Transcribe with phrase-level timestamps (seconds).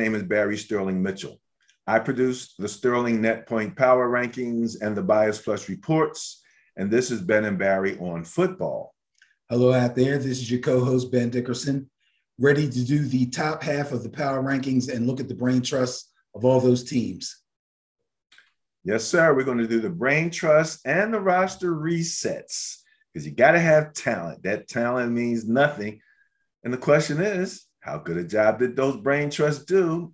[0.00, 1.38] Name is Barry Sterling Mitchell.
[1.86, 6.40] I produce the Sterling Net Point Power Rankings and the Bias Plus reports,
[6.74, 8.94] and this is Ben and Barry on football.
[9.50, 10.16] Hello out there.
[10.16, 11.90] This is your co-host Ben Dickerson,
[12.38, 15.60] ready to do the top half of the power rankings and look at the brain
[15.60, 17.42] trust of all those teams.
[18.82, 19.34] Yes, sir.
[19.34, 22.78] We're going to do the brain trust and the roster resets
[23.12, 24.44] because you got to have talent.
[24.44, 26.00] That talent means nothing.
[26.64, 30.12] And the question is, how good a job did those brain trusts do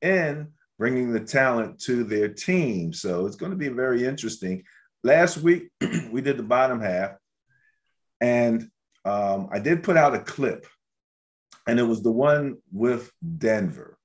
[0.00, 2.92] in bringing the talent to their team?
[2.92, 4.64] So it's going to be very interesting.
[5.02, 5.68] Last week,
[6.10, 7.12] we did the bottom half,
[8.20, 8.70] and
[9.04, 10.66] um, I did put out a clip,
[11.66, 13.98] and it was the one with Denver.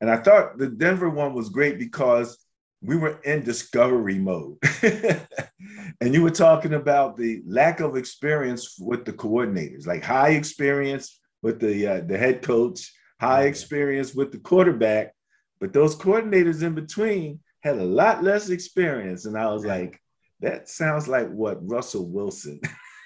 [0.00, 2.38] And I thought the Denver one was great because
[2.82, 4.58] we were in discovery mode.
[4.82, 11.18] and you were talking about the lack of experience with the coordinators, like high experience
[11.46, 15.14] with the uh, the head coach, high experience with the quarterback,
[15.60, 19.26] but those coordinators in between had a lot less experience.
[19.26, 20.00] And I was like,
[20.40, 22.60] that sounds like what Russell Wilson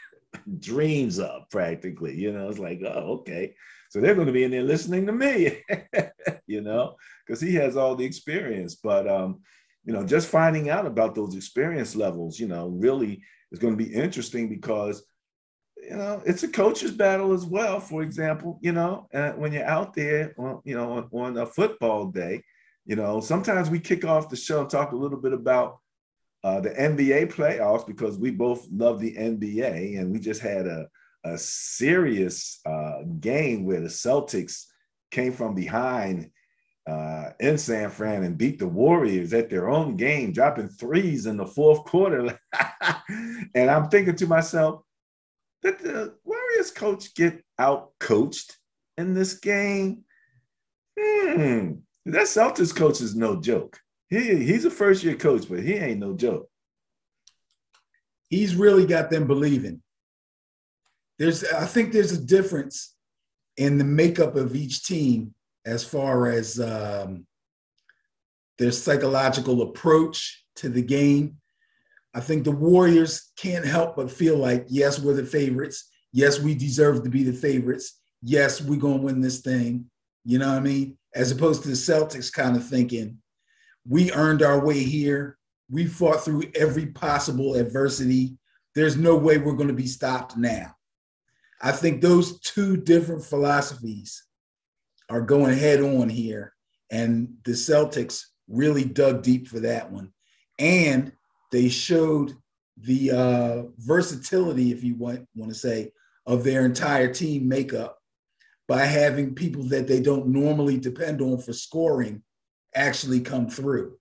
[0.59, 2.15] dreams of practically.
[2.17, 3.55] You know, it's like, oh, okay.
[3.91, 5.63] So they're going to be in there listening to me,
[6.47, 6.97] you know,
[7.27, 8.75] because he has all the experience.
[8.75, 9.41] But um,
[9.85, 13.85] you know, just finding out about those experience levels, you know, really is going to
[13.85, 15.03] be interesting because,
[15.83, 17.81] you know, it's a coach's battle as well.
[17.81, 21.47] For example, you know, uh, when you're out there, on, you know, on, on a
[21.47, 22.43] football day,
[22.87, 25.79] you know, sometimes we kick off the show and talk a little bit about
[26.43, 30.89] uh, the NBA playoffs because we both love the NBA and we just had a,
[31.25, 34.65] a serious uh, game where the Celtics
[35.11, 36.31] came from behind
[36.87, 41.37] uh, in San Fran and beat the Warriors at their own game, dropping threes in
[41.37, 42.39] the fourth quarter.
[43.55, 44.83] and I'm thinking to myself,
[45.63, 48.57] did the Warriors coach get out coached
[48.97, 50.05] in this game?
[50.99, 51.73] Hmm.
[52.07, 53.79] That Celtics coach is no joke.
[54.09, 56.49] He, he's a first year coach, but he ain't no joke.
[58.29, 59.83] He's really got them believing.
[61.19, 62.95] There's, I think there's a difference
[63.57, 65.35] in the makeup of each team
[65.67, 67.27] as far as um,
[68.59, 71.37] their psychological approach to the game.
[72.15, 75.89] I think the Warriors can't help but feel like, yes, we're the favorites.
[76.13, 78.01] Yes, we deserve to be the favorites.
[78.23, 79.87] Yes, we're going to win this thing.
[80.25, 80.99] You know what I mean?
[81.15, 83.19] As opposed to the Celtics kind of thinking,
[83.89, 85.39] we earned our way here.
[85.71, 88.37] We fought through every possible adversity.
[88.75, 90.75] There's no way we're going to be stopped now.
[91.63, 94.25] I think those two different philosophies
[95.09, 96.55] are going head on here.
[96.91, 100.13] And the Celtics really dug deep for that one.
[100.59, 101.13] And
[101.51, 102.35] they showed
[102.77, 105.93] the uh, versatility, if you want, want to say,
[106.27, 107.99] of their entire team makeup
[108.69, 112.23] by having people that they don't normally depend on for scoring
[112.75, 113.97] actually come through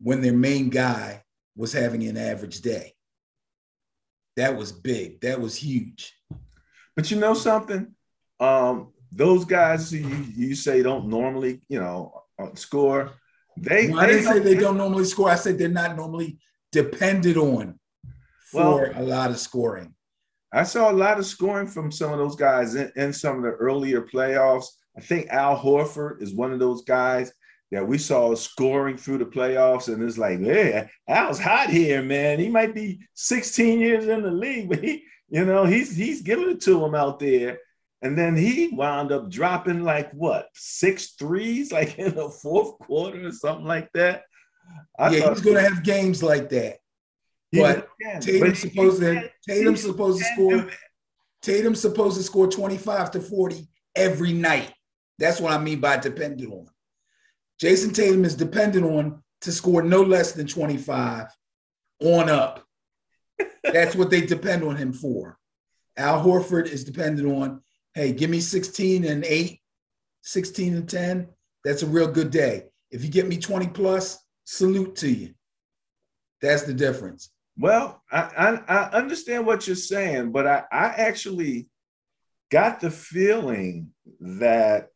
[0.00, 1.22] when their main guy
[1.56, 2.92] was having an average day.
[4.36, 5.20] That was big.
[5.20, 6.14] That was huge.
[6.96, 7.94] But you know something?
[8.40, 13.12] Um, those guys you, you say don't normally, you know, uh, score.
[13.56, 15.30] They, I didn't say they don't normally score.
[15.30, 16.38] I said they're not normally
[16.74, 17.78] depended on
[18.50, 19.94] for well, a lot of scoring.
[20.52, 23.42] I saw a lot of scoring from some of those guys in, in some of
[23.42, 24.66] the earlier playoffs.
[24.96, 27.32] I think Al Horford is one of those guys
[27.70, 32.38] that we saw scoring through the playoffs, and it's like, yeah, Al's hot here, man.
[32.38, 36.50] He might be 16 years in the league, but he, you know, he's he's giving
[36.50, 37.58] it to him out there.
[38.02, 43.26] And then he wound up dropping like what six threes, like in the fourth quarter
[43.26, 44.24] or something like that.
[44.98, 46.78] I yeah, he's gonna have games like that.
[47.52, 47.88] But
[48.20, 50.70] Tatum's supposed to Tatum's supposed to score.
[51.42, 54.72] Tatum's supposed to score 25 to 40 every night.
[55.18, 56.68] That's what I mean by dependent on.
[57.60, 61.28] Jayson Tatum is dependent on to score no less than 25
[62.00, 62.64] on up.
[63.62, 65.38] That's what they depend on him for.
[65.96, 67.62] Al Horford is dependent on
[67.94, 69.60] hey, give me 16 and 8,
[70.22, 71.28] 16 and 10.
[71.64, 72.64] That's a real good day.
[72.90, 75.34] If you get me 20 plus, salute to you.
[76.40, 77.30] That's the difference.
[77.56, 78.20] Well, I,
[78.68, 81.68] I, I understand what you're saying, but I, I actually
[82.50, 84.88] got the feeling that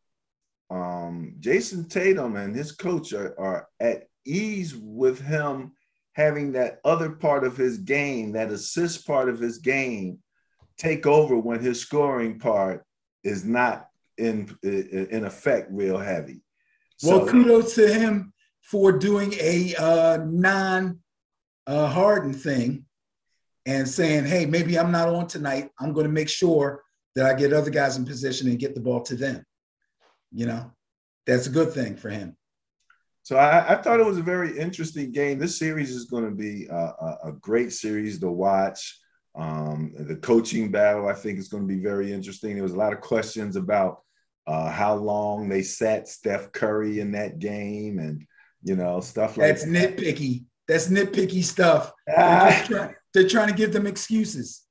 [0.71, 5.73] um, Jayson Tatum and his coach are, are at ease with him
[6.13, 10.19] having that other part of his game, that assist part of his game,
[10.77, 12.85] take over when his scoring part
[13.23, 16.43] is not in in effect real heavy.
[16.97, 18.33] So, well, kudos to him
[18.71, 20.99] for doing a uh, non
[21.67, 22.85] uh, Harden thing
[23.65, 25.71] and saying, "Hey, maybe I'm not on tonight.
[25.79, 26.83] I'm going to make sure
[27.15, 29.45] that I get other guys in position and get the ball to them."
[30.33, 30.71] You know,
[31.27, 32.37] that's a good thing for him.
[33.23, 35.39] So I, I, thought it was a very interesting game.
[35.39, 38.99] This series is going to be a, a, great series to watch.
[39.35, 42.55] Um, the coaching battle, I think, is going to be very interesting.
[42.55, 44.01] There was a lot of questions about
[44.47, 48.27] uh, how long they sat Steph Curry in that game, and
[48.63, 49.97] you know stuff like that's that.
[49.97, 50.45] nitpicky.
[50.67, 51.93] That's nitpicky stuff.
[52.07, 54.65] they're, trying, they're trying to give them excuses.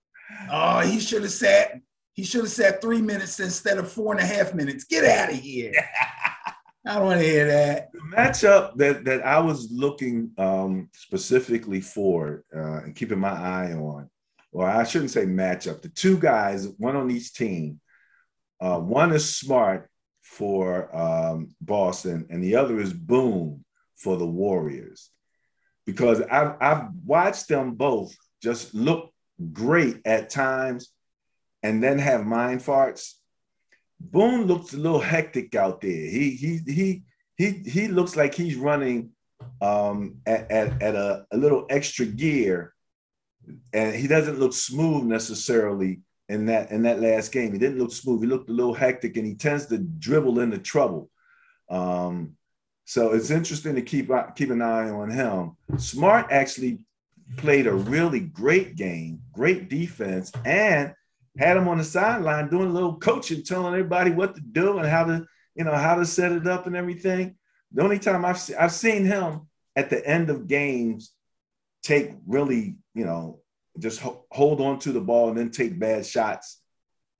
[0.51, 1.79] Oh, he should have sat.
[2.13, 4.83] He should have sat three minutes instead of four and a half minutes.
[4.83, 5.73] Get out of here.
[6.85, 7.91] I don't want to hear that.
[7.91, 13.73] The matchup that that I was looking um, specifically for uh, and keeping my eye
[13.73, 14.09] on,
[14.51, 15.81] or I shouldn't say matchup.
[15.81, 17.81] The two guys, one on each team.
[18.59, 19.89] Uh, one is Smart
[20.21, 23.59] for um, Boston, and the other is Poole
[23.97, 25.09] for the Warriors.
[25.85, 29.11] Because I've I've watched them both just look
[29.53, 30.89] great at times,
[31.63, 33.13] and then have mind farts
[34.11, 35.91] Poole looks a little hectic out there.
[35.91, 37.03] He he he
[37.35, 39.11] he he looks like he's running
[39.61, 42.73] um, at, at, at a, a little extra gear,
[43.73, 47.51] and he doesn't look smooth necessarily in that in that last game.
[47.51, 48.21] He didn't look smooth.
[48.21, 51.09] He looked a little hectic, and he tends to dribble into trouble.
[51.69, 52.33] Um,
[52.89, 55.57] so it's interesting to keep uh, keep an eye on him.
[55.77, 56.79] Smart actually
[57.35, 60.93] played a really great game, great defense, and
[61.37, 64.87] had him on the sideline doing a little coaching, telling everybody what to do and
[64.87, 67.35] how to, you know, how to set it up and everything.
[67.73, 71.11] The only time I've se- I've seen him at the end of games
[71.83, 73.41] take really, you know,
[73.77, 76.61] just ho- hold on to the ball and then take bad shots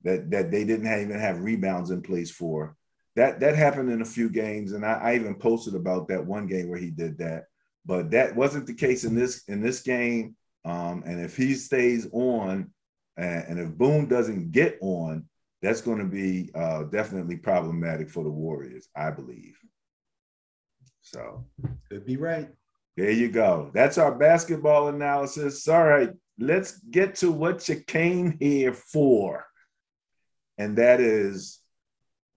[0.03, 2.76] that that they didn't have, even have rebounds in place for.
[3.17, 6.47] That that happened in a few games, and I, I even posted about that one
[6.47, 7.45] game where he did that.
[7.85, 10.35] But that wasn't the case in this in this game.
[10.63, 12.71] Um, and if he stays on
[13.17, 15.25] and, if Poole doesn't get on,
[15.61, 19.57] that's going to be uh, definitely problematic for the Warriors, I believe.
[21.01, 21.45] So,
[21.89, 22.49] could be right.
[22.95, 23.71] There you go.
[23.73, 25.67] That's our basketball analysis.
[25.67, 29.45] All right, let's get to what you came here for.
[30.57, 31.59] And that is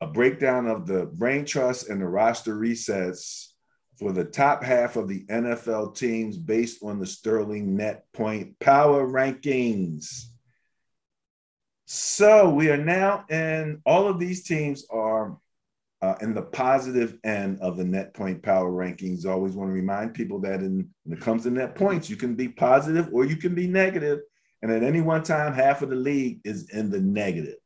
[0.00, 3.48] a breakdown of the brain trust and the roster resets
[3.98, 9.06] for the top half of the NFL teams based on the Sterling Net Point Power
[9.06, 10.24] Rankings.
[11.84, 15.36] So we are now in all of these teams are
[16.02, 19.26] uh, in the positive end of the net point power rankings.
[19.26, 22.34] Always want to remind people that in, when it comes to net points, you can
[22.34, 24.20] be positive or you can be negative,
[24.62, 27.56] and at any one time, half of the league is in the negative.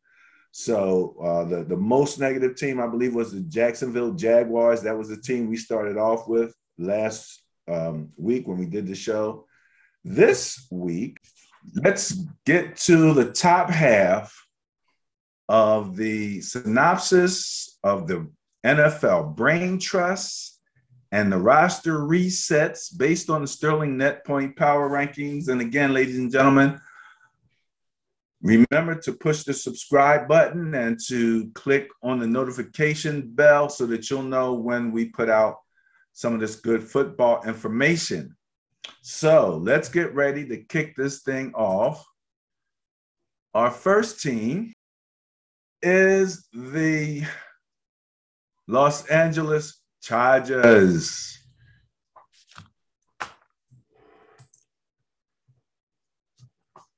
[0.57, 4.83] So uh, the the most negative team, I believe, was the Jacksonville Jaguars.
[4.83, 8.95] That was the team we started off with last um, week when we did the
[8.95, 9.47] show.
[10.05, 11.19] This week,
[11.75, 12.13] let's
[12.47, 14.33] get to the top half
[15.49, 18.31] of the synopsis of the
[18.65, 20.61] NFL brain trust
[21.11, 25.49] and the roster resets based on the Sterling Net Point Power Rankings.
[25.49, 26.81] And again, ladies and gentlemen,
[28.45, 34.11] remember to push the subscribe button and to click on the notification bell so that
[34.11, 35.57] you'll know when we put out
[36.13, 38.37] some of this good football information.
[39.01, 42.07] So let's get ready to kick this thing off.
[43.55, 44.75] Our first team
[45.83, 47.25] is the
[48.67, 51.39] Los Angeles Chargers.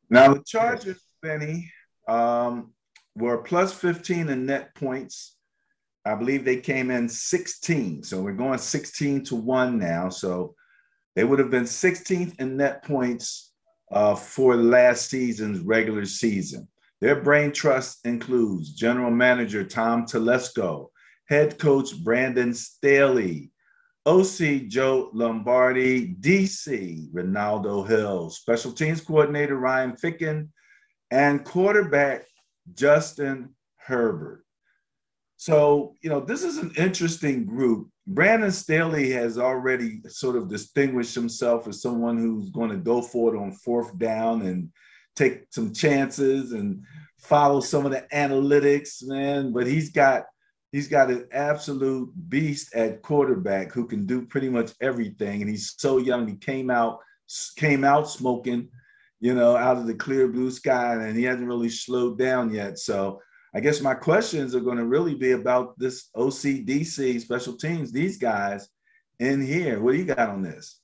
[0.08, 1.72] Now, the Chargers, Benny,
[2.06, 2.72] um,
[3.16, 5.36] were plus 15 in net points.
[6.04, 8.04] I believe they came in 16.
[8.04, 10.08] So we're going 16 to 1 now.
[10.08, 10.54] So
[11.16, 13.52] they would have been 16th in net points
[13.90, 16.68] uh, for last season's regular season.
[17.00, 20.90] Their brain trust includes general manager Tom Telesco,
[21.28, 23.50] head coach Brandon Staley,
[24.06, 30.50] OC Joe Lombardi, DC Renaldo Hill, special teams coordinator Ryan Ficken,
[31.10, 32.24] and quarterback
[32.74, 34.44] Justin Herbert.
[35.36, 37.88] So, you know, this is an interesting group.
[38.06, 43.34] Brandon Staley has already sort of distinguished himself as someone who's going to go for
[43.34, 44.70] it on fourth down and
[45.14, 46.82] take some chances and
[47.18, 49.52] follow some of the analytics, man.
[49.52, 50.24] But he's got
[50.72, 55.42] he's got an absolute beast at quarterback who can do pretty much everything.
[55.42, 56.26] And he's so young.
[56.28, 57.00] He came out
[57.56, 58.68] came out smoking,
[59.20, 62.78] you know, out of the clear blue sky, and he hasn't really slowed down yet.
[62.78, 63.20] So
[63.54, 68.18] I guess my questions are going to really be about this OCDC special teams, these
[68.18, 68.68] guys
[69.18, 69.80] in here.
[69.80, 70.80] What do you got on this?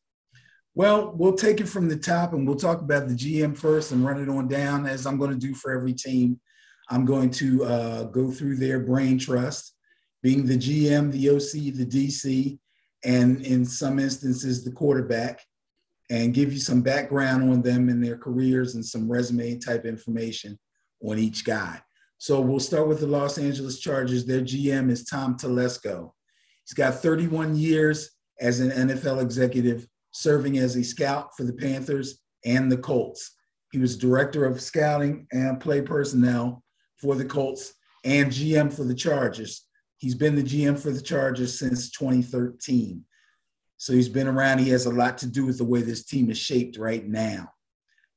[0.75, 4.05] Well, we'll take it from the top and we'll talk about the GM first and
[4.05, 6.41] run it on down as I'm going to do for every team.
[6.89, 9.75] I'm going to uh, go through their brain trust
[10.23, 12.59] being the GM, the OC, the DC,
[13.05, 15.45] and in some instances, the quarterback,
[16.13, 20.59] and give you some background on them and their careers and some resume type information
[21.03, 21.81] on each guy.
[22.19, 24.27] So we'll start with the Los Angeles Chargers.
[24.27, 26.13] Their GM is Tom Telesco.
[26.67, 32.21] He's got 31 years as an NFL executive, serving as a scout for the Panthers
[32.45, 33.35] and the Colts.
[33.73, 36.63] He was director of scouting and play personnel
[36.99, 37.73] for the Colts
[38.05, 39.67] and GM for the Chargers.
[39.97, 43.03] He's been the GM for the Chargers since 2013.
[43.83, 44.59] So he's been around.
[44.59, 47.51] He has a lot to do with the way this team is shaped right now.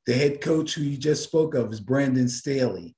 [0.05, 2.95] The head coach who you just spoke of is Brandon Staley.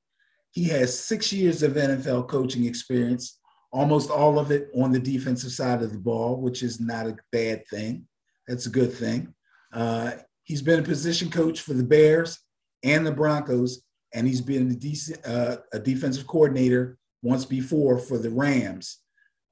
[0.51, 3.39] He has six years of NFL coaching experience,
[3.71, 7.15] almost all of it on the defensive side of the ball, which is not a
[7.31, 8.05] bad thing.
[8.49, 9.33] That's a good thing.
[9.71, 10.11] Uh,
[10.43, 12.37] he's been a position coach for the Bears
[12.83, 13.81] and the Broncos,
[14.13, 14.77] and he's been
[15.23, 18.99] a, uh, a defensive coordinator once before for the Rams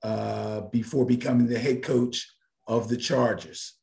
[0.03, 2.27] uh, before becoming the head coach
[2.67, 3.73] of the Chargers.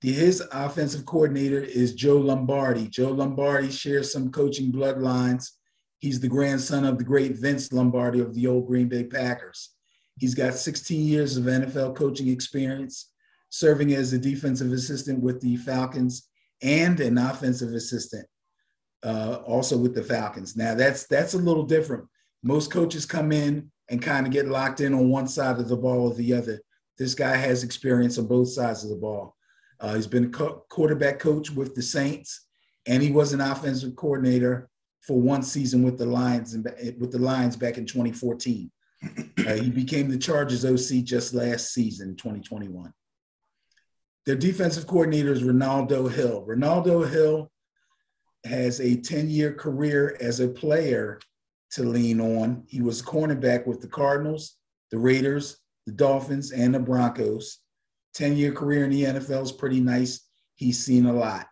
[0.00, 2.88] His offensive coordinator is Joe Lombardi.
[2.88, 5.52] Joe Lombardi shares some coaching bloodlines.
[5.98, 9.70] He's the grandson of the great Vince Lombardi of the old Green Bay Packers.
[10.18, 13.12] He's got 16 years of NFL coaching experience,
[13.50, 16.28] serving as a defensive assistant with the Falcons
[16.62, 18.26] and an offensive assistant
[19.04, 20.56] uh, also with the Falcons.
[20.56, 22.04] Now that's that's a little different.
[22.42, 25.76] Most coaches come in and kind of get locked in on one side of the
[25.76, 26.60] ball or the other.
[26.98, 29.36] This guy has experience on both sides of the ball.
[29.80, 32.46] Uh, he's been a co- quarterback coach with the Saints,
[32.86, 34.68] and he was an offensive coordinator
[35.02, 36.64] for one season with the Lions and
[36.98, 38.70] with the Lions back in 2014.
[39.46, 42.92] Uh, he became the Chargers OC just last season, 2021.
[44.24, 46.44] Their defensive coordinator is Renaldo Hill.
[46.44, 47.50] Renaldo Hill
[48.44, 51.20] has a 10 year career as a player
[51.72, 52.64] to lean on.
[52.66, 54.56] He was a cornerback with the Cardinals,
[54.90, 57.58] the Raiders, the Dolphins, and the Broncos.
[58.14, 60.20] 10 year career in the NFL is pretty nice.
[60.54, 61.46] He's seen a lot.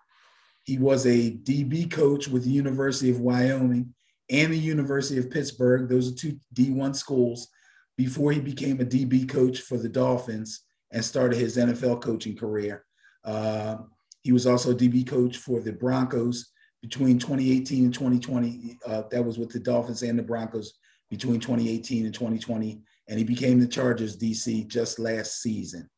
[0.65, 3.95] He was a DB coach with the University of Wyoming
[4.31, 5.89] and the University of Pittsburgh.
[5.89, 7.49] Those are two D1 schools
[7.97, 12.85] before he became a DB coach for the Dolphins and started his NFL coaching career.
[13.25, 13.77] Uh,
[14.23, 16.51] he was also DB coach for the Broncos
[16.81, 18.79] between 2018 and 2020.
[18.87, 20.75] Uh, that was with the Dolphins and the Broncos
[21.11, 22.83] between 2018 and 2020.
[23.09, 25.89] And he became the Chargers DC just last season.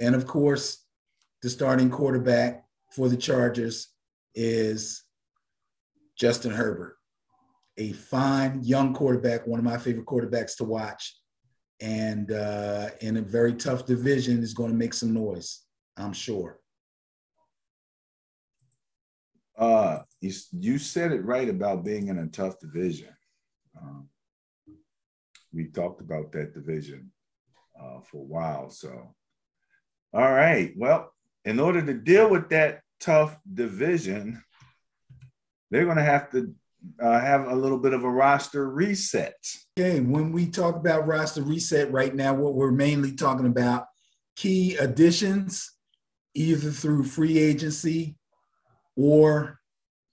[0.00, 0.84] And of course,
[1.42, 3.88] the starting quarterback for the Chargers
[4.34, 5.04] is
[6.18, 6.96] Justin Herbert,
[7.76, 11.16] a fine young quarterback, one of my favorite quarterbacks to watch.
[11.80, 15.60] And uh, in a very tough division, is going to make some noise,
[15.96, 16.58] I'm sure.
[19.56, 23.08] Uh, you, you said it right about being in a tough division.
[23.80, 24.08] Um,
[25.52, 27.10] we talked about that division
[27.80, 28.70] uh, for a while.
[28.70, 29.14] So,
[30.12, 30.72] all right.
[30.76, 31.12] Well,
[31.44, 34.42] in order to deal with that tough division,
[35.70, 36.54] they're going to have to
[37.00, 39.36] uh, have a little bit of a roster reset.
[39.78, 40.00] Okay.
[40.00, 43.86] When we talk about roster reset right now, what we're mainly talking about
[44.36, 45.72] key additions,
[46.34, 48.16] either through free agency
[48.96, 49.57] or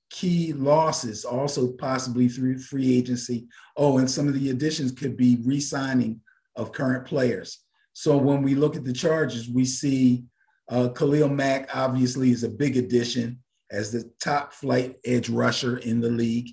[0.10, 3.48] key losses, also possibly through free agency.
[3.78, 6.22] Oh, and some of the additions could be re signing
[6.56, 7.60] of current players.
[7.94, 10.26] So when we look at the Chargers, we see
[10.70, 13.40] uh, Khalil Mack obviously is a big addition
[13.72, 16.50] as the top flight edge rusher in the league.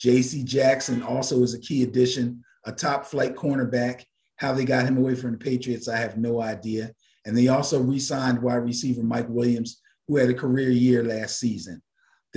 [0.00, 0.42] J.C.
[0.42, 4.04] Jackson also is a key addition, a top flight cornerback.
[4.36, 6.92] How they got him away from the Patriots, I have no idea.
[7.24, 11.40] And they also re signed wide receiver Mike Williams, who had a career year last
[11.40, 11.82] season.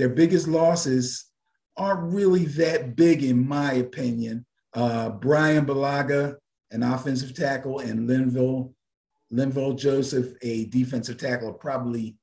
[0.00, 1.26] Their biggest losses
[1.76, 4.46] aren't really that big, in my opinion.
[4.72, 6.36] Uh, Bryan Bulaga,
[6.70, 8.72] an offensive tackle, and Linval,
[9.30, 12.16] Linval Joseph, a defensive tackle, probably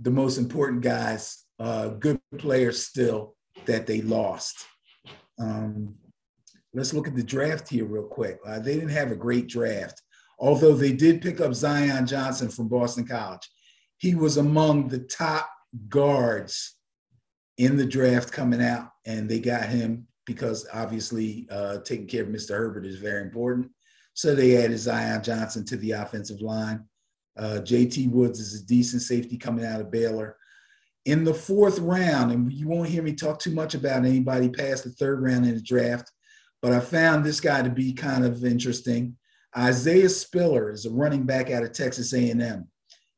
[0.00, 3.34] the most important guys, uh, good players still
[3.66, 4.64] that they lost.
[5.40, 5.96] Um,
[6.72, 8.38] let's look at the draft here real quick.
[8.46, 10.00] Uh, they didn't have a great draft,
[10.38, 13.50] although they did pick up Zion Johnson from Boston College.
[13.96, 15.50] He was among the top
[15.88, 16.76] guards
[17.58, 22.28] in the draft coming out, and they got him because obviously uh, taking care of
[22.28, 22.50] Mr.
[22.50, 23.70] Herbert is very important.
[24.14, 26.84] So they added Zion Johnson to the offensive line.
[27.36, 30.36] Uh, JT Woods is a decent safety coming out of Baylor.
[31.04, 34.84] In the fourth round, and you won't hear me talk too much about anybody past
[34.84, 36.10] the third round in the draft,
[36.60, 39.16] but I found this guy to be kind of interesting.
[39.56, 42.68] Isaiah Spiller is a running back out of Texas A&M.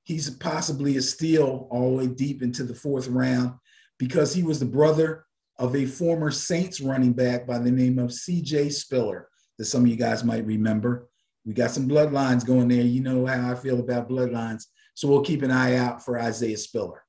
[0.04, 3.54] He's possibly a steal all the way deep into the fourth round
[4.00, 5.26] because he was the brother
[5.58, 9.28] of a former Saints running back by the name of CJ Spiller.
[9.58, 11.10] that some of you guys might remember.
[11.44, 12.80] We got some bloodlines going there.
[12.80, 14.64] You know how I feel about bloodlines.
[14.94, 17.04] So we'll keep an eye out for Isaiah Spiller.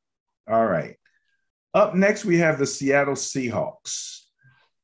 [0.49, 0.97] All right.
[1.73, 4.23] Up next, we have the Seattle Seahawks.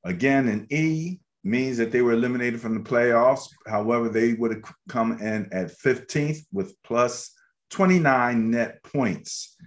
[0.06, 3.50] Again, an E means that they were eliminated from the playoffs.
[3.68, 7.34] However, they would have come in at 15th with plus
[7.72, 9.58] 29 net points.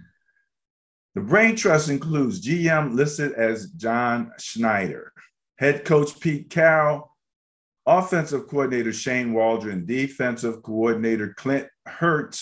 [1.15, 5.11] The brain trust includes GM listed as John Schneider,
[5.57, 7.13] head coach Pete Carroll,
[7.85, 12.41] offensive coordinator Shane Waldron, defensive coordinator Clint Hurtt,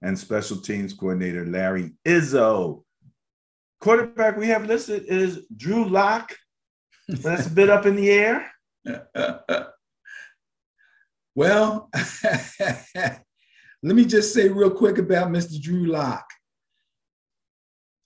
[0.00, 2.84] and special teams coordinator Larry Izzo.
[3.80, 6.34] Quarterback we have listed is Drew Lock.
[7.08, 8.50] That's a bit up in the air.
[11.34, 11.90] well,
[12.94, 13.20] let
[13.82, 15.60] me just say real quick about Mr.
[15.60, 16.24] Drew Lock.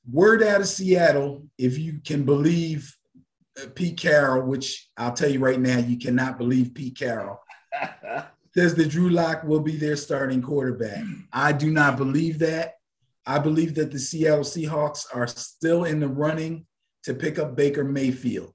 [0.08, 2.94] Word out of Seattle, if you can believe
[3.60, 7.40] uh, Pete Carroll, which I'll tell you right now, you cannot believe Pete Carroll,
[8.54, 11.04] says that Drew Lock will be their starting quarterback.
[11.32, 12.74] I do not believe that.
[13.26, 16.66] I believe that the Seattle Seahawks are still in the running
[17.04, 18.52] to pick up Baker Mayfield.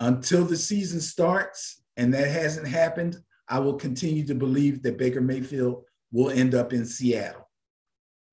[0.00, 3.18] Until the season starts, and that hasn't happened,
[3.48, 7.47] I will continue to believe that Baker Mayfield will end up in Seattle.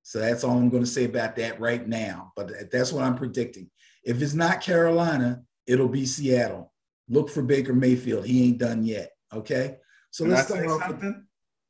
[0.06, 2.32] So that's all I'm going to say about that right now.
[2.36, 3.68] But that's what I'm predicting.
[4.04, 6.72] If it's not Carolina, it'll be Seattle.
[7.08, 8.24] Look for Baker Mayfield.
[8.24, 9.10] He ain't done yet.
[9.34, 9.78] Okay.
[10.12, 11.08] So Can let's start off something.
[11.08, 11.24] With,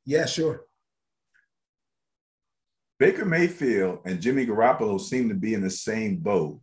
[0.04, 0.66] yeah, sure.
[2.98, 6.60] Baker Mayfield and Jimmy Garoppolo seem to be in the same boat.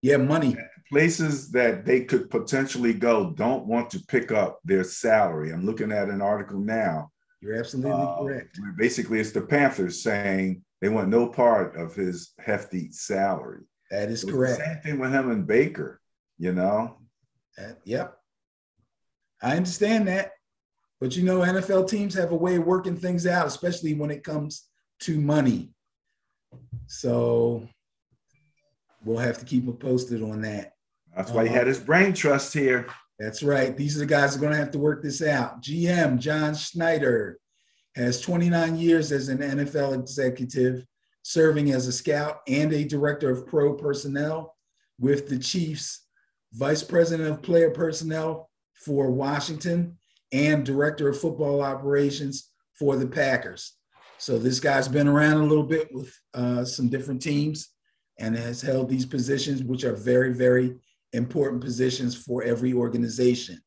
[0.00, 0.56] Yeah, money.
[0.90, 5.52] Places that they could potentially go don't want to pick up their salary.
[5.52, 7.10] I'm looking at an article now.
[7.42, 8.58] You're absolutely uh, correct.
[8.78, 13.64] Basically, it's the Panthers saying they want no part of his hefty salary.
[13.90, 14.58] That is correct.
[14.58, 16.00] same thing with him and Baker,
[16.38, 16.96] you know?
[17.58, 18.16] Uh, yep.
[19.42, 20.32] I understand that.
[21.00, 24.22] But you know, NFL teams have a way of working things out, especially when it
[24.22, 24.68] comes
[25.00, 25.72] to money.
[26.86, 27.66] So
[29.04, 30.72] we'll have to keep it posted on that.
[31.16, 32.86] That's why he had his brain trust here.
[33.18, 33.76] That's right.
[33.76, 35.62] These are the guys who are going to have to work this out.
[35.62, 37.38] GM John Schneider
[37.96, 40.84] has 29 years as an NFL executive,
[41.22, 44.56] serving as a scout and a director of pro personnel
[44.98, 46.06] with the Chiefs,
[46.52, 49.98] vice president of player personnel for Washington,
[50.32, 53.74] and director of football operations for the Packers.
[54.18, 57.70] So this guy's been around a little bit with uh, some different teams
[58.18, 60.76] and has held these positions, which are very, very
[61.12, 63.58] important positions for every organization.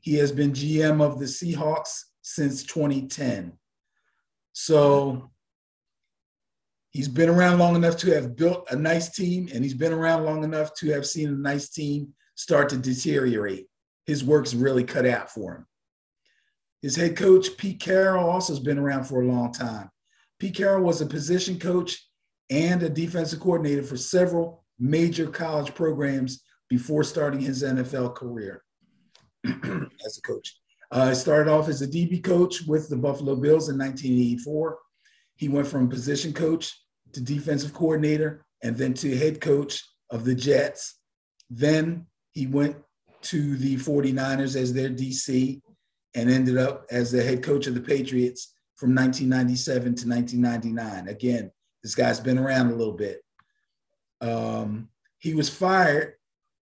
[0.00, 3.52] He has been GM of the Seahawks since 2010.
[4.52, 5.30] So
[6.90, 10.24] he's been around long enough to have built a nice team, and he's been around
[10.24, 13.66] long enough to have seen a nice team start to deteriorate.
[14.06, 15.66] His work's really cut out for him.
[16.80, 19.90] His head coach, Pete Carroll, also has been around for a long time.
[20.40, 22.04] Pete Carroll was a position coach
[22.50, 28.64] and a defensive coordinator for several major college programs before starting his NFL career
[29.44, 30.61] as a coach.
[30.92, 34.78] Uh, he started off as a DB coach with the Buffalo Bills in 1984.
[35.36, 36.78] He went from position coach
[37.14, 40.98] to defensive coordinator and then to head coach of the Jets.
[41.48, 42.76] Then he went
[43.22, 45.62] to the 49ers as their DC
[46.14, 51.08] and ended up as the head coach of the Patriots from 1997 to 1999.
[51.08, 51.50] Again,
[51.82, 53.22] this guy's been around a little bit.
[54.20, 56.14] Um, he was fired,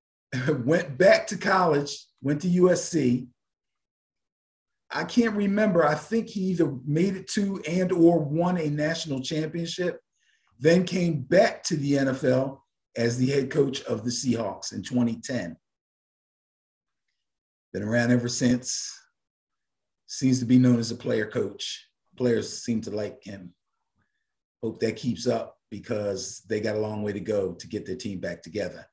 [0.65, 3.27] went back to college, went to USC.
[4.93, 5.85] I can't remember.
[5.85, 10.01] I think he either made it to and or won a national championship,
[10.59, 12.59] then came back to the NFL
[12.97, 15.57] as the head coach of the Seahawks in 2010.
[17.73, 18.93] Been around ever since
[20.07, 21.87] seems to be known as a player coach.
[22.17, 23.55] Players seem to like him.
[24.61, 27.95] Hope that keeps up because they got a long way to go to get their
[27.97, 28.85] team back together.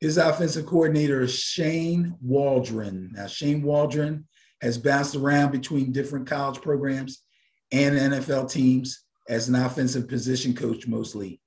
[0.00, 3.12] His offensive coordinator is Shane Waldron.
[3.14, 4.26] Now, Shane Waldron
[4.64, 7.22] has bounced around between different college programs
[7.70, 11.38] and NFL teams as an offensive position coach mostly.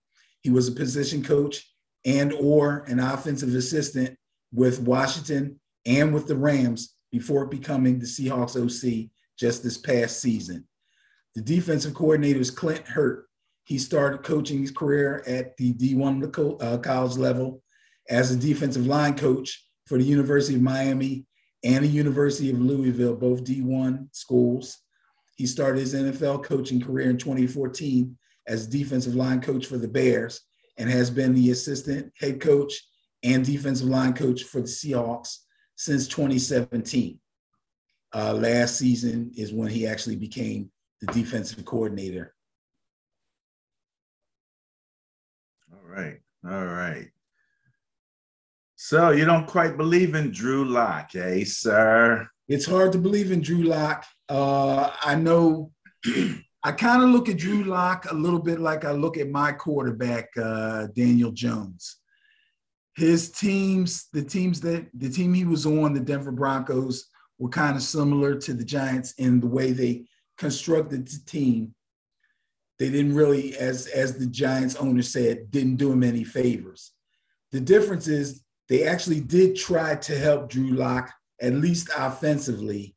[0.42, 1.68] He was a position coach
[2.06, 4.16] and or an offensive assistant
[4.54, 10.68] with Washington and with the Rams before becoming the Seahawks OC just this past season.
[11.34, 13.26] The defensive coordinator is Clint Hurtt.
[13.64, 17.64] He started coaching his career at the D1 uh, college level
[18.10, 21.26] as a defensive line coach for the University of Miami
[21.64, 24.78] and the University of Louisville, both D1 schools.
[25.36, 28.18] He started his NFL coaching career in 2014
[28.48, 30.42] as defensive line coach for the Bears
[30.78, 32.74] and has been the assistant head coach
[33.24, 35.38] and defensive line coach for the Seahawks
[35.76, 37.20] since 2017.
[38.16, 42.34] Uh, last season is when he actually became the defensive coordinator.
[45.74, 46.20] All right.
[46.46, 47.10] All right.
[48.80, 52.30] So you don't quite believe in Drew Lock, eh, sir?
[52.48, 54.06] It's hard to believe in Drew Lock.
[54.30, 55.72] Uh, I know
[56.64, 59.52] I kind of look at Drew Lock a little bit like I look at my
[59.52, 61.98] quarterback, uh, Daniel Jones.
[62.96, 67.10] His teams, the teams that the team he was on, the Denver Broncos,
[67.40, 70.06] were kind of similar to the Giants in the way they
[70.38, 71.74] constructed the team.
[72.78, 76.92] They didn't really, as as the Giants owner said, didn't do him any favors.
[77.52, 82.96] The difference is they actually did try to help Drew Lock at least offensively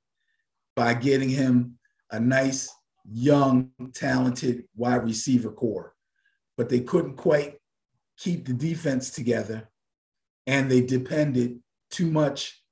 [0.75, 1.79] by getting him
[2.11, 2.71] a nice
[3.11, 5.95] young, talented wide receiver corps,
[6.57, 7.59] but they couldn't quite
[8.17, 9.69] keep the defense together,
[10.47, 12.63] and they depended too much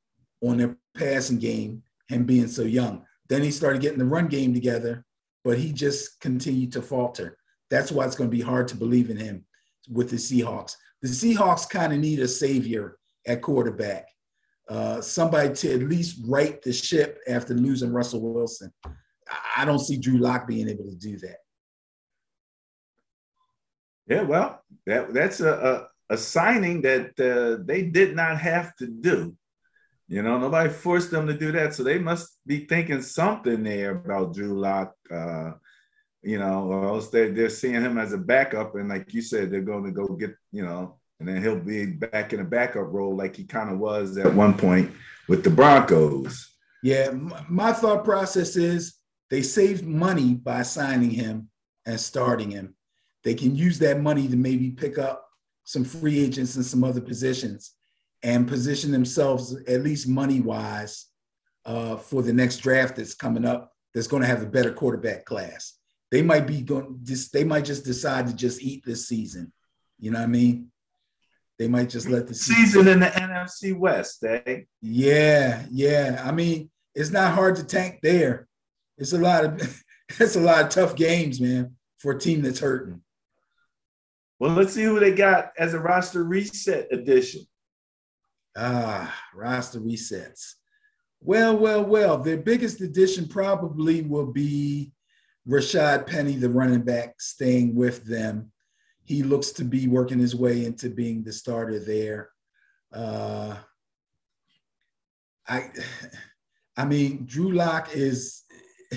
[0.42, 3.04] on their passing game, him being so young.
[3.28, 5.04] Then he started getting the run game together,
[5.44, 7.36] but he just continued to falter.
[7.70, 9.44] That's why it's going to be hard to believe in him
[9.90, 10.76] with the Seahawks.
[11.02, 14.08] The Seahawks kind of need a savior at quarterback,
[14.68, 18.72] uh, somebody to at least right the ship after losing Russell Wilson.
[19.56, 21.36] I don't see Drew Lock being able to do that.
[24.08, 28.86] Yeah, well, that that's a a, a signing that uh, they did not have to
[28.86, 29.36] do.
[30.08, 33.96] You know, nobody forced them to do that, so they must be thinking something there
[33.96, 34.94] about Drew Lock.
[35.10, 35.52] Uh,
[36.22, 39.50] you know, or else they they're seeing him as a backup, and like you said,
[39.50, 42.92] they're going to go get you know, and then he'll be back in a backup
[42.92, 44.90] role like he kind of was at one point
[45.28, 46.54] with the Broncos.
[46.82, 47.10] Yeah,
[47.48, 48.94] my thought process is
[49.30, 51.50] they saved money by signing him
[51.86, 52.74] and starting him.
[53.24, 55.28] They can use that money to maybe pick up
[55.64, 57.72] some free agents in some other positions
[58.22, 61.06] and position themselves, at least money wise,
[61.66, 65.24] uh, for the next draft that's coming up that's going to have a better quarterback
[65.24, 65.77] class.
[66.10, 69.52] They might be going just they might just decide to just eat this season.
[69.98, 70.70] You know what I mean?
[71.58, 74.60] They might just let the season, season in the NFC West, eh?
[74.80, 76.22] Yeah, yeah.
[76.24, 78.48] I mean, it's not hard to tank there
[78.98, 79.84] it's a lot of
[80.20, 83.00] it's a lot of tough games, man, for a team that's hurting.
[84.38, 87.42] Well, let's see who they got as a roster reset edition.
[88.56, 90.54] Ah, roster resets.
[91.20, 92.18] Well, well, well.
[92.18, 94.92] Their biggest addition probably will be
[95.48, 98.52] Rashad Penny, the running back, staying with them.
[99.04, 102.28] He looks to be working his way into being the starter there.
[102.92, 103.56] Uh,
[105.46, 105.70] I,
[106.76, 108.42] I mean, Drew Lock is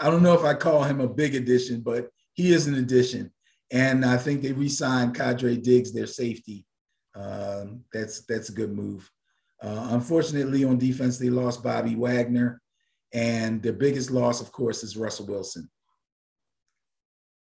[0.00, 3.30] I don't know if I call him a big addition, but he is an addition.
[3.70, 6.66] And I think they re-signed Quandre Diggs, their safety.
[7.14, 9.10] Um, that's that's a good move.
[9.62, 12.60] Uh, unfortunately, on defense, they lost Bobby Wagner,
[13.14, 15.70] and the biggest loss, of course, is Russell Wilson.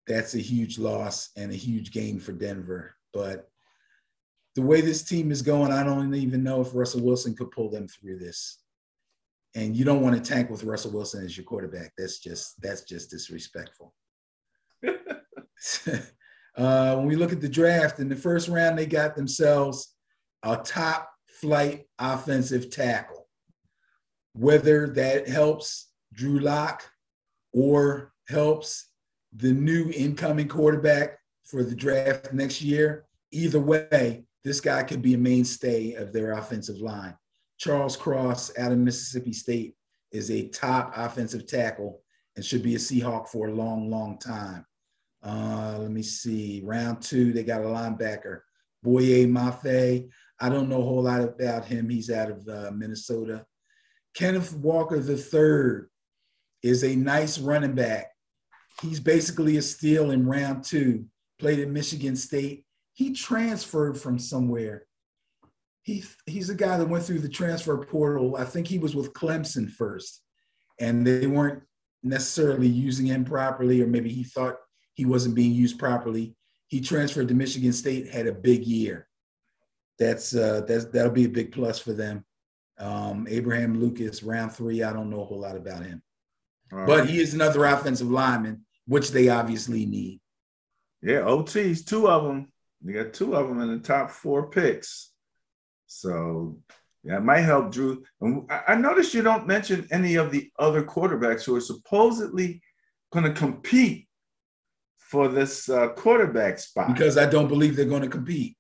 [0.06, 2.96] That's a huge loss and a huge gain for Denver.
[3.14, 3.50] But
[4.56, 7.70] the way this team is going, I don't even know if Russell Wilson could pull
[7.70, 8.62] them through this
[9.56, 11.92] and you don't want to tank with Russell Wilson as your quarterback.
[11.98, 13.94] That's just that's just disrespectful.
[16.58, 19.96] uh, when we look at the draft in the first round, they got themselves
[20.44, 23.21] a top flight offensive tackle.
[24.34, 26.84] Whether that helps Drew Lock
[27.54, 28.90] or helps
[29.36, 35.14] the new incoming quarterback for the draft next year, either way, this guy could be
[35.14, 37.16] a mainstay of their offensive line.
[37.58, 39.76] Charles Cross out of Mississippi State
[40.12, 42.02] is a top offensive tackle
[42.36, 44.66] and should be a Seahawk for a long, long time.
[45.24, 46.62] Uh, let me see.
[46.64, 48.40] Round two, they got a linebacker,
[48.82, 50.10] Boye Mafe.
[50.40, 51.88] I don't know a whole lot about him.
[51.88, 53.46] He's out of uh, Minnesota.
[54.14, 55.88] Kenneth Walker III
[56.64, 58.08] is a nice running back.
[58.82, 61.06] He's basically a steal in round two.
[61.40, 62.66] Played at Michigan State.
[62.94, 64.86] He transferred from somewhere
[65.84, 68.36] he he's a guy that went through the transfer portal.
[68.38, 70.22] I think he was with Clemson first,
[70.80, 71.64] and they weren't
[72.04, 74.58] necessarily using him properly, or maybe he thought
[74.94, 76.36] he wasn't being used properly.
[76.68, 79.08] He transferred to Michigan State, had a big year.
[79.98, 82.26] That's uh, that's that'll be a big plus for them.
[82.82, 84.82] Um, Abraham Lucas, round three.
[84.84, 86.02] I don't know a whole lot about him,
[86.74, 87.10] All but right.
[87.10, 90.20] he is another offensive lineman, which they obviously need.
[91.02, 92.52] Yeah, OTs, two of them.
[92.84, 95.12] You got two of them in the top four picks.
[95.86, 96.58] So
[97.04, 98.04] yeah, it might help Drew.
[98.20, 102.62] And I noticed you don't mention any of the other quarterbacks who are supposedly
[103.12, 104.08] going to compete
[104.98, 106.94] for this uh, quarterback spot.
[106.94, 108.56] Because I don't believe they're going to compete.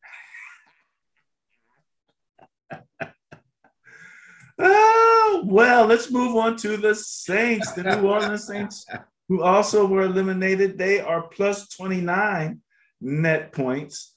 [4.61, 8.85] Oh well, let's move on to the Saints, the New Orleans Saints,
[9.27, 10.77] who also were eliminated.
[10.77, 12.61] They are plus 29
[13.01, 14.13] net points.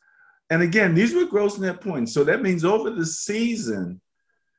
[0.51, 2.13] And again, these were gross net points.
[2.13, 4.01] So that means over the season,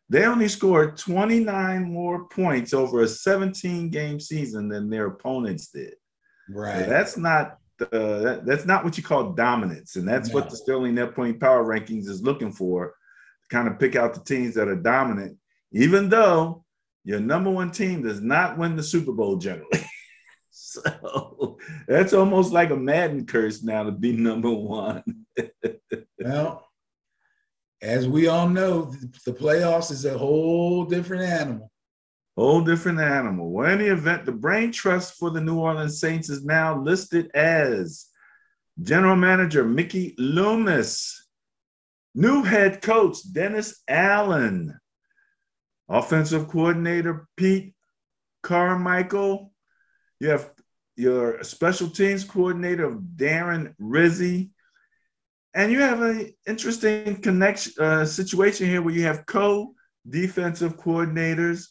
[0.10, 5.96] they only scored 29 more points over a 17 game season than their opponents did.
[6.50, 6.84] Right.
[6.84, 10.36] So that's not uh, that, that's not what you call dominance, and that's no.
[10.36, 12.96] what the Sterling Net Point Power Rankings is looking for,
[13.42, 15.38] to kind of pick out the teams that are dominant,
[15.76, 16.64] even though
[17.04, 19.86] your number one team does not win the Super Bowl generally.
[20.50, 25.04] so that's almost like a Madden curse now to be number one.
[26.20, 26.66] well,
[27.82, 28.86] as we all know,
[29.26, 31.70] the playoffs is a whole different animal.
[32.38, 33.52] Whole different animal.
[33.52, 37.30] Well, in the event, the brain trust for the New Orleans Saints is now listed
[37.36, 38.08] as
[38.82, 41.28] General Manager Mickey Loomis,
[42.14, 44.78] new head coach Dennis Allen,
[45.90, 47.74] offensive coordinator Pete
[48.44, 49.52] Carmichael.
[50.20, 50.52] You have
[50.96, 54.52] your special teams coordinator Darren Rizzi.
[55.54, 59.74] And you have an interesting connection uh, situation here where you have co
[60.10, 61.68] defensive coordinators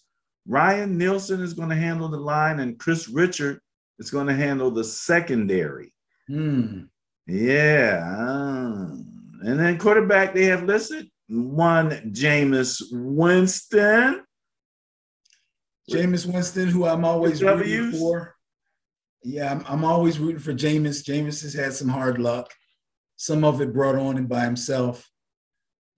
[0.46, 3.61] Ryan Nielsen is going to handle the line, and Kris Richard
[3.98, 5.94] is going to handle the secondary.
[6.29, 6.83] Hmm.
[7.27, 8.03] Yeah.
[9.40, 14.23] And then quarterback, they have listed one Jameis Winston.
[15.91, 18.35] Jameis Winston, who I'm always rooting for.
[19.23, 21.05] Yeah, I'm, I'm always rooting for Jameis.
[21.05, 22.51] Jameis has had some hard luck.
[23.17, 25.09] Some of it brought on him by himself,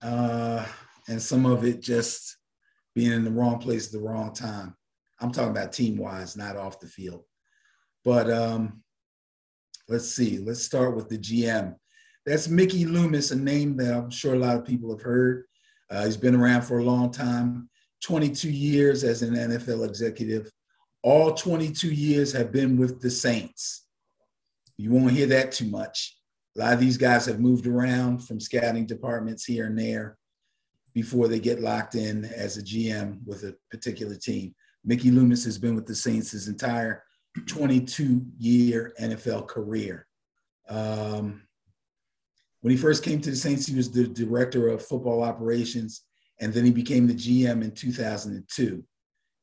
[0.01, 0.65] uh,
[1.07, 2.37] and some of it just
[2.95, 4.75] being in the wrong place at the wrong time.
[5.19, 7.23] I'm talking about team wise, not off the field.
[8.05, 8.83] But um,
[9.89, 10.37] let's see.
[10.37, 11.75] Let's start with the GM.
[12.27, 15.45] That's Mickey Loomis, a name that I'm sure a lot of people have heard.
[15.89, 17.69] Uh, he's been around for a long time,
[18.03, 20.51] 22 years as an NFL executive.
[21.03, 23.85] All 22 years have been with the Saints.
[24.75, 26.17] You won't hear that too much.
[26.57, 30.17] A lot of these guys have moved around from scouting departments here and there
[30.93, 34.53] before they get locked in as a GM with a particular team.
[34.83, 37.03] Mickey Loomis has been with the Saints his entire
[37.45, 40.07] 22 year NFL career.
[40.67, 41.46] Um,
[42.61, 46.01] when he first came to the Saints, he was the director of football operations,
[46.39, 48.83] and then he became the GM in 2002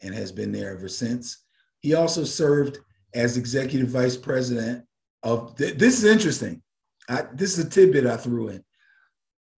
[0.02, 1.44] and has been there ever since.
[1.80, 2.78] He also served
[3.14, 4.84] as executive vice president
[5.22, 6.62] of, th- this is interesting.
[7.08, 8.64] I, this is a tidbit I threw in.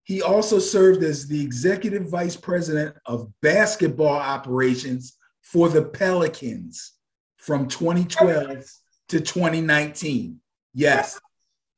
[0.04, 6.92] He also served as the executive vice president of basketball operations for the Pelicans
[7.38, 8.64] from 2012
[9.08, 10.40] to 2019.
[10.74, 11.20] Yes.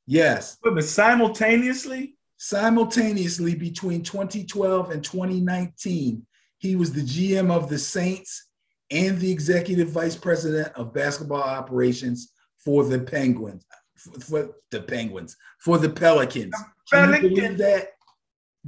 [0.09, 0.57] Yes.
[0.63, 2.17] But simultaneously?
[2.39, 8.49] Simultaneously between 2012 and 2019, he was the GM of the Saints
[8.91, 13.67] and the executive vice president of basketball operations for the Penguins.
[13.97, 16.55] For, for the Penguins, for the Pelicans.
[16.91, 17.89] Can you believe that?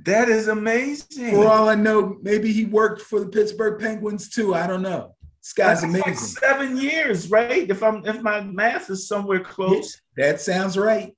[0.04, 1.30] That is amazing.
[1.30, 4.54] For all I know, maybe he worked for the Pittsburgh Penguins too.
[4.54, 5.14] I don't know.
[5.40, 6.12] This guy's That's amazing.
[6.12, 7.70] Like seven years, right?
[7.70, 9.98] If I'm if my math is somewhere close.
[10.16, 11.14] that sounds right.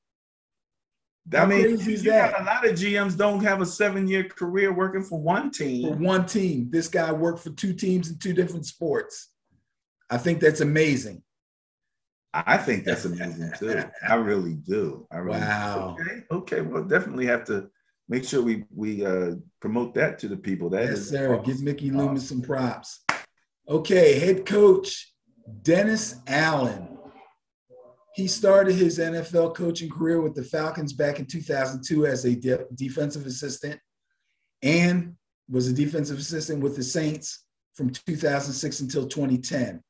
[1.31, 2.41] How I mean, crazy is that?
[2.41, 5.89] a lot of GMs don't have a seven-year career working for one team.
[5.89, 6.69] For one team.
[6.71, 9.29] This guy worked for two teams in two different sports.
[10.11, 11.23] I think that's amazing.
[12.35, 13.83] I think that's amazing too.
[14.09, 15.07] I really do.
[15.11, 15.97] I really wow.
[15.97, 16.03] Do.
[16.03, 16.23] Okay.
[16.33, 16.61] Okay.
[16.63, 17.71] Well, definitely have to
[18.09, 20.71] make sure we we uh, promote that to the people.
[20.71, 21.35] That yes, sir.
[21.35, 21.45] Awesome.
[21.45, 23.01] Give Mickey Loomis some props.
[23.69, 25.13] Okay, head coach
[25.63, 26.92] Dennis Allen.
[28.15, 32.67] He started his NFL coaching career with the Falcons back in 2002 as a de-
[32.75, 33.81] defensive assistant
[34.63, 35.17] and
[35.49, 37.45] was a defensive assistant with the Saints
[37.75, 39.83] from 2006 until 2010.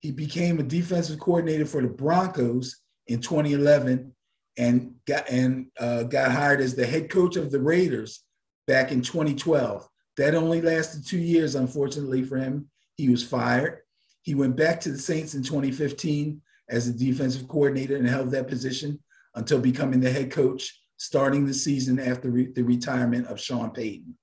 [0.00, 4.12] He became a defensive coordinator for the Broncos in 2011
[4.58, 8.24] and got and uh, got hired as the head coach of the Raiders
[8.66, 9.88] back in 2012.
[10.16, 12.68] That only lasted two years, unfortunately for him.
[12.96, 13.78] He was fired.
[14.22, 18.48] He went back to the Saints in 2015 as a defensive coordinator and held that
[18.48, 18.98] position
[19.34, 24.16] until becoming the head coach, starting the season after re- the retirement of Sean Payton.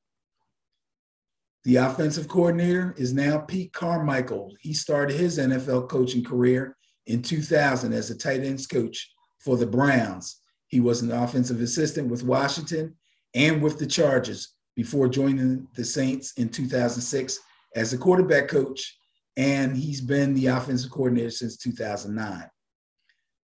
[1.65, 4.55] The offensive coordinator is now Pete Carmichael.
[4.61, 9.65] He started his NFL coaching career in 2000 as a tight ends coach for the
[9.65, 10.39] Browns.
[10.67, 12.95] He was an offensive assistant with Washington
[13.35, 17.39] and with the Chargers before joining the Saints in 2006
[17.75, 18.97] as a quarterback coach,
[19.39, 22.43] and he's been the offensive coordinator since 2009.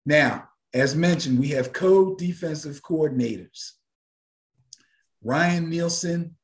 [0.04, 3.72] Now, as mentioned, we have co defensive coordinators.
[5.24, 6.36] Ryan Nielsen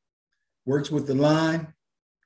[0.65, 1.75] works with the line.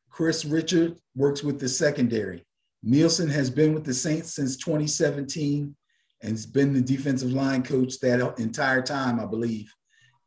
[0.08, 2.46] Kris Richard works with the secondary.
[2.84, 5.74] Nielsen has been with the Saints since 2017
[6.22, 9.74] and has been the defensive line coach that entire time, I believe.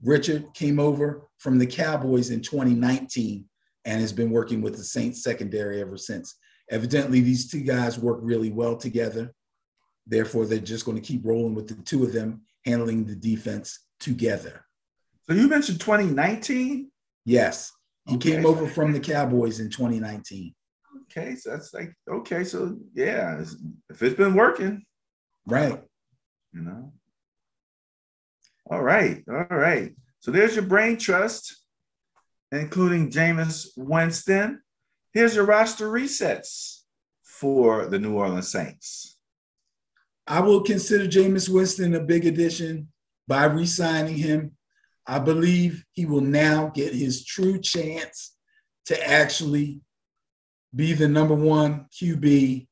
[0.03, 3.45] Richard came over from the Cowboys in 2019
[3.85, 6.35] and has been working with the Saints secondary ever since.
[6.71, 9.33] Evidently, these two guys work really well together.
[10.07, 13.79] Therefore, they're just going to keep rolling with the two of them handling the defense
[13.99, 14.65] together.
[15.23, 16.89] So you mentioned 2019?
[17.25, 17.71] Yes.
[18.07, 18.31] He okay.
[18.31, 20.55] came over from the Cowboys in 2019.
[21.03, 23.43] Okay, so that's like okay, so yeah,
[23.89, 24.83] if it's been working,
[25.45, 25.81] right?
[26.53, 26.93] You know.
[28.69, 29.93] All right, all right.
[30.19, 31.57] So there's your brain trust,
[32.51, 34.61] including Jameis Winston.
[35.13, 36.81] Here's your roster resets
[37.23, 39.17] for the New Orleans Saints.
[40.25, 42.87] I will consider Jameis Winston a big addition
[43.27, 44.51] by re-signing him.
[45.05, 48.35] I believe he will now get his true chance
[48.85, 49.81] to actually
[50.73, 52.67] be the number one QB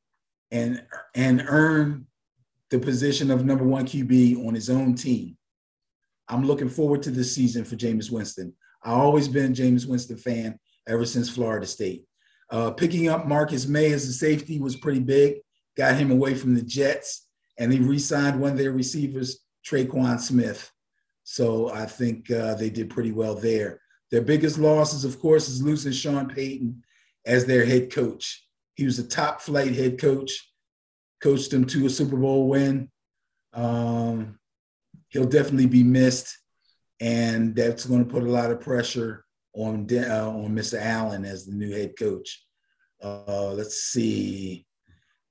[0.51, 0.83] and
[1.15, 2.07] and earn
[2.69, 5.37] the position of number one QB on his own team.
[6.29, 8.53] I'm looking forward to this season for Jameis Winston.
[8.83, 12.05] I've always been a Jameis Winston fan ever since Florida State.
[12.51, 15.35] Uh, picking up Marcus Maye as a safety was pretty big,
[15.77, 20.19] got him away from the Jets, and they re signed one of their receivers, Tre'Quan
[20.19, 20.71] Smith.
[21.23, 23.81] So I think uh, they did pretty well there.
[24.09, 26.81] Their biggest losses, of course, is losing Sean Payton
[27.25, 28.43] as their head coach.
[28.73, 30.51] He was a top flight head coach,
[31.21, 32.89] coached them to a Super Bowl win.
[33.53, 34.39] Um,
[35.09, 36.35] he'll definitely be missed,
[36.99, 40.79] and that's going to put a lot of pressure on uh, on Mr.
[40.81, 42.45] Allen as the new head coach.
[43.01, 44.65] Uh, let's see,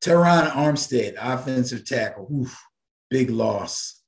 [0.01, 2.59] Terron Armstead, offensive tackle, oof,
[3.11, 4.03] big loss.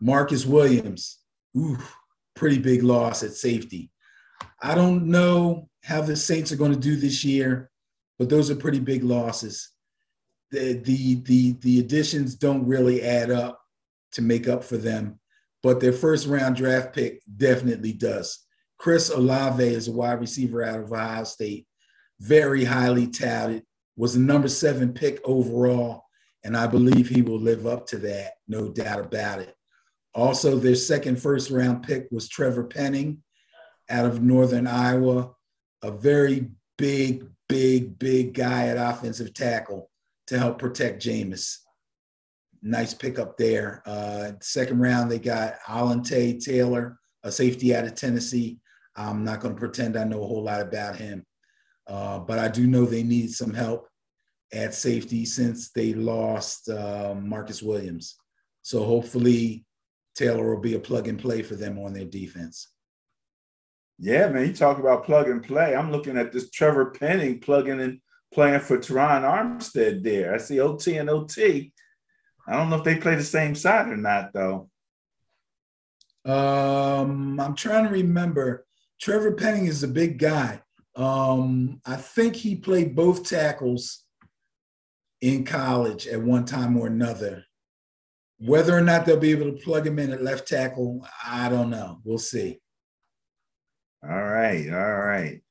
[0.00, 1.18] Marcus Williams,
[1.56, 1.96] oof,
[2.34, 3.90] pretty big loss at safety.
[4.62, 7.70] I don't know how the Saints are going to do this year,
[8.18, 9.70] but those are pretty big losses.
[10.50, 13.60] The, the, the, the additions don't really add up
[14.12, 15.18] to make up for them,
[15.62, 18.43] but their first round draft pick definitely does.
[18.78, 21.66] Chris Olave is a wide receiver out of Ohio State,
[22.20, 23.62] very highly touted,
[23.96, 26.04] was the number seven pick overall,
[26.44, 29.54] and I believe he will live up to that, no doubt about it.
[30.14, 33.22] Also, their second first round pick was Trevor Penning
[33.90, 35.32] out of Northern Iowa,
[35.82, 39.90] a very big, big, big guy at offensive tackle
[40.28, 41.58] to help protect Jameis.
[42.62, 43.82] Nice pickup there.
[43.84, 48.58] Uh, second round, they got Alontae Taylor, a safety out of Tennessee.
[48.96, 51.24] I'm not going to pretend I know a whole lot about him,
[51.86, 53.88] uh, but I do know they need some help
[54.52, 58.16] at safety since they lost uh, Marcus Williams.
[58.62, 59.64] So hopefully
[60.14, 62.68] Taylor will be a plug and play for them on their defense.
[63.98, 65.74] Yeah, man, you talk about plug and play.
[65.74, 68.00] I'm looking at this Trevor Penning plugging and
[68.32, 70.34] playing for Terron Armstead there.
[70.34, 71.72] I see OT and OT.
[72.46, 74.68] I don't know if they play the same side or not, though.
[76.24, 78.66] Um, I'm trying to remember.
[79.04, 80.62] Trevor Penning is a big guy.
[80.96, 84.02] Um, I think he played both tackles
[85.20, 87.44] in college at one time or another.
[88.38, 91.68] Whether or not they'll be able to plug him in at left tackle, I don't
[91.68, 92.00] know.
[92.02, 92.62] We'll see.
[94.02, 95.42] All right, all right.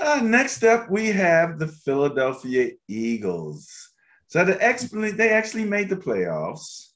[0.00, 3.70] Uh, next up, we have the Philadelphia Eagles.
[4.28, 6.86] So the expl- they actually made the playoffs.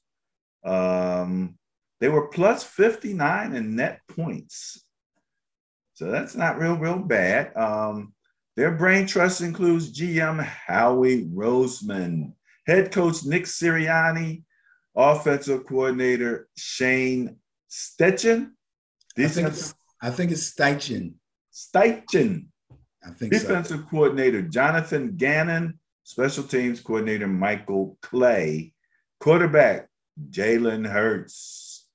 [0.65, 1.59] Um,
[1.99, 4.87] they were plus 59 in net points.
[5.99, 7.51] So that's not real, real bad.
[7.57, 8.13] Um,
[8.55, 12.31] their brain trust includes GM Howie Roseman,
[12.65, 14.43] head coach Nick Sirianni,
[14.95, 17.35] offensive coordinator Shane
[17.69, 18.51] Steichen.
[19.17, 21.15] I think, it's, I think it's Steichen.
[21.51, 22.45] Steichen.
[23.03, 23.85] I think Defensive so.
[23.91, 28.71] coordinator Jonathan Gannon, special teams coordinator Michael Clay,
[29.19, 29.89] quarterback
[30.29, 31.87] Jalen Hurts.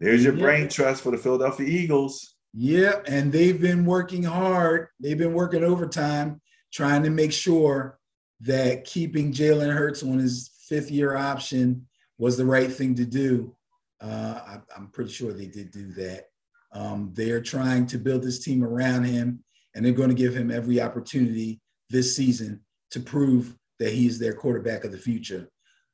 [0.00, 0.42] There's your yeah.
[0.42, 2.36] brain trust for the Philadelphia Eagles.
[2.54, 4.88] Yeah, and they've been working hard.
[5.00, 6.40] They've been working overtime
[6.72, 7.98] trying to make sure
[8.40, 11.86] that keeping Jalen Hurts on his fifth year option
[12.18, 13.54] was the right thing to do.
[14.00, 16.26] Uh, I, am pretty sure they did do that.
[16.72, 19.42] Um, they're trying to build this team around him,
[19.74, 24.18] and they're going to give him every opportunity this season to prove that he is
[24.18, 25.48] their quarterback of the future,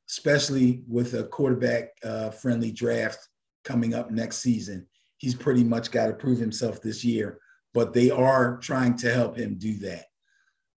[0.09, 3.27] especially with a quarterback uh, friendly draft
[3.63, 4.87] coming up next season.
[5.25, 7.39] He's pretty much got to prove himself this year,
[7.73, 10.05] but they are trying to help him do that.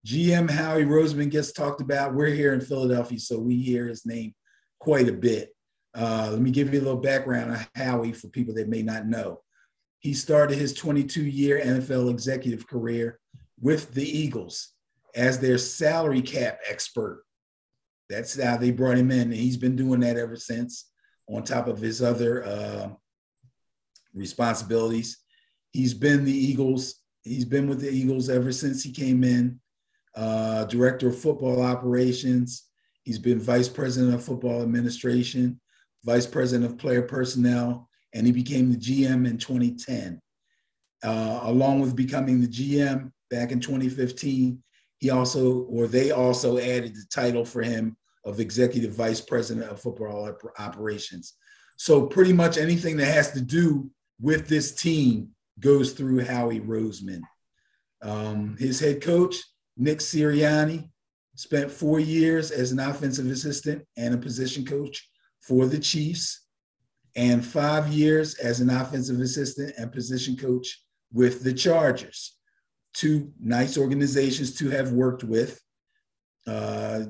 [0.06, 2.14] GM Howie Roseman gets talked about.
[2.14, 4.34] We're here in Philadelphia, so we hear his name
[4.80, 5.54] quite a bit.
[5.94, 9.06] Uh, let me give you a little background on Howie for people that may not
[9.06, 9.42] know.
[9.98, 13.20] He started his 22 year NFL executive career
[13.60, 14.72] with the Eagles
[15.14, 17.22] as their salary cap expert.
[18.08, 19.24] That's how they brought him in.
[19.24, 20.90] And he's been doing that ever since,
[21.28, 22.88] on top of his other uh,
[24.14, 25.18] responsibilities.
[25.72, 29.60] He's been the Eagles, he's been with the Eagles ever since he came in,
[30.14, 32.64] uh, director of football operations.
[33.02, 35.60] He's been vice president of football administration,
[36.04, 40.20] vice president of player personnel, and he became the GM in 2010.
[41.02, 44.62] Uh, along with becoming the GM back in 2015,
[44.98, 49.80] he also, or they also added the title for him of executive vice president of
[49.80, 51.34] football operations.
[51.76, 53.90] So pretty much anything that has to do
[54.20, 57.20] with this team goes through Howie Roseman.
[58.02, 59.36] Um, his head coach,
[59.76, 60.90] Nick Sirianni,
[61.34, 65.08] spent four years as an offensive assistant and a position coach
[65.40, 66.46] for the Chiefs,
[67.16, 72.36] and five years as an offensive assistant and position coach with the Chargers.
[72.94, 75.60] Two nice organizations to have worked with.
[76.46, 77.04] Uh,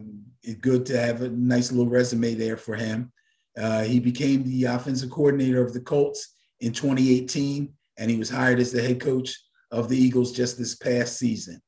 [0.60, 3.12] good to have a nice little resume there for him.
[3.56, 8.58] Uh, he became the offensive coordinator of the Colts in 2018, and he was hired
[8.58, 9.36] as the head coach
[9.70, 11.60] of the Eagles just this past season.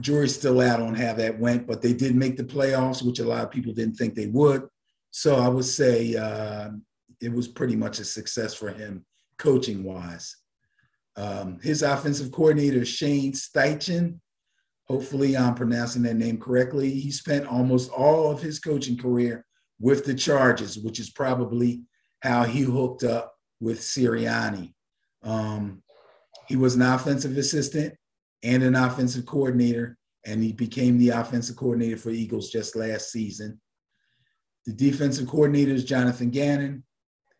[0.00, 3.24] Jury's still out on how that went, but they did make the playoffs, which a
[3.24, 4.66] lot of people didn't think they would.
[5.10, 6.70] So I would say uh,
[7.20, 9.04] it was pretty much a success for him
[9.38, 10.36] coaching wise.
[11.16, 14.18] Um, his offensive coordinator, Shane Steichen,
[14.88, 16.90] hopefully I'm pronouncing that name correctly.
[16.90, 19.44] He spent almost all of his coaching career
[19.78, 21.82] with the Chargers, which is probably
[22.24, 24.72] how he hooked up with Sirianni.
[25.22, 25.82] Um,
[26.48, 27.94] he was an offensive assistant
[28.42, 33.60] and an offensive coordinator, and he became the offensive coordinator for Eagles just last season.
[34.64, 36.84] The defensive coordinator is Jonathan Gannon.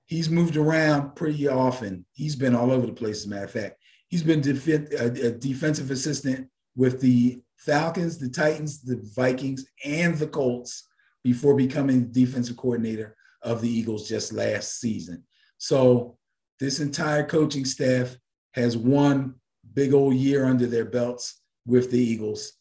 [0.04, 2.04] He's moved around pretty often.
[2.12, 3.76] He's been all over the place, as a matter of fact.
[4.08, 10.14] He's been def- a, a defensive assistant with the Falcons, the Titans, the Vikings, and
[10.18, 10.90] the Colts
[11.22, 15.22] before becoming defensive coordinator of the Eagles just last season.
[15.58, 16.16] So
[16.60, 18.16] this entire coaching staff
[18.54, 19.34] has one
[19.74, 22.52] big old year under their belts with the Eagles.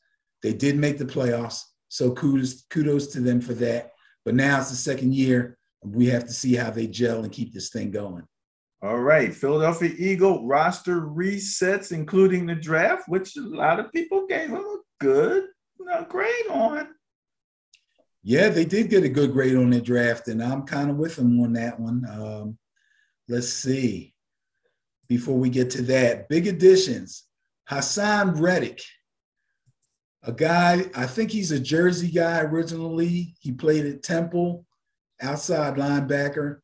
[0.41, 3.91] They did make the playoffs, so kudos kudos to them for that.
[4.25, 5.57] But now it's the second year.
[5.84, 8.23] We have to see how they gel and keep this thing going.
[8.81, 14.49] All right, Philadelphia Eagle roster resets, including the draft, which a lot of people gave
[14.49, 15.45] them a good
[16.09, 16.89] grade on.
[18.24, 21.17] Yeah, they did get a good grade on their draft, and I'm kind of with
[21.17, 22.05] them on that one.
[22.09, 22.57] Um,
[23.28, 24.13] let's see.
[25.09, 27.26] Before we get to that, big additions.
[27.69, 28.82] Haason Reddick,
[30.24, 33.36] a guy, I think he's a Jersey guy originally.
[33.41, 34.65] He played at Temple,
[35.21, 36.59] outside linebacker,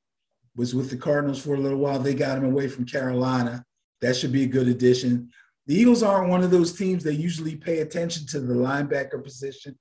[0.55, 1.99] was with the Cardinals for a little while.
[1.99, 3.66] They got him away from Carolina.
[4.01, 5.30] That should be a good addition.
[5.68, 9.78] The Eagles aren't one of those teams that usually pay attention to the linebacker position.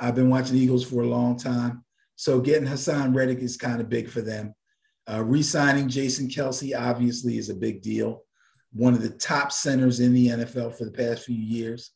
[0.00, 1.84] I've been watching Eagles for a long time.
[2.16, 4.54] So getting Haason Reddick is kind of big for them.
[5.10, 8.24] Uh, re-signing Jason Kelce obviously is a big deal.
[8.72, 11.90] One of the top centers in the NFL for the past few years.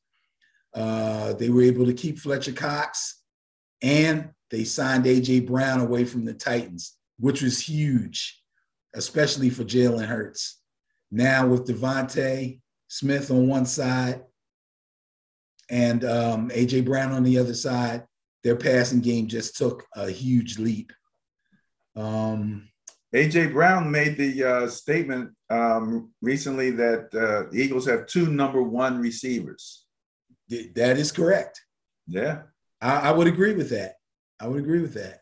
[0.75, 3.23] Uh, they were able to keep Fletcher Cox,
[3.81, 8.43] and they signed AJ Brown away from the Titans, which was huge,
[8.95, 10.61] especially for Jalen Hurts.
[11.11, 14.23] Now with DeVonta Smith on one side
[15.71, 18.05] and um, AJ Brown on the other side,
[18.43, 20.93] their passing game just took a huge leap.
[21.97, 22.69] Um,
[23.15, 28.63] AJ Brown made the uh, statement um, recently that uh, the Eagles have two number
[28.63, 29.87] one receivers.
[30.49, 31.63] That is correct.
[32.07, 32.43] Yeah,
[32.81, 33.95] I, I would agree with that.
[34.41, 35.21] I would agree with that.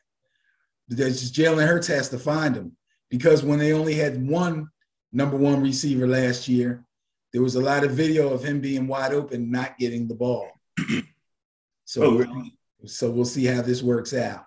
[0.88, 2.76] That's just Jalen Hurts has to find them
[3.10, 4.68] because when they only had one
[5.12, 6.84] number one receiver last year,
[7.32, 10.50] there was a lot of video of him being wide open, not getting the ball.
[11.84, 12.58] so, oh, really?
[12.84, 14.44] so we'll see how this works out.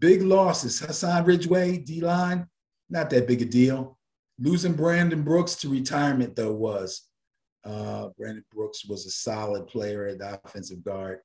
[0.00, 0.78] Big losses.
[0.78, 2.46] Hassan Ridgeway, D line,
[2.88, 3.98] not that big a deal.
[4.38, 7.02] Losing Brandon Brooks to retirement, though, was.
[7.64, 11.18] Uh, Brandon Brooks was a solid player at the offensive guard.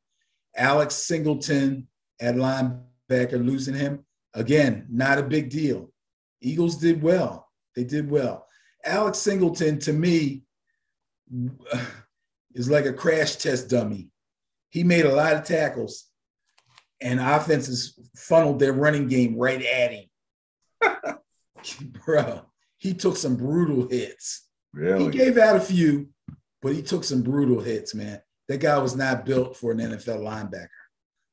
[0.58, 1.88] Alex Singleton
[2.20, 5.92] at linebacker, losing him, again, not a big deal.
[6.42, 7.50] Eagles did well.
[7.76, 8.48] They did well.
[8.86, 10.44] Alex Singleton to me
[12.54, 14.10] is like a crash test dummy.
[14.70, 16.10] He made a lot of tackles,
[17.02, 21.18] and offenses funneled their running game right at him.
[22.06, 22.42] Bro,
[22.78, 24.48] he took some brutal hits.
[24.74, 25.06] Really?
[25.06, 26.10] He gave out a few,
[26.62, 28.22] but he took some brutal hits, man.
[28.50, 30.68] That guy was not built for an NFL linebacker.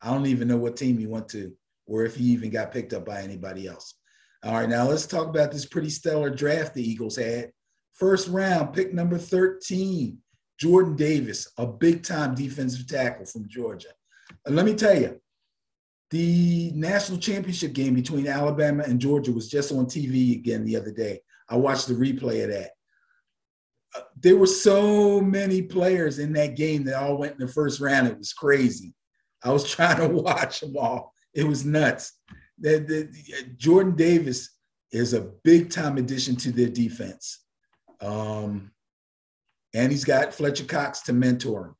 [0.03, 1.53] I don't even know what team he went to
[1.87, 3.95] or if he even got picked up by anybody else.
[4.43, 7.53] All right, now let's talk about this pretty stellar draft the Eagles had.
[7.93, 10.17] First round, pick number 13,
[10.59, 13.89] Jordan Davis, a big time defensive tackle from Georgia.
[14.47, 15.21] And let me tell you,
[16.11, 20.91] the national championship game between Alabama and Georgia was just on TV again the other
[20.91, 21.21] day.
[21.49, 22.71] I watched the replay of that.
[23.95, 27.81] Uh, there were so many players in that game that all went in the first
[27.81, 28.09] round.
[28.09, 28.95] It was crazy.
[29.45, 31.13] I was trying to watch them all.
[31.35, 32.13] It was nuts.
[32.61, 33.09] The,
[33.57, 34.51] Jordan Davis
[34.93, 37.45] is a big time addition to their defense.
[38.01, 38.73] Um,
[39.75, 41.75] and he's got Fletcher Cox to mentor him.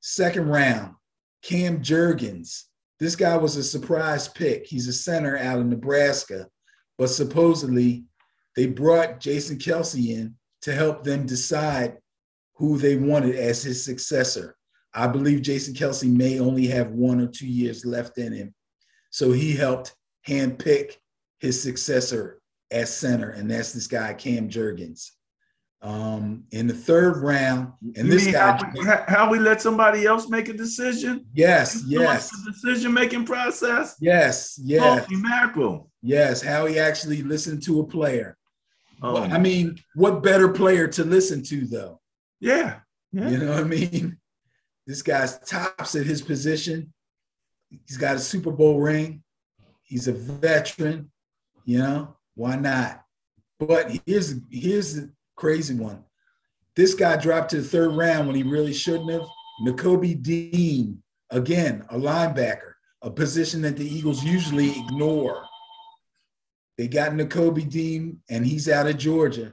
[0.00, 0.94] Second round,
[1.42, 2.64] Cam Jurgens.
[3.00, 4.66] This guy was a surprise pick.
[4.66, 6.48] He's a center out of Nebraska,
[6.98, 8.04] but supposedly
[8.56, 11.98] they brought Jason Kelce in to help them decide
[12.54, 14.56] who they wanted as his successor.
[14.92, 18.54] I believe Jason Kelce may only have one or two years left in him.
[19.10, 19.94] So he helped
[20.26, 20.96] handpick
[21.40, 22.40] his successor
[22.70, 25.10] as center, and that's this guy, Cam Jurgens
[25.80, 27.72] um, in the third round.
[27.96, 31.24] And You this guy, how, we- how we let somebody else make a decision?
[31.32, 33.96] yes, yes, Decision making process.
[34.00, 35.90] yes, yes, Holy mackerel.
[36.02, 36.42] yes.
[36.42, 38.36] Howie actually listened to a player.
[39.00, 42.00] Oh, Well, I mean, what better player to listen to, though?
[42.40, 42.80] yeah.
[43.10, 43.30] Yeah.
[43.30, 44.18] You know what I mean?
[44.86, 46.92] This guy's tops at his position.
[47.86, 49.22] He's got a Super Bowl ring.
[49.82, 51.10] He's a veteran.
[51.64, 53.04] You know why not?
[53.58, 56.04] But here's here's the crazy one.
[56.76, 59.26] This guy dropped to the third round when he really shouldn't have.
[59.66, 65.44] Nakobe Dean, again, a linebacker, a position that the Eagles usually ignore.
[66.76, 69.52] They got Nakobe Dean, and he's out of Georgia.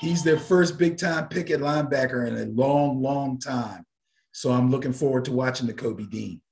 [0.00, 3.86] He's their first big time pick at linebacker in a long, long time.
[4.32, 6.42] So I'm looking forward to watching Nakobe Dean.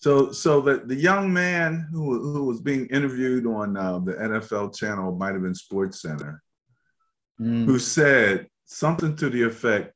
[0.00, 4.76] So, so the, the young man who, who was being interviewed on uh, the NFL
[4.76, 6.42] channel, might have been Sports Center,
[7.40, 7.66] Mm.
[7.66, 9.92] who said something to the effect,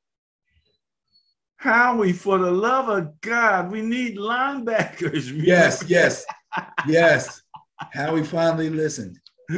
[1.56, 5.30] Howie, for the love of God, we need linebackers.
[5.44, 6.24] Yes, yes,
[6.86, 7.42] yes.
[7.92, 9.18] Howie finally listened.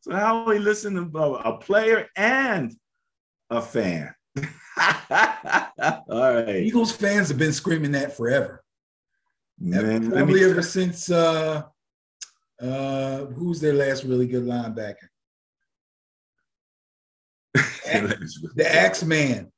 [0.00, 2.74] so Howie listened to a a player and
[3.50, 4.14] a fan.
[4.38, 6.56] All right.
[6.56, 8.62] Eagles fans have been screaming that forever.
[9.60, 11.62] Man, let Probably ever since uh
[12.60, 15.08] uh who's their last really good linebacker?
[18.54, 19.50] The Axeman,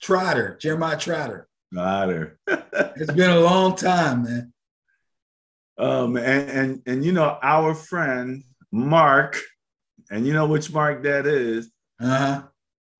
[0.00, 1.48] Trotter, Jeremiah Trotter.
[1.76, 2.38] Otter.
[2.98, 4.52] It's been a long time, man.
[5.78, 9.38] Um, and, and and you know our friend Mark,
[10.10, 11.70] and you know which Mark that is.
[12.00, 12.42] Uh-huh.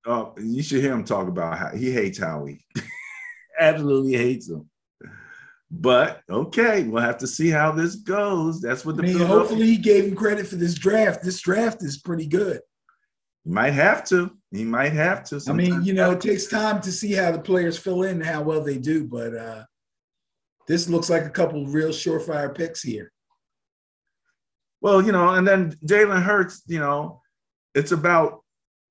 [0.05, 2.65] Oh, you should hear him talk about how he hates Howie.
[3.59, 4.69] Absolutely hates him.
[5.69, 8.61] But okay, we'll have to see how this goes.
[8.61, 11.23] That's what I the mean, hopefully he gave him credit for this draft.
[11.23, 12.61] This draft is pretty good.
[13.43, 14.31] He might have to.
[14.51, 15.41] He might have to.
[15.47, 18.25] I mean, you know, it takes time to see how the players fill in and
[18.25, 19.63] how well they do, but uh
[20.67, 23.11] this looks like a couple of real surefire picks here.
[24.81, 26.63] Well, you know, and then Jalen Hurts.
[26.67, 27.21] You know,
[27.73, 28.41] it's about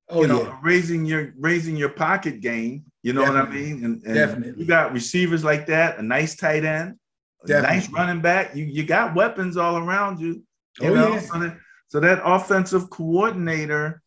[0.09, 2.85] Oh you know yeah, raising your raising your pocket game.
[3.07, 3.85] You know what I mean?
[3.85, 4.61] And, and Definitely.
[4.61, 6.97] you got receivers like that, a nice tight end,
[7.45, 8.57] a nice running back.
[8.57, 10.43] You you got weapons all around you.
[10.81, 11.21] You Oh, know, yeah.
[11.21, 14.03] so that so that offensive coordinator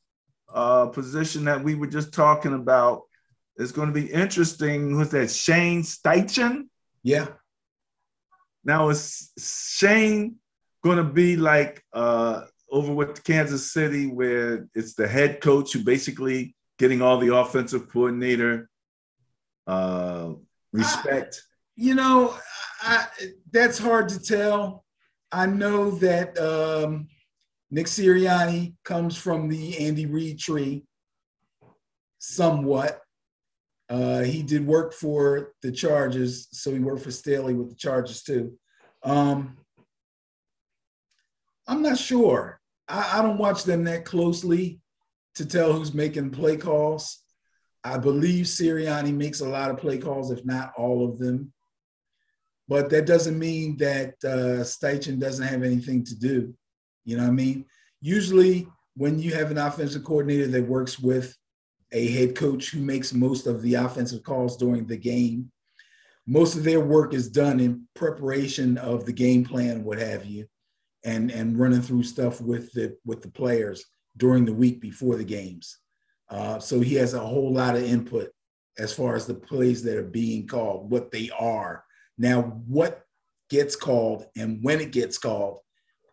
[0.54, 3.04] uh, position that we were just talking about
[3.56, 4.92] is going to be interesting.
[4.96, 5.32] Who's that?
[5.32, 6.68] Shane Steichen.
[7.02, 7.28] yeah.
[8.66, 10.36] Now is Shane
[10.84, 15.84] going to be like uh, over with Kansas City, where it's the head coach who
[15.84, 18.69] basically getting all the offensive coordinator
[19.70, 20.34] uh,
[20.74, 21.42] respect?
[21.76, 22.36] You know,
[22.82, 23.06] I,
[23.52, 24.84] that's hard to tell.
[25.32, 27.08] I know that um,
[27.70, 30.86] Nick Sirianni comes from the Andy Reid tree
[32.18, 33.02] somewhat.
[33.90, 38.24] Uh, he did work for the Chargers, so he worked for Staley with the Chargers
[38.24, 38.54] too.
[39.04, 39.58] Um,
[41.68, 42.60] I'm not sure.
[42.88, 44.82] I, I don't watch them that closely
[45.36, 47.24] to tell who's making play calls.
[47.84, 51.54] I believe Sirianni makes a lot of play calls, if not all of them.
[52.68, 56.54] But that doesn't mean that uh, Steichen doesn't have anything to do.
[57.06, 57.66] You know what I mean?
[58.02, 61.36] Usually, when you have an offensive coordinator that works with
[61.92, 65.52] a head coach who makes most of the offensive calls during the game,
[66.28, 70.46] most of their work is done in preparation of the game plan, what have you,
[71.04, 73.86] and and running through stuff with the with the players
[74.18, 75.80] during the week before the games.
[76.30, 78.30] Uh, so he has a whole lot of input
[78.78, 81.84] as far as the plays that are being called, what they are.
[82.18, 83.04] Now, what
[83.50, 85.60] gets called and when it gets called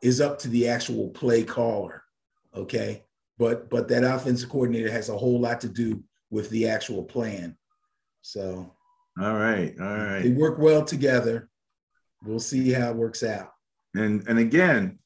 [0.02, 2.02] is up to the actual play caller.
[2.54, 3.04] Okay.
[3.38, 7.56] But but that offensive coordinator has a whole lot to do with the actual plan.
[8.22, 8.72] So,
[9.20, 10.22] all right, all right.
[10.22, 11.48] They work well together.
[12.24, 13.52] We'll see how it works out.
[13.94, 14.98] And and again,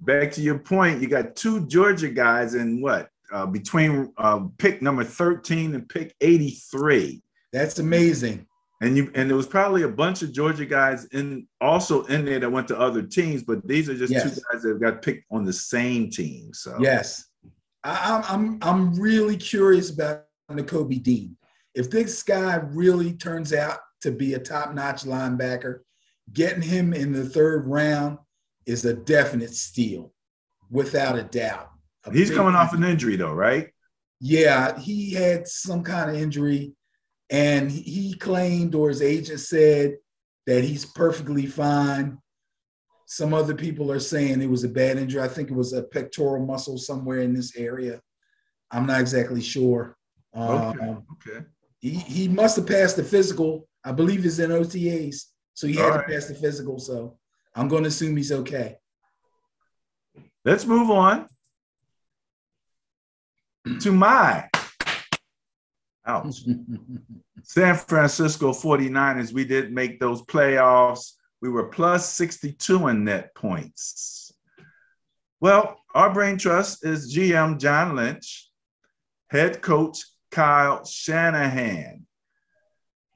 [0.00, 4.82] back to your point, you got two Georgia guys in what uh, between uh, pick
[4.82, 7.22] number 13 and pick 83.
[7.52, 8.46] That's amazing.
[8.80, 12.40] And you and there was probably a bunch of Georgia guys in also in there
[12.40, 14.24] that went to other teams, but these are just yes.
[14.24, 16.52] two guys that got picked on the same team.
[16.52, 17.28] So yes,
[17.84, 21.36] I, I'm I'm really curious about Nakobe Dean.
[21.74, 25.80] If this guy really turns out to be a top-notch linebacker,
[26.32, 28.18] getting him in the third round
[28.66, 30.12] is a definite steal,
[30.70, 31.71] without a doubt.
[32.10, 33.70] He's coming off an injury though, right?
[34.20, 36.74] Yeah, he had some kind of injury
[37.30, 39.96] and he claimed, or his agent said,
[40.46, 42.18] that he's perfectly fine.
[43.06, 45.22] Some other people are saying it was a bad injury.
[45.22, 48.00] I think it was a pectoral muscle somewhere in this area.
[48.70, 49.96] I'm not exactly sure.
[50.36, 50.80] Okay.
[50.80, 51.44] Um, okay.
[51.80, 53.68] He, he must have passed the physical.
[53.84, 55.24] I believe it's in OTAs.
[55.54, 56.08] So he had All to right.
[56.08, 56.78] pass the physical.
[56.78, 57.18] So
[57.54, 58.76] I'm going to assume he's okay.
[60.44, 61.26] Let's move on
[63.80, 64.48] to my
[66.06, 66.42] Ouch.
[67.44, 71.12] San Francisco 49ers, we did make those playoffs.
[71.40, 74.32] We were plus 62 in net points.
[75.40, 78.48] Well, our brain trust is GM John Lynch,
[79.28, 79.98] head coach
[80.30, 82.06] Kyle Shanahan.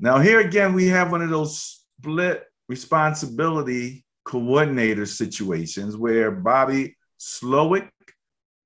[0.01, 7.89] Now, here again, we have one of those split responsibility coordinator situations where Bobby Slowik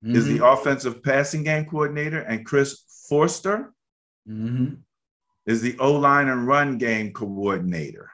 [0.03, 0.15] mm-hmm.
[0.15, 0.43] is the mm-hmm.
[0.43, 3.73] offensive passing game coordinator and Chris Foerster
[4.27, 4.75] mm-hmm.
[5.45, 8.09] is the O line and run game coordinator.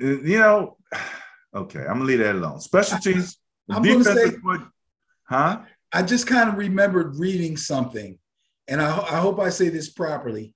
[0.00, 0.76] Uh, you know,
[1.54, 2.60] okay, I'm gonna leave that alone.
[2.60, 3.38] Special teams,
[3.70, 4.58] I'm defensive, say,
[5.24, 5.60] huh?
[5.92, 8.18] I just kind of remembered reading something,
[8.68, 10.54] and I, I hope I say this properly.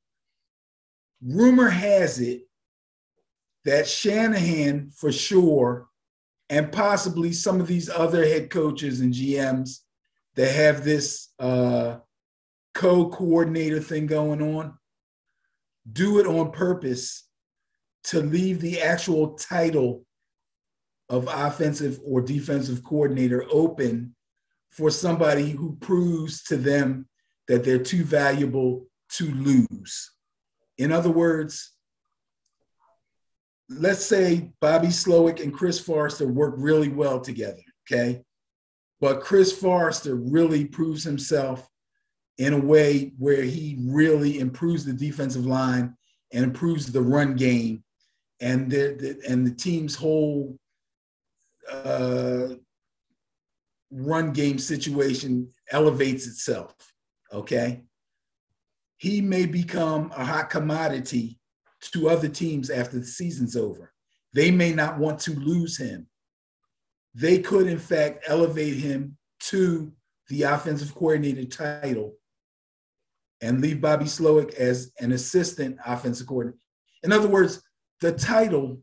[1.22, 2.42] Rumor has it
[3.64, 5.88] that Shanahan, for sure,
[6.48, 9.80] and possibly some of these other head coaches and GMs
[10.36, 11.96] that have this uh,
[12.74, 14.74] co-coordinator thing going on,
[15.90, 17.28] do it on purpose
[18.04, 20.04] to leave the actual title
[21.08, 24.14] of offensive or defensive coordinator open
[24.70, 27.08] for somebody who proves to them
[27.48, 30.12] that they're too valuable to lose.
[30.78, 31.72] In other words,
[33.68, 38.22] let's say Bobby Slowik and Chris Foerster work really well together, okay?
[39.00, 41.68] But Chris Foerster really proves himself
[42.38, 45.96] in a way where he really improves the defensive line
[46.32, 47.82] and improves the run game
[48.40, 50.58] and the, the and the team's whole
[51.70, 52.48] uh,
[53.90, 56.74] run game situation elevates itself
[57.32, 57.80] okay
[58.98, 61.38] he may become a hot commodity
[61.80, 63.92] to other teams after the season's over
[64.32, 66.06] they may not want to lose him
[67.14, 69.92] they could in fact elevate him to
[70.28, 72.14] the offensive coordinator title
[73.40, 76.58] and leave Bobby Slowik as an assistant offensive coordinator.
[77.02, 77.62] In other words,
[78.00, 78.80] the title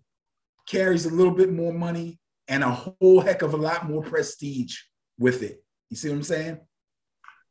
[0.68, 4.78] carries a little bit more money and a whole heck of a lot more prestige
[5.18, 5.64] with it.
[5.89, 6.60] You see what I'm saying?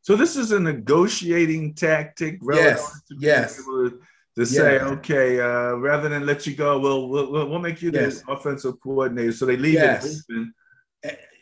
[0.03, 3.63] So this is a negotiating tactic, yes, to yes.
[4.37, 8.23] To, say, okay, uh, rather than let you go, we'll we'll, we'll make you yes.
[8.23, 9.33] the offensive coordinator.
[9.33, 10.05] So they leave yes.
[10.07, 10.55] it open.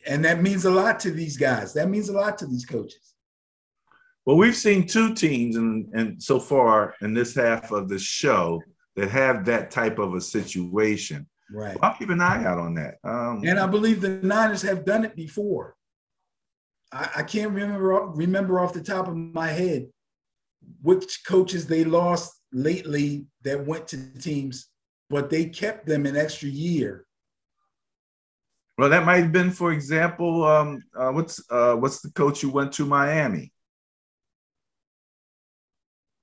[0.06, 1.74] And that means a lot to these guys.
[1.74, 3.14] That means a lot to these coaches.
[4.24, 8.62] Well, we've seen two teams and and so far in this half of the show
[8.96, 11.26] that have that type of a situation.
[11.52, 11.80] Right.
[11.80, 12.94] Well, I'll keep an eye out on that.
[13.04, 15.74] Um, and I believe the Niners have done it before.
[16.92, 19.88] I, I can't remember remember off the top of my head
[20.82, 24.66] which coaches they lost lately that went to teams,
[25.08, 27.06] but they kept them an extra year.
[28.78, 32.50] Well, that might have been, for example, um, uh, what's uh, what's the coach who
[32.50, 33.52] went to Miami?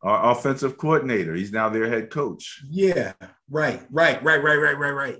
[0.02, 1.34] our offensive coordinator.
[1.36, 2.64] He's now their head coach.
[2.70, 3.14] Yeah,
[3.50, 5.18] right, right, right, right, right, right, right.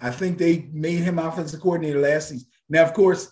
[0.00, 2.46] I think they made him offensive coordinator last season.
[2.68, 3.30] Now, of course,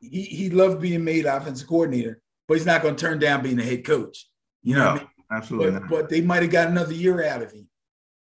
[0.00, 3.58] he, he loved being made offensive coordinator, but he's not going to turn down being
[3.58, 4.28] a head coach.
[4.62, 5.08] You know, no, I mean?
[5.30, 5.88] Absolutely but.
[5.88, 7.68] But they might have got another year out of him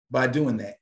[0.09, 0.77] by doing that.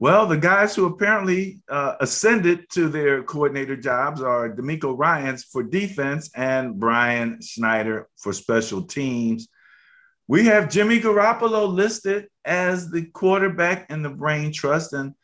[0.00, 5.62] Well, the guys who apparently uh, ascended to their coordinator jobs are DeMeco Ryans for
[5.62, 9.48] defense and Brian Schneider for special teams.
[10.26, 14.92] We have Jimmy Garoppolo listed as the quarterback in the brain trust.
[14.92, 15.14] And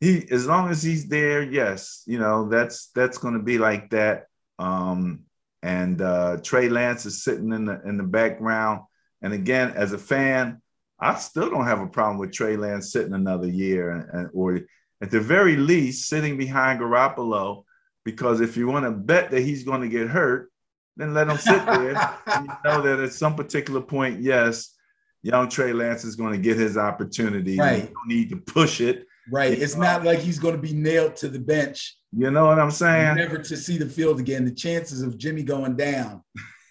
[0.00, 4.26] he as long as he's there, yes, you know, that's that's gonna be like that.
[4.58, 5.20] Um,
[5.62, 8.82] and uh, Trey Lance is sitting in the in the background.
[9.22, 10.62] And again, as a fan,
[11.00, 14.60] I still don't have a problem with Trey Lance sitting another year, and, and or
[15.00, 17.64] at the very least sitting behind Garoppolo,
[18.04, 20.50] because if you want to bet that he's going to get hurt,
[20.96, 21.92] then let him sit there.
[22.40, 24.74] you know that at some particular point, yes,
[25.22, 27.58] young Trey Lance is going to get his opportunity.
[27.58, 27.82] Right.
[27.82, 29.06] You don't need to push it.
[29.30, 29.52] Right.
[29.52, 29.82] It's know?
[29.82, 31.96] not like he's going to be nailed to the bench.
[32.16, 33.16] You know what I'm saying?
[33.16, 34.44] Never to see the field again.
[34.44, 36.22] The chances of Jimmy going down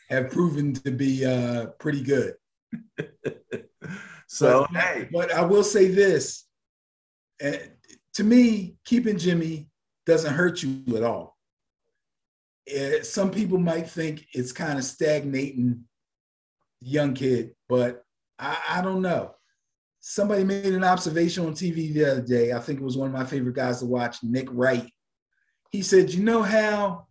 [0.10, 2.34] have proven to be uh, pretty good.
[4.28, 5.10] so, but, hey.
[5.12, 6.48] but I will say this
[7.44, 7.52] uh,
[8.16, 9.70] to me, keeping Jimmy
[10.06, 11.38] doesn't hurt you at all.
[12.68, 15.84] Uh, some people might think it's kind of stagnating
[16.82, 18.04] young kid, but
[18.40, 19.36] I, I don't know.
[20.00, 22.54] Somebody made an observation on TV the other day.
[22.54, 24.90] I think it was one of my favorite guys to watch, Nick Wright.
[25.72, 27.07] He said, You know how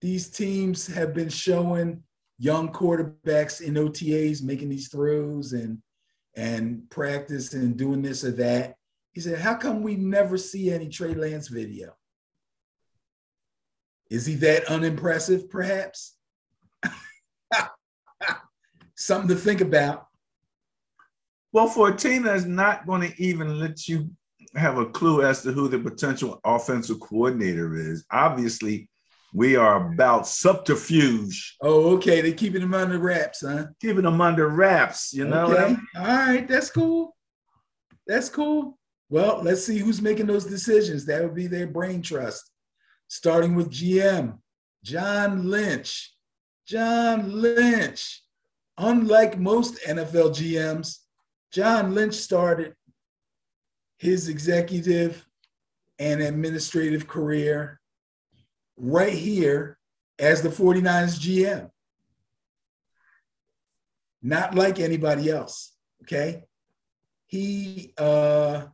[0.00, 2.02] these teams have been showing
[2.38, 5.78] young quarterbacks in OTAs making these throws and
[6.36, 8.76] and practice and doing this or that.
[9.12, 11.94] He said, How come we never see any Trey Lance video?
[14.10, 16.16] Is he that unimpressive, perhaps?
[18.96, 20.06] Something to think about.
[21.52, 24.10] Well, for a team that's not going to even let you
[24.56, 28.88] have a clue as to who the potential offensive coordinator is, obviously
[29.32, 31.56] we are about subterfuge.
[31.62, 32.20] Oh, okay.
[32.20, 33.66] They're keeping them under wraps, huh?
[33.80, 35.52] Keeping them under wraps, you know.
[35.52, 35.76] Okay.
[35.96, 37.16] All right, that's cool.
[38.06, 38.78] That's cool.
[39.08, 41.06] Well, let's see who's making those decisions.
[41.06, 42.50] That would be their brain trust.
[43.08, 44.38] Starting with GM,
[44.84, 46.14] John Lynch.
[46.66, 48.22] John Lynch.
[48.78, 50.98] Unlike most NFL GMs,
[51.52, 52.74] John Lynch started
[53.98, 55.26] his executive
[55.98, 57.79] and administrative career
[58.80, 59.78] right here
[60.18, 61.70] as the 49ers GM.
[64.22, 65.72] Not like anybody else,
[66.02, 66.42] okay?
[67.26, 68.66] He uh,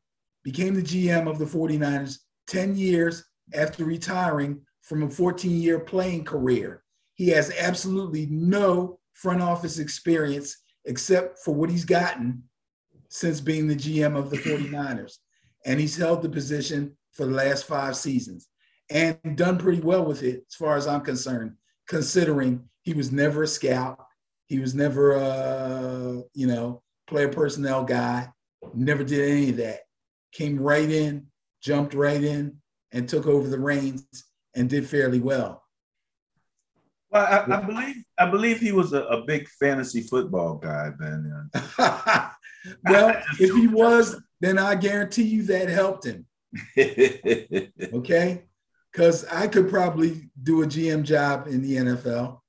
[0.43, 6.25] became the GM of the 49ers 10 years after retiring from a 14 year playing
[6.25, 6.83] career.
[7.15, 12.43] He has absolutely no front office experience except for what he's gotten
[13.09, 15.19] since being the GM of the 49ers.
[15.65, 18.49] And he's held the position for the last five seasons
[18.91, 21.55] and done pretty well with it, as far as I'm concerned,
[21.89, 23.99] considering he was never a scout.
[24.47, 28.29] He was never a, you know, player personnel guy,
[28.75, 29.81] never did any of that.
[30.33, 31.27] Came right in,
[31.61, 32.59] jumped right in,
[32.93, 34.07] and took over the reins
[34.55, 35.65] and did fairly well.
[37.11, 41.51] Well, I, I believe I believe he was a, a big fantasy football guy, Ben.
[42.85, 46.27] well, if he was, then I guarantee you that helped him.
[46.79, 48.45] okay,
[48.97, 52.41] because I could probably do a GM job in the NFL.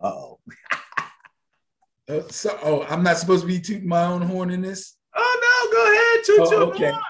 [0.00, 0.38] oh.
[2.08, 4.96] Uh, so, oh, I'm not supposed to be tooting my own horn in this.
[5.14, 6.90] Oh no, go ahead, toot oh, your okay.
[6.90, 7.02] horn.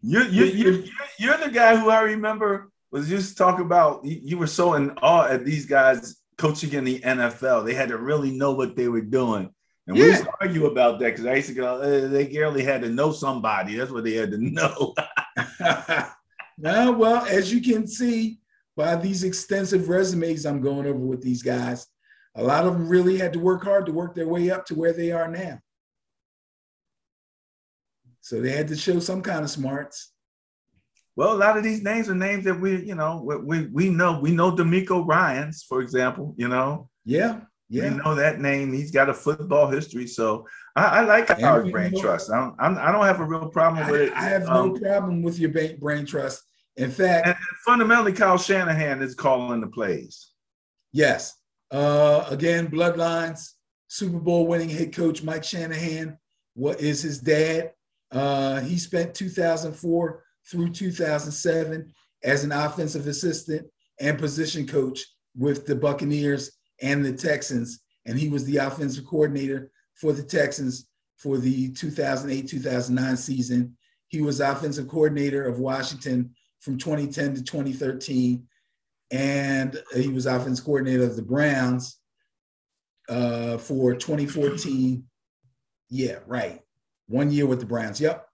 [0.00, 0.84] You you you
[1.18, 4.02] you're the guy who I remember was just talking about.
[4.06, 7.66] You were so in awe at these guys coaching in the NFL.
[7.66, 9.52] They had to really know what they were doing.
[9.86, 10.04] And yeah.
[10.04, 12.80] we used to argue about that because I used to go, uh, they barely had
[12.82, 13.74] to know somebody.
[13.74, 14.94] That's what they had to know.
[16.60, 18.40] well, as you can see
[18.76, 21.86] by these extensive resumes I'm going over with these guys,
[22.34, 24.74] a lot of them really had to work hard to work their way up to
[24.74, 25.58] where they are now.
[28.20, 30.12] So they had to show some kind of smarts.
[31.16, 34.20] Well, a lot of these names are names that we, you know, we we know.
[34.20, 36.34] We know DeMeco Ryans, for example.
[36.36, 36.90] You know.
[37.04, 37.40] Yeah.
[37.68, 37.90] Yeah.
[37.90, 38.72] We know that name.
[38.72, 40.46] He's got a football history, so
[40.76, 42.30] I, I like our brain trust.
[42.30, 44.12] I don't, I'm, I do not have a real problem with it.
[44.12, 46.42] I have um, no problem with your brain trust.
[46.78, 50.30] In fact, and fundamentally, Kyle Shanahan is calling the plays.
[50.92, 51.34] Yes.
[51.72, 53.50] Uh, again, bloodlines.
[53.88, 56.16] Super Bowl winning head coach Mike Shanahan.
[56.54, 57.72] What is his dad?
[58.12, 63.66] Uh, he spent 2004 through 2007 as an offensive assistant
[63.98, 65.04] and position coach
[65.36, 67.80] with the Buccaneers and the Texans.
[68.06, 73.76] And he was the offensive coordinator for the Texans for the 2008 2009 season.
[74.06, 78.46] He was offensive coordinator of Washington from 2010 to 2013.
[79.10, 81.98] And he was offensive coordinator of the Browns
[83.08, 85.04] uh, for 2014.
[85.90, 86.60] Yeah, right.
[87.06, 88.00] One year with the Browns.
[88.00, 88.26] Yep.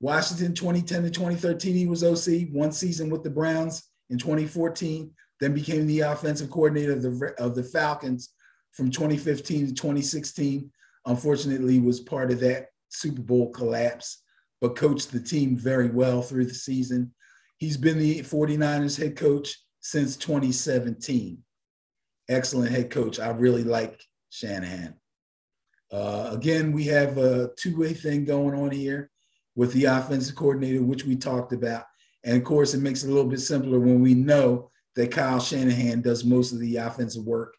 [0.00, 5.10] Washington 2010 to 2013, he was OC, one season with the Browns in 2014,
[5.40, 8.30] then became the offensive coordinator of the, of the Falcons
[8.72, 10.70] from 2015 to 2016.
[11.06, 14.22] Unfortunately, was part of that Super Bowl collapse,
[14.60, 17.12] but coached the team very well through the season.
[17.60, 21.42] He's been the 49ers head coach since 2017.
[22.28, 23.20] excellent head coach.
[23.20, 24.00] I really like
[24.30, 24.94] Shanahan.
[25.92, 29.10] Uh, again, we have a two-way thing going on here
[29.56, 31.84] with the offensive coordinator, which we talked about.
[32.24, 35.40] And of course, it makes it a little bit simpler when we know that Kyle
[35.40, 37.54] Shanahan does most of the offensive work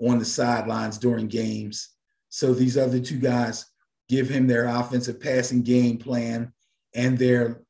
[0.00, 1.90] on the sidelines during games.
[2.30, 3.66] So these other two guys
[4.08, 6.52] give him their offensive passing game plan
[6.94, 7.62] and their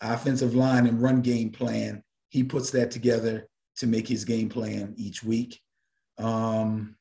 [0.00, 2.02] offensive line and run game plan.
[2.28, 5.60] He puts that together to make his game plan each week.
[6.18, 6.96] Um,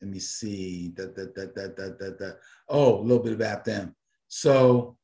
[0.00, 0.88] let me see.
[0.88, 2.30] Da, da, da, da, da, da, da.
[2.68, 3.94] Oh, a little bit about them.
[4.28, 4.96] So,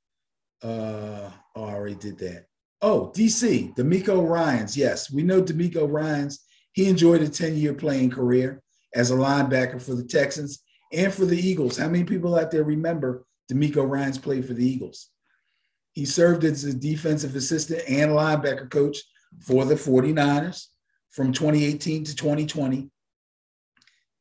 [0.63, 2.47] uh, I already did that.
[2.83, 4.77] Oh, DC, DeMeco Ryans.
[4.77, 6.45] Yes, we know DeMeco Ryans.
[6.73, 8.63] He enjoyed a 10 year playing career
[8.95, 11.77] as a linebacker for the Texans and for the Eagles.
[11.77, 15.11] How many people out there remember DeMeco Ryans played for the Eagles?
[15.93, 18.99] He served as a defensive assistant and linebacker coach
[19.41, 20.67] for the 49ers
[21.11, 22.91] from 2018 to 2020.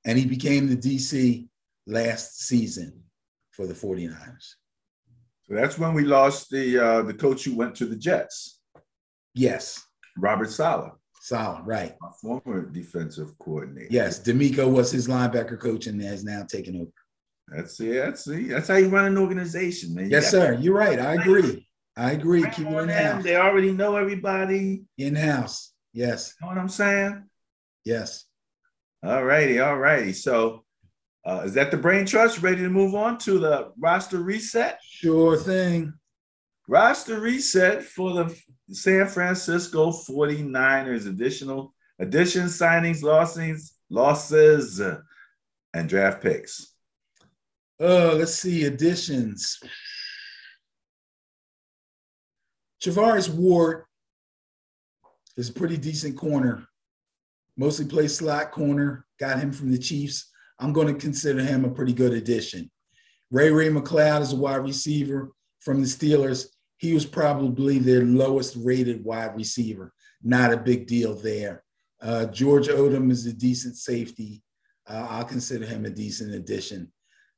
[0.06, 1.48] And he became the DC
[1.86, 3.04] last season
[3.52, 4.56] for the 49ers.
[5.48, 8.60] So that's when we lost the uh, the coach who went to the Jets.
[9.34, 9.84] Yes.
[10.18, 10.92] Robert Saleh.
[11.22, 11.96] Saleh, right.
[12.02, 13.88] My former defensive coordinator.
[13.90, 16.92] Yes, DeMeco was his linebacker coach and has now taken over.
[17.52, 17.94] That's it.
[17.96, 18.50] That's it.
[18.50, 20.06] That's how you run an organization, man.
[20.06, 20.58] You yes, sir.
[20.60, 21.00] You're right.
[21.00, 21.68] I agree.
[21.98, 22.44] I agree.
[22.44, 23.24] Keep it in house.
[23.24, 24.84] They already know everybody.
[24.98, 25.74] In house.
[25.94, 26.36] Yes.
[26.40, 27.24] You know what I'm saying?
[27.84, 28.26] Yes.
[29.04, 29.60] All righty.
[29.60, 30.14] All righty.
[30.14, 30.64] So
[31.26, 32.42] uh, is that the brain trust?
[32.42, 34.80] Ready to move on to the roster reset?
[34.84, 35.94] Sure thing.
[36.68, 41.08] Roster reset for the San Francisco 49ers.
[41.08, 44.80] Additional additions, signings, losses, losses,
[45.74, 46.74] and draft picks.
[47.82, 49.60] Uh, let's see, additions.
[52.84, 53.86] Charvarius Ward
[55.38, 56.66] is a pretty decent corner.
[57.58, 59.06] Mostly plays slot corner.
[59.20, 60.30] Got him from the Chiefs.
[60.60, 62.70] I'm going to consider him a pretty good addition.
[63.32, 66.48] Ray Ray McCloud is a wide receiver from the Steelers.
[66.78, 69.94] He was probably their lowest rated wide receiver.
[70.22, 71.64] Not a big deal there.
[72.02, 74.42] Uh, George Odum is a decent safety.
[74.88, 76.92] Uh, I'll consider him a decent addition.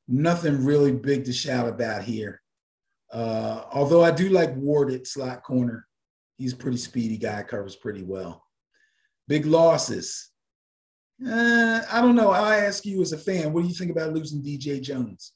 [0.08, 2.40] Nothing really big to shout about here.
[3.12, 5.86] Uh, although I do like Ward at slot corner.
[6.38, 8.44] He's a pretty speedy guy, covers pretty well.
[9.28, 10.30] Big losses.
[11.24, 12.30] Uh, I don't know.
[12.30, 15.34] I ask you as a fan, what do you think about losing DJ Jones?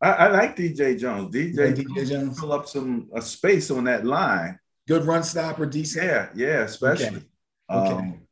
[0.00, 1.34] I, I like DJ Jones.
[1.34, 4.58] DJ, like DJ Jones fill up some a space on that line.
[4.88, 6.06] Good run stopper, decent.
[6.06, 7.24] Yeah, yeah, especially.
[7.70, 7.92] Okay.
[7.92, 7.92] okay.
[7.92, 8.22] Um,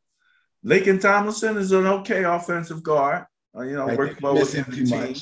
[0.64, 3.24] Laken Tomlinson is an okay offensive guard.
[3.56, 3.98] Uh, you know, right.
[3.98, 5.00] work well with him too team.
[5.00, 5.20] much.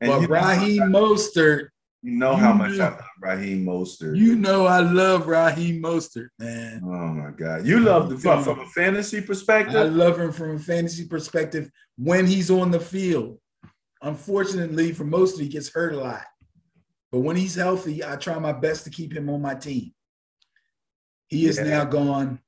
[0.00, 1.68] And but Raheem Mostert
[2.02, 4.16] you know how you much know, I love Raheem Mostert.
[4.16, 6.80] You know I love Raheem Mostert, man.
[6.82, 7.66] Oh my God.
[7.66, 9.76] You love the from, from a fantasy perspective?
[9.76, 13.38] I love him from a fantasy perspective when he's on the field.
[14.00, 16.24] Unfortunately, for most of he gets hurt a lot.
[17.12, 19.92] But when he's healthy, I try my best to keep him on my team.
[21.28, 21.64] He is yeah.
[21.64, 22.40] now gone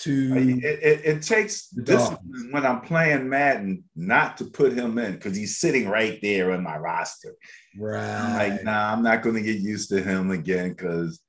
[0.00, 5.12] to it, it, it takes discipline when I'm playing Madden not to put him in
[5.12, 7.34] because he's sitting right there in my roster.
[7.78, 8.48] Right.
[8.50, 11.20] Like, nah, I'm not going to get used to him again because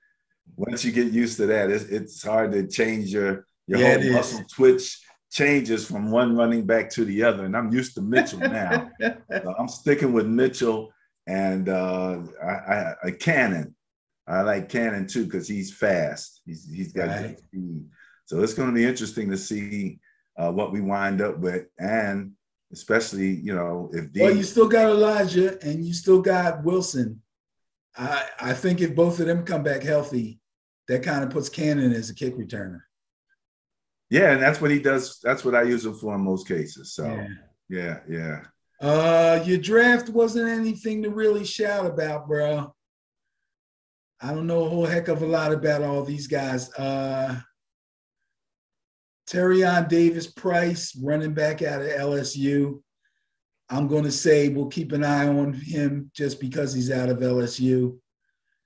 [0.56, 4.14] once you get used to that, it's, it's hard to change your your yeah, whole
[4.14, 5.00] muscle twitch
[5.32, 7.46] changes from one running back to the other.
[7.46, 8.90] And I'm used to Mitchell now.
[9.02, 10.92] so I'm sticking with Mitchell
[11.28, 13.76] and uh, I, I, I Cannon.
[14.28, 16.42] I like Cannon too because he's fast.
[16.46, 17.22] He's he's got right.
[17.22, 17.86] good speed.
[18.26, 20.00] So it's going to be interesting to see
[20.38, 22.32] uh, what we wind up with, and
[22.74, 27.22] especially you know if D- well, you still got Elijah and you still got Wilson.
[27.96, 30.40] I I think if both of them come back healthy,
[30.88, 32.82] that kind of puts Cannon as a kick returner.
[34.10, 35.20] Yeah, and that's what he does.
[35.24, 36.94] That's what I use him for in most cases.
[36.94, 37.28] So yeah,
[37.70, 38.00] yeah.
[38.10, 38.42] yeah.
[38.82, 42.74] Uh, your draft wasn't anything to really shout about, bro.
[44.22, 46.72] I don't know a whole heck of a lot about all these guys.
[46.74, 47.40] Uh,
[49.28, 52.82] Tyrion Davis Price, running back out of LSU.
[53.70, 57.18] I'm going to say we'll keep an eye on him just because he's out of
[57.18, 57.98] LSU.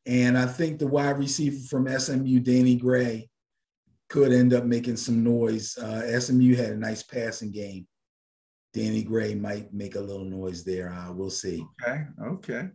[0.05, 3.29] And I think the wide receiver from SMU, Danny Gray,
[4.09, 5.77] could end up making some noise.
[5.77, 7.87] Uh, SMU had a nice passing game.
[8.73, 10.91] Danny Gray might make a little noise there.
[10.91, 11.63] Uh, we'll see.
[11.81, 12.03] Okay.
[12.21, 12.69] Okay.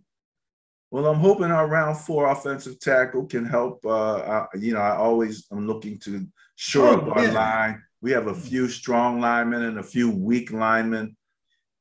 [0.90, 3.84] Well, I'm hoping our round four offensive tackle can help.
[3.84, 6.26] Uh, I, you know, I always I'm looking to
[6.56, 7.82] shore oh, up our line.
[8.00, 11.16] We have a few strong linemen and a few weak linemen.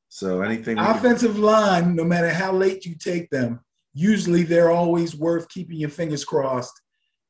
[0.08, 3.60] So anything offensive can- line, no matter how late you take them,
[3.92, 6.80] usually they're always worth keeping your fingers crossed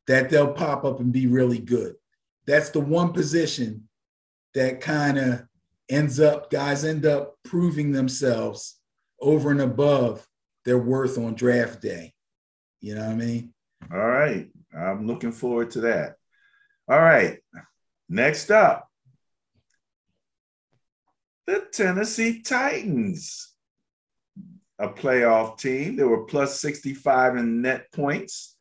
[0.07, 1.95] that they'll pop up and be really good.
[2.47, 3.89] That's the one position
[4.55, 5.45] that kind of
[5.89, 8.79] ends up guys end up proving themselves
[9.21, 10.27] over and above
[10.65, 12.15] their worth on draft day.
[12.81, 13.55] You know what I mean?
[13.93, 14.51] All right.
[14.77, 16.17] I'm looking forward to that.
[16.89, 17.39] All right.
[18.09, 18.89] Next up,
[21.47, 23.55] the Tennessee Titans,
[24.79, 25.97] a playoff team.
[25.97, 28.57] They were plus 65 in net points.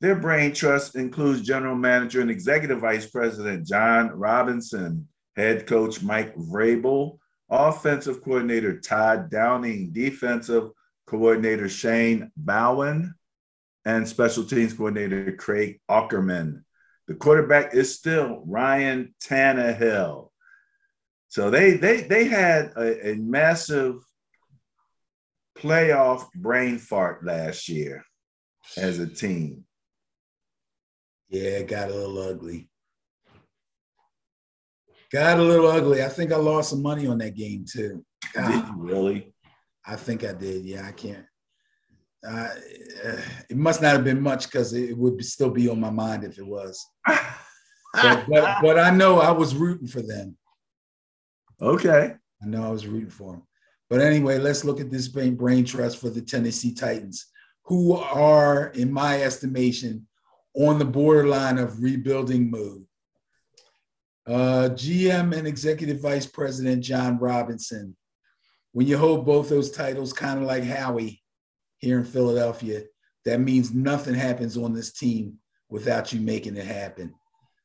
[0.00, 6.36] Their brain trust includes general manager and executive vice president Jon Robinson, head coach Mike
[6.36, 7.18] Vrabel,
[7.50, 10.70] offensive coordinator Todd Downing, defensive
[11.06, 13.14] coordinator Shane Bowen,
[13.84, 16.62] and special teams coordinator Craig Aukerman.
[17.08, 20.28] The quarterback is still Ryan Tannehill.
[21.28, 23.96] So they they they had a, a massive
[25.58, 28.04] playoff brain fart last year
[28.76, 29.64] as a team.
[31.30, 32.68] Yeah, it got a little ugly.
[35.10, 36.02] Got a little ugly.
[36.04, 38.04] I think I lost some money on that game too.
[38.34, 39.34] God, did you really?
[39.86, 40.64] I think I did.
[40.64, 41.24] Yeah, I can't.
[42.26, 42.48] Uh,
[43.48, 46.38] it must not have been much because it would still be on my mind if
[46.38, 46.84] it was.
[47.06, 50.36] but, but, but I know I was rooting for them.
[51.60, 52.14] Okay.
[52.42, 53.42] I know I was rooting for them.
[53.90, 57.26] But anyway, let's look at this brain, brain trust for the Tennessee Titans,
[57.64, 60.06] who are, in my estimation,
[60.54, 62.84] on the borderline of rebuilding mode.
[64.26, 67.96] Uh, GM and Executive Vice President Jon Robinson.
[68.72, 71.22] When you hold both those titles, kind of like Howie
[71.78, 72.82] here in Philadelphia,
[73.24, 75.34] that means nothing happens on this team
[75.68, 77.14] without you making it happen.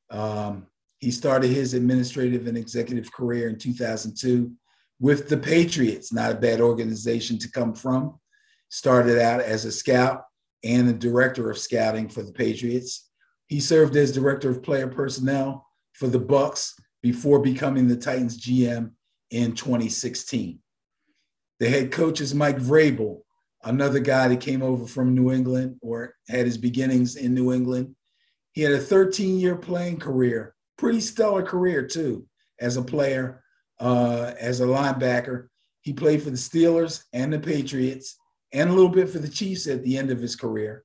[0.09, 0.67] Um,
[0.99, 4.51] he started his administrative and executive career in 2002
[4.99, 8.19] with the Patriots, not a bad organization to come from.
[8.69, 10.23] Started out as a scout
[10.63, 13.09] and the director of scouting for the Patriots.
[13.47, 18.91] He served as director of player personnel for the Bucs before becoming the Titans GM
[19.29, 20.59] in 2016.
[21.59, 23.22] The head coach is Mike Vrabel,
[23.63, 27.95] another guy that came over from New England or had his beginnings in New England.
[28.53, 32.25] He had a 13 year playing career, pretty stellar career too,
[32.59, 33.43] as a player,
[33.79, 35.47] uh, as a linebacker.
[35.81, 38.17] He played for the Steelers and the Patriots
[38.51, 40.83] and a little bit for the Chiefs at the end of his career.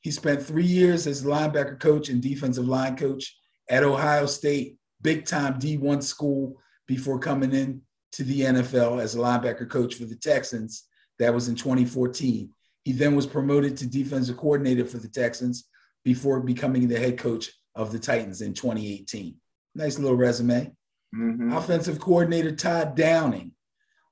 [0.00, 3.36] He spent three years as linebacker coach and defensive line coach
[3.68, 7.82] at Ohio State, big time D1 school, before coming in
[8.12, 10.84] to the NFL as a linebacker coach for the Texans
[11.18, 12.50] that was in 2014.
[12.84, 15.68] He then was promoted to defensive coordinator for the Texans
[16.04, 19.34] before becoming the head coach of the Titans in 2018.
[19.74, 20.72] Nice little resume.
[21.14, 21.52] Mm-hmm.
[21.52, 23.52] Offensive coordinator Todd Downing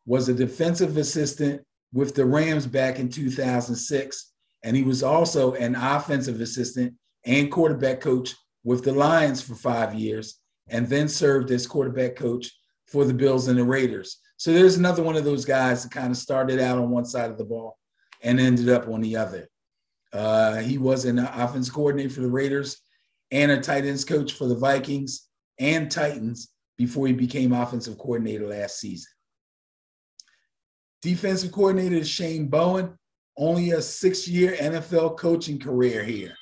[0.06, 4.32] was a defensive assistant with the Rams back in 2006.
[4.62, 6.94] And he was also an offensive assistant
[7.24, 8.34] and quarterback coach
[8.64, 12.50] with the Lions for five years, and then served as quarterback coach
[12.86, 14.18] for the Bills and the Raiders.
[14.36, 17.30] So there's another one of those guys that kind of started out on one side
[17.30, 17.78] of the ball
[18.22, 19.48] and ended up on the other.
[20.12, 22.80] Uh, he was an offense coordinator for the Raiders
[23.30, 25.28] and a tight ends coach for the Vikings
[25.58, 29.10] and Titans before he became offensive coordinator last season.
[31.02, 32.96] Defensive coordinator is Shane Bowen,
[33.36, 36.34] only a six year NFL coaching career here.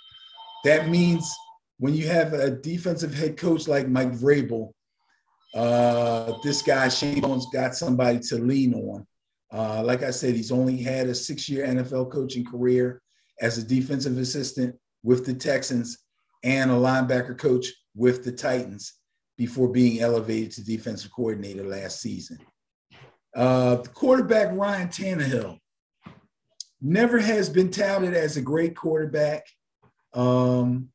[0.65, 1.31] That means
[1.79, 4.71] when you have a defensive head coach like Mike Vrabel,
[5.55, 9.07] uh, this guy Shane Bowen's got somebody to lean on.
[9.53, 13.03] Uh, like I said, he's only had a six-year NFL coaching career
[13.41, 15.99] as a defensive assistant with the Texans
[16.43, 18.95] and a linebacker coach with the Titans
[19.37, 22.39] before being elevated to defensive coordinator last season.
[23.35, 25.59] Uh, the quarterback Ryan Tannehill
[26.81, 29.47] never has been touted as a great quarterback.
[30.13, 30.89] Um,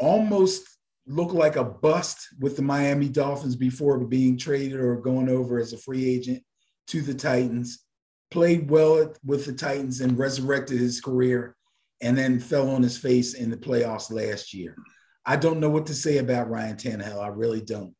[0.00, 0.64] almost
[1.06, 5.72] looked like a bust with the Miami Dolphins before being traded or going over as
[5.72, 6.42] a free agent
[6.88, 7.84] to the Titans.
[8.30, 11.56] Played well with the Titans and resurrected his career
[12.00, 14.76] and then fell on his face in the playoffs last year.
[15.24, 17.22] I don't know what to say about Ryan Tannehill.
[17.22, 17.94] I really don't.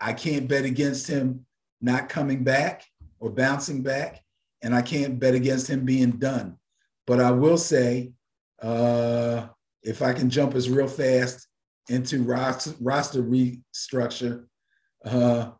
[0.00, 1.46] I can't bet against him
[1.80, 2.84] not coming back
[3.18, 4.22] or bouncing back,
[4.62, 6.56] and I can't bet against him being done.
[7.06, 8.12] But I will say,
[8.60, 9.46] uh,
[9.82, 11.46] if I can jump as real fast
[11.88, 14.46] into roster, roster restructure.
[15.04, 15.50] Uh,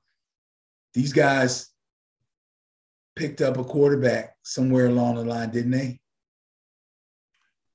[0.95, 1.71] these guys
[3.17, 6.01] picked up a quarterback somewhere along the line, didn't they?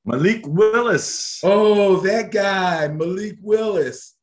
[0.05, 1.39] Malik Willis.
[1.43, 4.15] Oh, that guy, Malik Willis.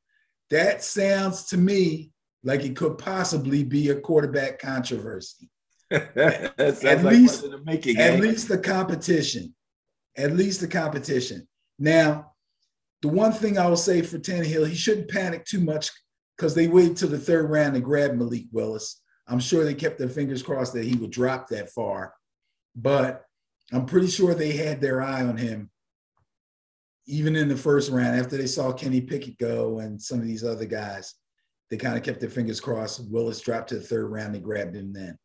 [0.51, 2.13] That sounds to me
[2.45, 5.49] like it could possibly be a quarterback controversy.
[5.91, 8.19] at like least, making, at eh?
[8.19, 9.55] least the competition.
[10.17, 11.47] At least the competition.
[11.79, 12.32] Now,
[13.03, 15.91] the one thing I will say for Tannehill, he shouldn't panic too much
[16.37, 19.01] because they waited till the third round to grab Malik Willis.
[19.27, 22.15] I'm sure they kept their fingers crossed that he would drop that far,
[22.75, 23.25] but
[23.73, 25.71] I'm pretty sure they had their eye on him
[27.07, 30.45] even in the first round after they saw Kenny Pickett go and some of these
[30.45, 31.15] other guys.
[31.71, 33.11] They kind of kept their fingers crossed.
[33.11, 34.35] Willis dropped to the third round.
[34.35, 35.19] They grabbed him then.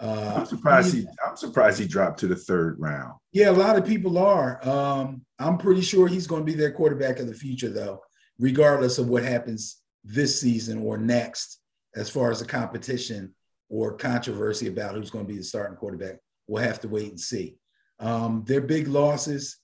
[0.00, 3.14] Uh, I'm surprised he, I'm surprised he dropped to the third round.
[3.32, 4.66] Yeah, a lot of people are.
[4.66, 8.02] Um, I'm pretty sure he's going to be their quarterback of the future, though,
[8.38, 11.60] regardless of what happens this season or next,
[11.96, 13.34] as far as the competition
[13.68, 16.16] or controversy about who's going to be the starting quarterback.
[16.46, 17.56] We'll have to wait and see.
[18.00, 19.58] Um, their big losses,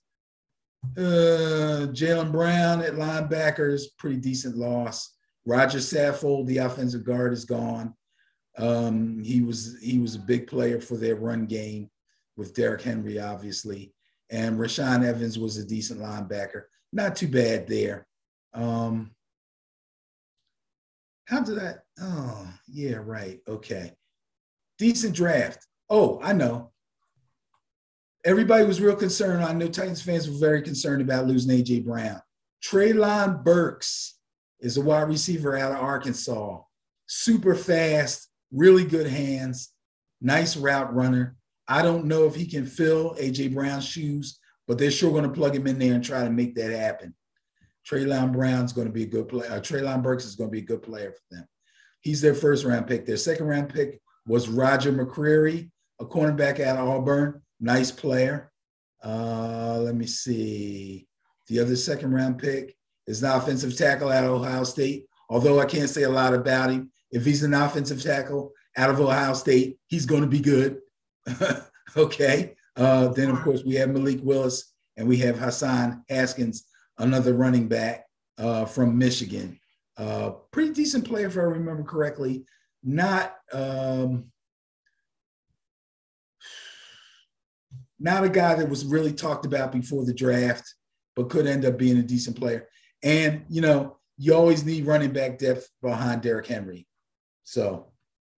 [0.97, 5.13] uh, Jayon Brown at linebackers, pretty decent loss.
[5.45, 7.93] Roger Saffold, the offensive guard, is gone.
[8.57, 11.89] Um, he was he was a big player for their run game
[12.37, 13.93] with Derrick Henry, obviously,
[14.29, 16.63] and Rashaan Evans was a decent linebacker.
[16.93, 18.07] Not too bad there.
[18.53, 19.11] Um,
[21.25, 21.75] how did I?
[21.99, 23.39] Oh, yeah, right.
[23.47, 23.91] Okay,
[24.77, 25.65] decent draft.
[25.89, 26.71] Oh, I know.
[28.23, 29.43] Everybody was real concerned.
[29.43, 32.21] I know Titans fans were very concerned about losing AJ Brown.
[32.63, 34.15] Treylon Burks
[34.59, 36.59] is a wide receiver out of Arkansas.
[37.05, 39.71] Super fast, really good hands,
[40.21, 41.35] nice route runner.
[41.67, 45.29] I don't know if he can fill AJ Brown's shoes, but they're sure going to
[45.29, 47.13] plug him in there and try to make that happen.
[47.89, 49.51] Treylon Brown's going to be a good player.
[49.51, 51.47] Uh, Treylon Burks is going to be a good player for them.
[52.01, 53.05] He's their first round pick.
[53.05, 55.69] Their second round pick was Roger McCreary,
[55.99, 57.41] a cornerback of Auburn.
[57.59, 58.51] Nice player.
[59.03, 61.07] Uh, let me see.
[61.47, 62.75] The other second round pick
[63.05, 65.05] is an offensive tackle of Ohio State.
[65.29, 68.99] Although I can't say a lot about him, if he's an offensive tackle out of
[68.99, 70.79] Ohio State, he's going to be good.
[71.97, 72.55] okay.
[72.75, 76.65] Uh, then, of course, we have Malik Willis and we have Hassan Haskins,
[76.97, 78.05] another running back
[78.37, 79.59] uh, from Michigan.
[79.97, 82.45] Uh, pretty decent player, if I remember correctly.
[82.83, 84.25] Not um,
[87.99, 90.75] not a guy that was really talked about before the draft,
[91.15, 92.67] but could end up being a decent player.
[93.01, 96.87] And you know, you always need running back depth behind Derrick Henry.
[97.45, 97.85] So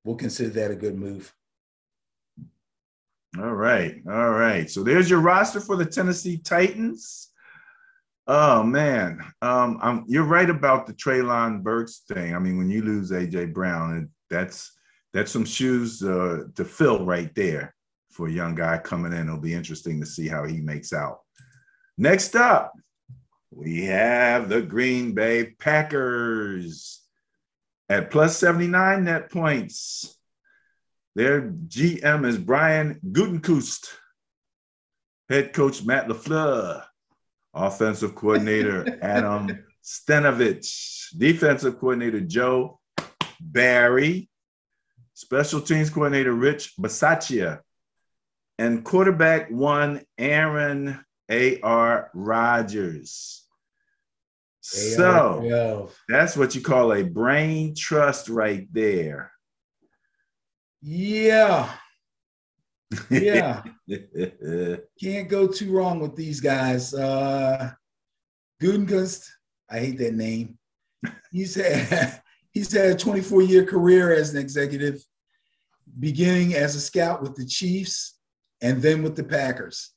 [0.04, 1.34] we'll consider that a good move.
[3.40, 3.96] All right.
[4.08, 4.70] All right.
[4.70, 7.30] So there's your roster for the Tennessee Titans.
[8.28, 9.22] Oh man.
[9.42, 12.36] Um, I'm, you're right about the Treylon Burks thing.
[12.36, 14.72] I mean, when you lose AJ Brown, that's
[15.14, 17.74] that's some shoes uh, to fill right there
[18.12, 19.28] for a young guy coming in.
[19.28, 21.20] It'll be interesting to see how he makes out.
[21.98, 22.74] Next up,
[23.52, 26.97] we have the Green Bay Packers
[27.90, 30.18] at plus 79 net points.
[31.16, 33.88] Their GM is Brian Gutekunst,
[35.30, 36.84] head coach Matt LaFleur,
[37.54, 42.80] offensive coordinator Adam Stenavich, defensive coordinator Joe
[43.40, 44.30] Barry,
[45.14, 47.62] special teams coordinator Rich Bisaccia,
[48.60, 52.12] and quarterback one Aaron A.R.
[52.14, 53.47] Rodgers.
[54.70, 59.32] So that's what you call a brain trust right there.
[60.82, 61.72] Yeah.
[63.10, 63.64] Yeah.
[65.02, 66.94] Can't go too wrong with these guys.
[66.94, 67.72] Uh
[68.62, 69.30] Gutekunst,
[69.70, 70.58] I hate that name.
[71.32, 72.22] He's had
[72.52, 75.02] he's had a 24 year career as an executive,
[75.98, 78.20] beginning as a scout with the Chiefs
[78.62, 79.92] and then with the Packers.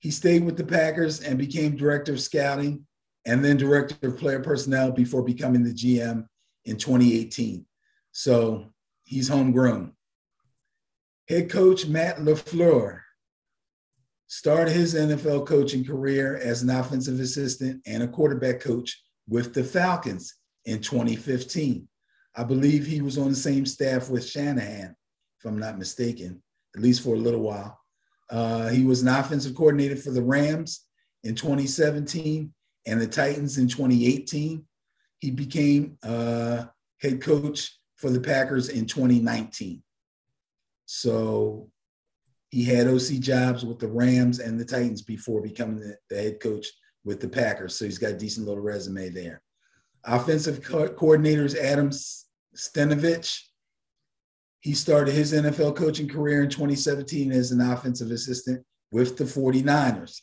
[0.00, 2.86] He stayed with the Packers and became director of scouting
[3.30, 6.26] and then director of player personnel before becoming the GM
[6.64, 7.64] in 2018.
[8.10, 8.72] So
[9.04, 9.92] he's homegrown.
[11.28, 13.02] Head coach Matt LaFleur
[14.26, 19.62] started his NFL coaching career as an offensive assistant and a quarterback coach with the
[19.62, 20.34] Falcons
[20.64, 21.86] in 2015.
[22.34, 24.96] I believe he was on the same staff with Shanahan,
[25.38, 26.42] if I'm not mistaken,
[26.74, 27.78] at least for a little while.
[28.28, 30.84] Uh, he was an offensive coordinator for the Rams
[31.22, 32.52] in 2017
[32.86, 34.64] and the Titans in 2018.
[35.18, 36.64] He became uh,
[37.00, 39.82] head coach for the Packers in 2019.
[40.86, 41.70] So
[42.50, 46.40] he had OC jobs with the Rams and the Titans before becoming the, the head
[46.40, 46.66] coach
[47.04, 47.76] with the Packers.
[47.76, 49.42] So he's got a decent little resume there.
[50.04, 51.90] Offensive co- coordinators Adam
[52.56, 53.40] Stenavich.
[54.60, 60.20] He started his NFL coaching career in 2017 as an offensive assistant with the 49ers.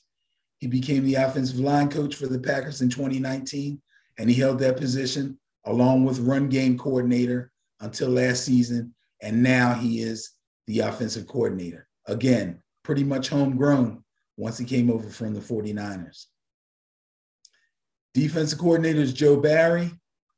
[0.60, 3.82] He became the offensive line coach for the Packers in 2019,
[4.18, 8.96] and he held that position along with run game coordinator until last season.
[9.22, 10.32] And now he is
[10.66, 11.88] the offensive coordinator.
[12.06, 14.04] Again, pretty much homegrown
[14.38, 16.26] once he came over from the 49ers.
[18.14, 19.92] Defensive coordinator is Joe Barry.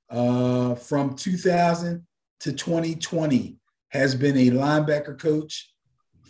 [0.09, 2.05] uh, from 2000
[2.41, 3.57] to 2020
[3.89, 5.73] has been a linebacker coach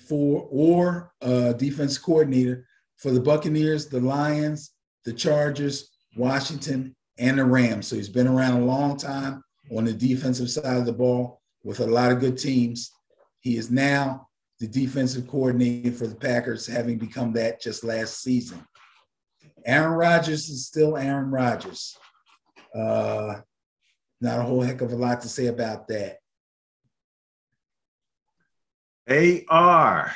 [0.08, 2.66] for or a defense coordinator
[3.00, 4.72] for the Buccaneers, the Lions,
[5.06, 7.88] the Chargers, Washington, and the Rams.
[7.88, 9.42] So he's been around a long time
[9.76, 12.92] on the defensive side of the ball with a lot of good teams.
[13.40, 14.28] He is now
[14.60, 18.62] the defensive coordinator for the Packers, having become that just last season.
[19.66, 21.98] Aaron Rodgers is still Aaron Rodgers.
[22.76, 23.36] Uh,
[24.22, 26.18] not a whole heck of a lot to say about that.
[29.10, 30.12] AR.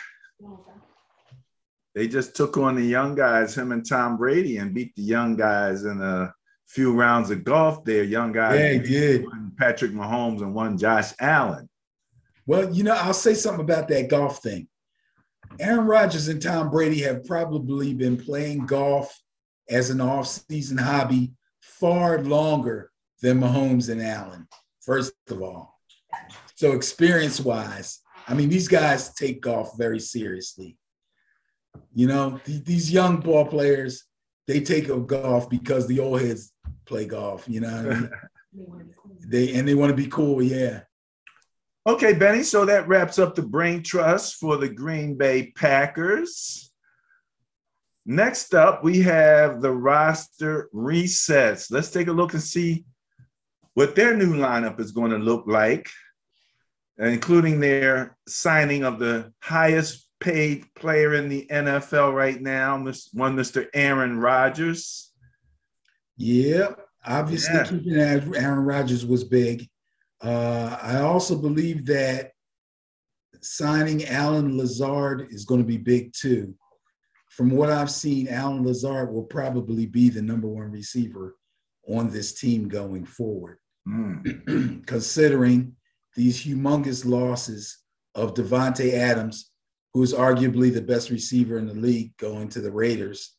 [1.95, 5.35] They just took on the young guys, him and Tom Brady, and beat the young
[5.35, 6.33] guys in a
[6.67, 8.03] few rounds of golf there.
[8.03, 8.59] Young guys.
[8.59, 9.25] Yeah, did.
[9.57, 11.69] Patrick Mahomes and one Josh Allen.
[12.47, 14.67] Well, you know, I'll say something about that golf thing.
[15.59, 19.15] Aaron Rodgers and Tom Brady have probably been playing golf
[19.69, 22.91] as an off-season hobby far longer
[23.21, 24.47] than Mahomes and Allen,
[24.81, 25.79] first of all.
[26.55, 30.75] So experience-wise, I mean, these guys take golf very seriously.
[31.93, 34.03] You know, th- these young ball players,
[34.47, 36.51] they take up golf because the old heads
[36.85, 37.77] play golf, you know.
[37.77, 38.09] I mean?
[39.27, 40.81] they and they want to be cool, yeah.
[41.85, 42.43] Okay, Benny.
[42.43, 46.71] So that wraps up the brain trust for the Green Bay Packers.
[48.05, 51.71] Next up, we have the roster resets.
[51.71, 52.85] Let's take a look and see
[53.73, 55.89] what their new lineup is going to look like,
[56.97, 62.77] including their signing of the highest paid player in the NFL right now,
[63.11, 63.67] one Mr.
[63.73, 65.11] Aaron Rodgers.
[66.17, 66.69] Yeah,
[67.05, 67.63] obviously yeah.
[67.65, 69.67] keeping Aaron Rodgers was big.
[70.21, 72.31] Uh, I also believe that
[73.41, 76.55] signing Allen Lazard is going to be big too.
[77.29, 81.35] From what I've seen, Allen Lazard will probably be the number one receiver
[81.87, 83.57] on this team going forward.
[83.85, 84.85] Mm.
[84.85, 85.75] Considering
[86.15, 87.79] these humongous losses
[88.15, 89.51] of Davante Adams,
[89.93, 93.35] who is arguably the best receiver in the league going to the Raiders,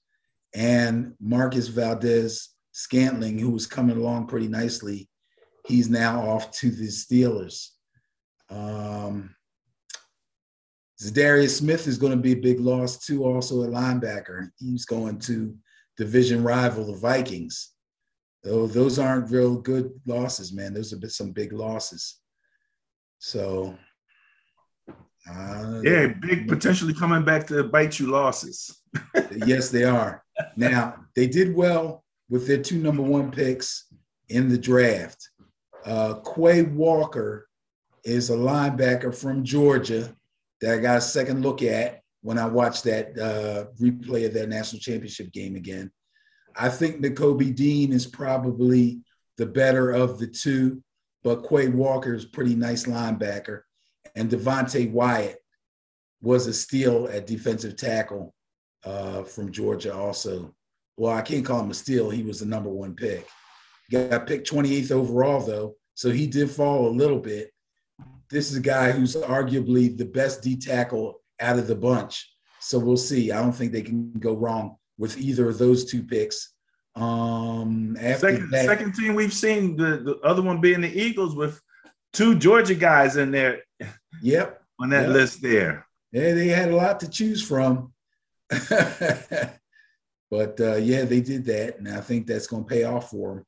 [0.54, 5.08] and Marcus Valdez Scantling, who was coming along pretty nicely
[5.66, 7.70] he's now off to the Steelers.
[8.50, 9.34] Um,
[11.02, 14.50] Za'Darius Smith is going to be a big loss too, also a linebacker.
[14.58, 15.56] He's going to
[15.96, 17.72] division rival the Vikings.
[18.42, 20.74] Though those aren't real good losses, man.
[20.74, 22.20] Those have been some big losses.
[23.18, 23.76] So
[25.26, 28.82] yeah, big potentially coming back to bite you losses.
[29.46, 30.22] yes, they are.
[30.56, 33.86] Now they did well with their two number one picks
[34.28, 35.28] in the draft.
[35.84, 37.48] Uh, Quay Walker
[38.04, 40.14] is a linebacker from Georgia
[40.60, 44.48] that I got a second look at when I watched that uh, replay of that
[44.48, 45.90] national championship game again.
[46.56, 49.00] I think Nakobe Dean is probably
[49.36, 50.82] the better of the two,
[51.22, 53.62] but Quay Walker is pretty nice linebacker.
[54.14, 55.38] And Devonte Wyatt
[56.20, 58.34] was a steal at defensive tackle
[58.84, 60.54] uh, from Georgia also.
[60.96, 62.10] Well, I can't call him a steal.
[62.10, 63.26] He was the number one pick.
[63.90, 65.76] Got picked 28th overall, though.
[65.94, 67.50] So he did fall a little bit.
[68.30, 72.30] This is a guy who's arguably the best D tackle out of the bunch.
[72.60, 73.30] So we'll see.
[73.30, 76.54] I don't think they can go wrong with either of those two picks.
[76.96, 81.60] Um, second, that, second team we've seen the, the other one being the Eagles with
[82.12, 83.62] two Georgia guys in there.
[84.24, 84.62] Yep.
[84.80, 85.10] On that yep.
[85.10, 85.86] list there.
[86.10, 87.92] Yeah, they had a lot to choose from.
[88.48, 89.58] but
[90.58, 93.44] uh, yeah, they did that, and I think that's going to pay off for them.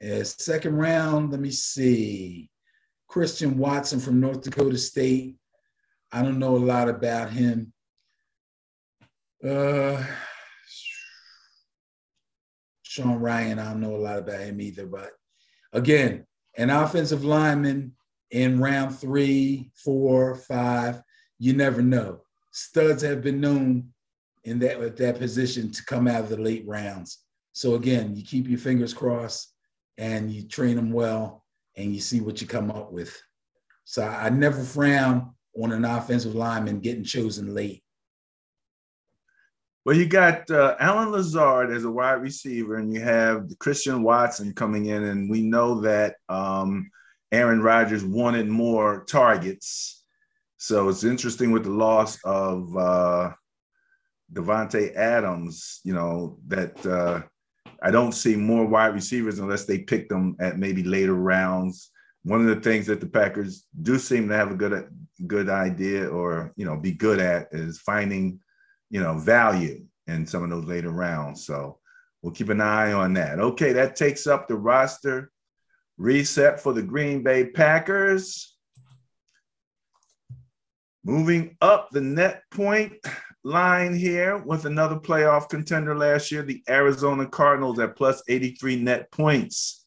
[0.00, 2.50] As second round, let me see.
[3.06, 5.36] Christian Watson from North Dakota State.
[6.10, 7.72] I don't know a lot about him.
[9.46, 10.04] Uh,
[12.82, 14.86] Sean Rhyan, I don't know a lot about him either.
[14.86, 15.10] But
[15.72, 16.26] again,
[16.58, 17.95] an offensive lineman
[18.30, 21.02] in round three, four, five,
[21.38, 22.20] you never know.
[22.52, 23.92] Studs have been known
[24.44, 27.24] in that that position to come out of the late rounds.
[27.52, 29.52] So again, you keep your fingers crossed
[29.98, 31.44] and you train them well
[31.76, 33.20] and you see what you come up with.
[33.84, 37.82] So I never frown on an offensive lineman getting chosen late.
[39.84, 44.52] Well, you got uh, Allen Lazard as a wide receiver, and you have Christian Watson
[44.52, 46.90] coming in, and we know that um,
[47.32, 50.04] Aaron Rodgers wanted more targets.
[50.56, 53.32] So it's interesting with the loss of uh,
[54.32, 57.22] Davante Adams, you know, that uh,
[57.82, 61.90] I don't see more wide receivers unless they pick them at maybe later rounds.
[62.22, 64.88] One of the things that the Packers do seem to have a good
[65.26, 68.38] good idea or you know be good at is finding
[68.90, 71.46] you know value in some of those later rounds.
[71.46, 71.78] So
[72.22, 73.38] we'll keep an eye on that.
[73.38, 75.30] Okay, that takes up the roster
[75.98, 78.54] reset for the Green Bay Packers.
[81.04, 82.94] Moving up the net point
[83.44, 89.10] line here with another playoff contender last year, the Arizona Cardinals at plus 83 net
[89.12, 89.84] points.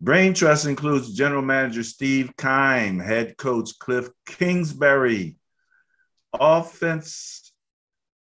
[0.00, 5.36] Brain Trust includes general manager Steve Keim, head coach Cliff Kingsbury,
[6.38, 7.52] offense.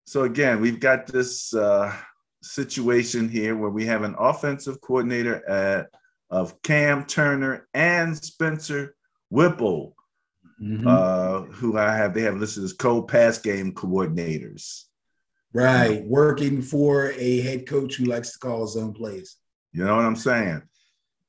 [0.05, 1.95] So again, we've got this uh,
[2.43, 5.87] situation here where we have an offensive coordinator at,
[6.29, 8.95] of Cam Turner and Spencer
[9.29, 9.95] Whipple
[10.63, 10.87] mm-hmm.
[10.87, 14.83] uh, who I have they have listed as co-pass game coordinators.
[15.53, 19.37] Right, working for a head coach who likes to call his own plays.
[19.71, 20.63] You know what I'm saying?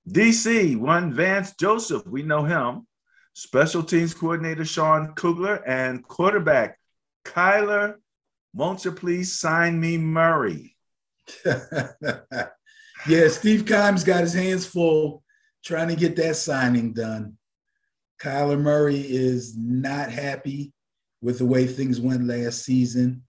[0.08, 2.86] DC, one Vance Joseph, we know him.
[3.34, 6.78] Special teams coordinator Sean Kugler and quarterback
[7.24, 7.96] Kyler.
[8.54, 10.76] Won't you please sign me Murray?
[13.06, 15.22] yeah, Steve Keim's got his hands full
[15.64, 17.36] trying to get that signing done.
[18.20, 20.72] Kyler Murray is not happy
[21.20, 23.22] with the way things went last season.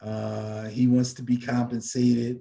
[0.00, 2.40] Uh, he wants to be compensated.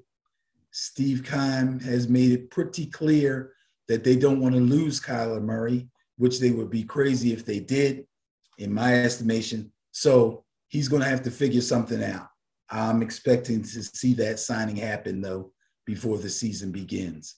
[0.71, 3.53] Steve Keim has made it pretty clear
[3.87, 5.87] that they don't want to lose Kyler Murray,
[6.17, 8.05] which they would be crazy if they did,
[8.57, 9.71] in my estimation.
[9.91, 12.27] So he's going to have to figure something out.
[12.69, 15.52] I'm expecting to see that signing happen, though,
[15.85, 17.35] before the season begins.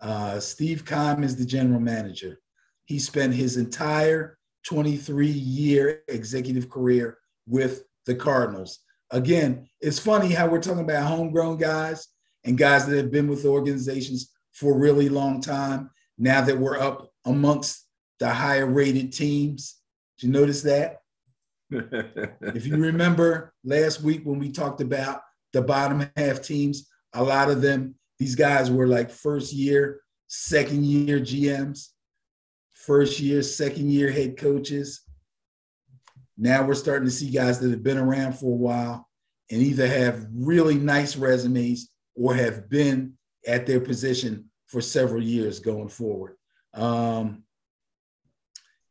[0.00, 2.38] Uh, Steve Keim is the general manager.
[2.84, 8.80] He spent his entire 23 year executive career with the Cardinals.
[9.10, 12.08] Again, it's funny how we're talking about homegrown guys
[12.44, 15.90] and guys that have been with organizations for a really long time.
[16.18, 17.86] Now that we're up amongst
[18.18, 19.76] the higher rated teams,
[20.18, 20.98] did you notice that?
[21.70, 25.20] if you remember last week when we talked about
[25.52, 26.88] the bottom half teams,
[27.18, 31.88] a lot of them, these guys were like first year, second year GMs
[32.88, 35.02] first year, second year head coaches.
[36.38, 39.06] Now we're starting to see guys that have been around for a while
[39.50, 43.12] and either have really nice resumes or have been
[43.46, 46.36] at their position for several years going forward.
[46.72, 47.42] Um,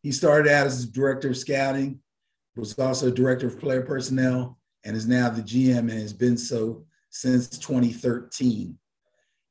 [0.04, 2.00] he started out as director of scouting,
[2.56, 6.86] was also director of player personnel, and is now the GM and has been so
[7.10, 8.78] since 2013.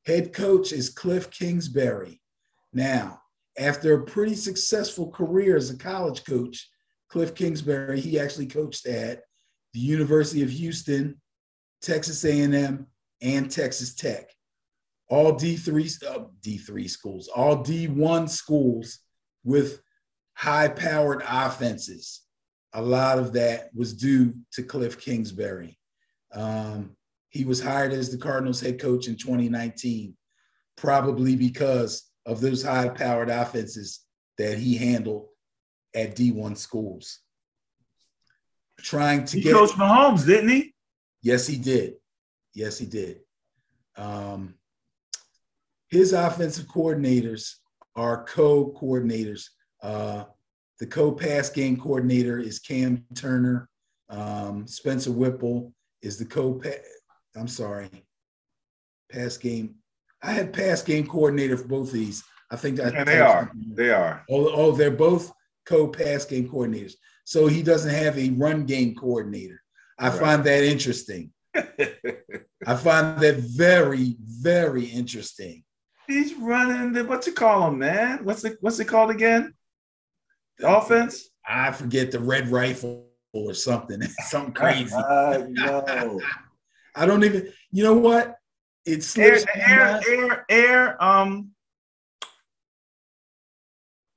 [0.07, 2.21] Head coach is Cliff Kingsbury.
[2.73, 3.21] Now,
[3.59, 6.69] after a pretty successful career as a college coach,
[7.09, 9.23] Cliff Kingsbury, he actually coached at
[9.73, 11.21] the University of Houston,
[11.83, 12.87] Texas A&M,
[13.23, 14.31] and Texas Tech.
[15.09, 18.99] All D3 uh, D3 schools, all D1 schools
[19.45, 19.81] with
[20.35, 22.23] high-powered offenses.
[22.73, 25.79] A lot of that was due to Cliff Kingsbury.
[26.33, 26.97] Um,
[27.31, 30.17] he was hired as the Cardinals head coach in 2019,
[30.77, 34.01] probably because of those high powered offenses
[34.39, 35.27] that he handled
[35.95, 37.21] at D1 schools.
[38.79, 40.75] Trying to he get coached Mahomes, didn't he?
[41.23, 41.95] Yes, he did.
[42.55, 43.21] Yes, he did.
[43.97, 44.55] Um,
[45.89, 47.55] his offensive coordinators
[47.95, 49.49] are co-coordinators.
[49.83, 50.25] Uh,
[50.79, 53.69] the co-pass game coordinator is Cam Turner.
[54.11, 55.73] Um, Spencer Whipple
[56.03, 56.77] is the co-pass.
[57.37, 57.91] I'm sorry,
[59.11, 59.77] pass game
[60.23, 62.25] I had pass game coordinator for both of these.
[62.51, 63.53] I think that yeah, they are.
[63.75, 64.25] They are.
[64.31, 65.33] Oh, oh, they're both
[65.67, 66.95] co-pass game coordinators.
[67.25, 69.61] So he doesn't have a run game coordinator.
[69.99, 70.19] I right.
[70.19, 71.33] find that interesting.
[71.55, 75.65] I find that very, very interesting.
[76.07, 78.25] He's running the what's it call him, man?
[78.25, 79.55] What's it what's it called again?
[80.59, 81.31] The offense?
[81.47, 84.03] I forget the red rifle or something.
[84.27, 84.95] something crazy.
[84.95, 86.21] uh, no.
[86.97, 88.37] I don't even, you know what?
[88.85, 91.51] It slips air, air, air, air, um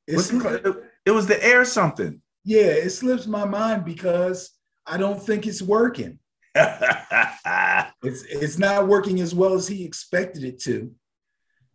[0.10, 0.76] it's, it,
[1.06, 2.22] it was the air something.
[2.43, 4.51] Yeah, it slips my mind because
[4.85, 6.19] I don't think it's working.
[6.56, 10.91] it's it's not working as well as he expected it to.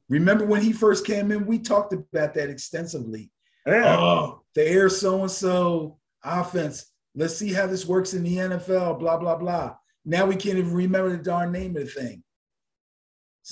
[0.08, 3.30] Remember when he first came in, we talked about that extensively.
[3.66, 3.96] Yeah.
[3.96, 6.86] Oh, the air so and so offense.
[7.14, 8.98] Let's see how this works in the NFL.
[8.98, 9.76] Blah blah blah.
[10.04, 12.22] Now we can't even remember the darn name of the thing.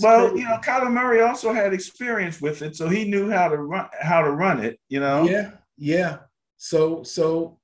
[0.01, 3.59] Well, you know, Kyler Murray also had experience with it, so he knew how to
[3.59, 4.81] run how to run it.
[4.89, 5.25] You know.
[5.25, 6.19] Yeah, yeah.
[6.57, 7.59] So, so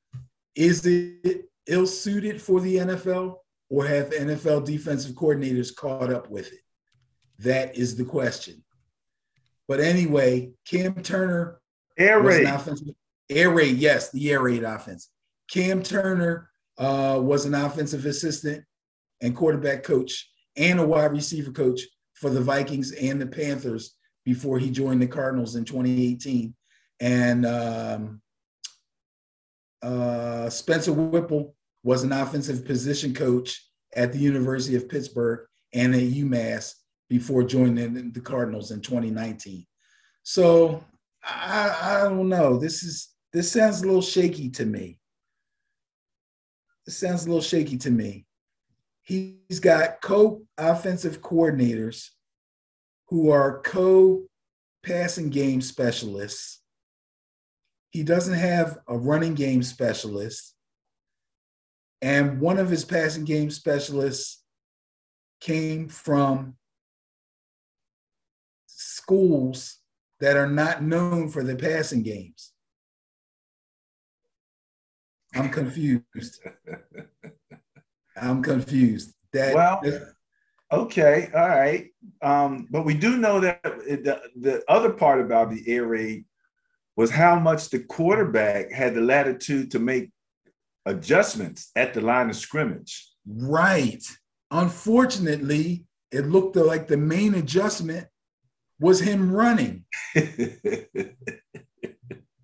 [0.55, 3.37] is it ill suited for the NFL,
[3.71, 6.61] or have NFL defensive coordinators caught up with it?
[7.39, 8.63] That is the question.
[9.67, 11.61] But anyway, Cam Turner,
[11.97, 12.49] air raid,
[13.31, 15.09] air raid, yes, the air raid offense.
[15.51, 18.65] Cam Turner uh, was an offensive assistant
[19.21, 21.81] and quarterback coach and a wide receiver coach
[22.15, 26.55] for the Vikings and the Panthers before he joined the Cardinals in 2018.
[27.01, 28.21] And um,
[29.83, 33.65] uh, Spencer Whipple was an offensive position coach
[33.95, 36.75] at the University of Pittsburgh and at UMass
[37.09, 39.65] before joining the Cardinals in 2019.
[40.23, 40.85] So
[41.25, 42.59] I, I don't know.
[42.59, 44.99] This is this sounds a little shaky to me.
[46.87, 48.27] This sounds a little shaky to me.
[49.09, 52.11] He's got co-offensive coordinators
[53.09, 56.61] who are co-passing game specialists.
[57.89, 60.55] He doesn't have a running game specialist.
[62.03, 64.45] And one of his passing game specialists
[65.41, 66.57] came from
[68.67, 69.79] schools
[70.21, 72.53] that are not known for their passing games.
[75.35, 76.43] I'm confused.
[78.21, 79.15] I'm confused.
[79.33, 79.83] That well,
[80.73, 81.89] okay, all right.
[82.23, 86.25] Um, but we do know that the, the other part about the air raid
[86.97, 90.11] was how much the quarterback had the latitude to make
[90.85, 93.09] adjustments at the line of scrimmage.
[93.25, 94.05] Right.
[94.51, 98.09] Unfortunately, it looked like the main adjustment
[98.81, 99.85] was him running.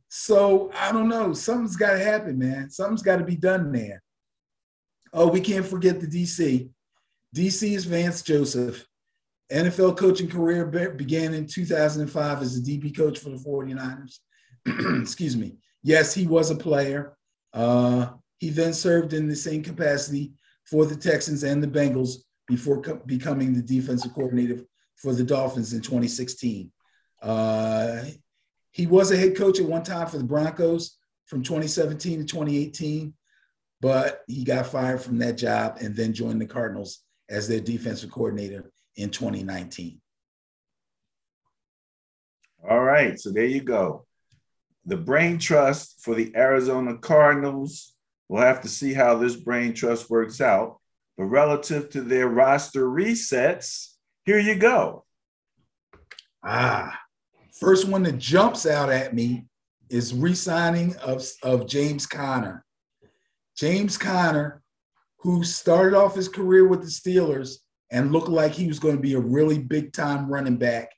[0.08, 1.32] so I don't know.
[1.32, 2.70] Something's got to happen, man.
[2.70, 4.03] Something's got to be done there.
[5.16, 6.68] Oh, we can't forget the DC.
[7.34, 8.84] DC is Vance Joseph.
[9.52, 14.18] NFL coaching career began in 2005 as a DB coach for the 49ers.
[15.00, 15.56] Excuse me.
[15.84, 17.16] Yes, he was a player.
[17.52, 18.08] Uh,
[18.38, 20.32] he then served in the same capacity
[20.68, 22.16] for the Texans and the Bengals
[22.48, 24.62] before co- becoming the defensive coordinator
[24.96, 26.72] for the Dolphins in 2016.
[27.22, 28.04] Uh,
[28.72, 33.14] he was a head coach at one time for the Broncos from 2017 to 2018,
[33.84, 38.10] but he got fired from that job and then joined the Cardinals as their defensive
[38.10, 40.00] coordinator in 2019.
[42.66, 44.06] All right, so there you go.
[44.86, 47.92] The brain trust for the Arizona Cardinals.
[48.30, 50.78] We'll have to see how this brain trust works out.
[51.18, 55.04] But relative to their roster resets, here you go.
[56.42, 56.98] Ah,
[57.60, 59.44] first one that jumps out at me
[59.90, 62.63] is re-signing of, of James Conner.
[63.56, 64.62] James Conner,
[65.18, 67.56] who started off his career with the Steelers
[67.90, 70.90] and looked like he was going to be a really big time running back,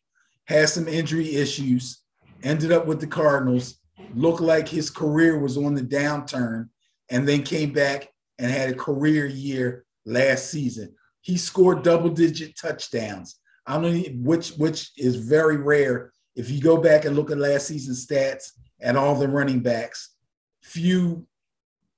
[0.46, 2.02] had some injury issues,
[2.42, 3.78] ended up with the Cardinals,
[4.14, 6.68] looked like his career was on the downturn,
[7.10, 8.08] and then came back
[8.38, 10.94] and had a career year last season.
[11.20, 13.38] He scored double digit touchdowns.
[13.66, 13.78] I
[14.18, 16.12] which which is very rare.
[16.36, 20.14] If you go back and look at last season's stats and all the running backs,
[20.62, 21.26] few,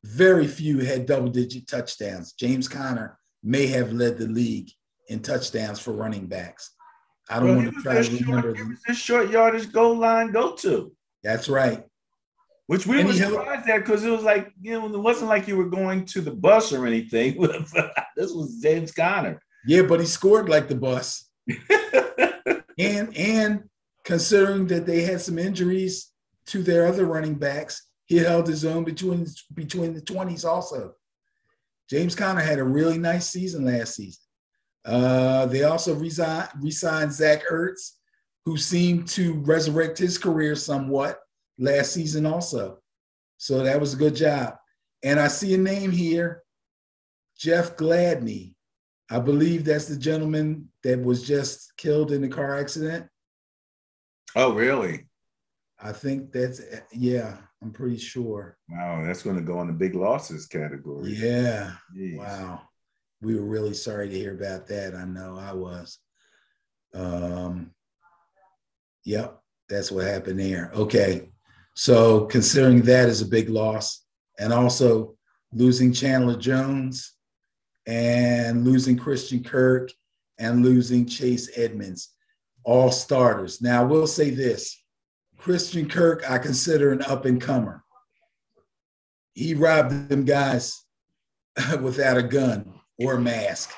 [0.04, 2.32] very few had double digit touchdowns.
[2.32, 4.70] James Conner may have led the league
[5.08, 6.74] in touchdowns for running backs.
[7.30, 8.56] I don't well, want to try to remember.
[8.56, 10.92] Short, this short yardage goal line go to.
[11.22, 11.84] That's right.
[12.68, 15.56] Which we were surprised at because it was like, you know, it wasn't like you
[15.56, 17.40] were going to the bus or anything.
[18.16, 19.40] this was James Conner.
[19.66, 21.30] Yeah, but he scored like the bus.
[22.78, 23.64] and and
[24.04, 26.12] considering that they had some injuries
[26.46, 30.94] to their other running backs, he held his own between between the 20s also.
[31.88, 34.22] James Conner had a really nice season last season.
[34.84, 37.92] Uh, they also resigned, re-signed Zach Ertz,
[38.44, 41.20] who seemed to resurrect his career somewhat
[41.58, 42.78] last season also.
[43.36, 44.54] So that was a good job.
[45.02, 46.42] And I see a name here,
[47.38, 48.54] Jeff Gladney.
[49.10, 53.06] I believe that's the gentleman that was just killed in the car accident.
[54.34, 55.07] Oh, really?
[55.80, 56.60] I think that's
[56.92, 58.56] yeah, I'm pretty sure.
[58.68, 61.12] Wow, that's going to go in the big losses category.
[61.12, 61.72] Yeah.
[61.96, 62.18] Jeez.
[62.18, 62.62] Wow.
[63.20, 64.94] We were really sorry to hear about that.
[64.94, 65.98] I know I was.
[66.94, 67.72] Um
[69.04, 70.70] Yep, that's what happened there.
[70.74, 71.30] Okay.
[71.74, 74.04] So considering that is a big loss,
[74.38, 75.16] and also
[75.52, 77.14] losing Chandler Jones
[77.86, 79.90] and losing Christian Kirk
[80.38, 82.14] and losing Chase Edmonds,
[82.64, 83.60] all starters.
[83.60, 84.80] Now, I will say this
[85.38, 87.82] Christian Kirk, I consider an up and comer.
[89.32, 90.84] He robbed them guys
[91.80, 93.70] without a gun or a mask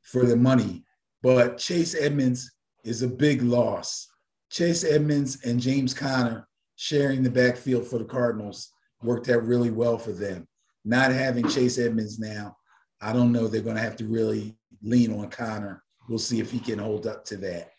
[0.00, 0.84] for the money.
[1.22, 2.50] But Chase Edmonds
[2.84, 4.08] is a big loss.
[4.50, 8.70] Chase Edmonds and James Conner sharing the backfield for the Cardinals
[9.02, 10.46] worked out really well for them.
[10.84, 12.56] Not having Chase Edmonds now,
[13.00, 13.48] I don't know.
[13.48, 15.82] They're going to have to really lean on Conner.
[16.08, 17.70] We'll see if he can hold up to that.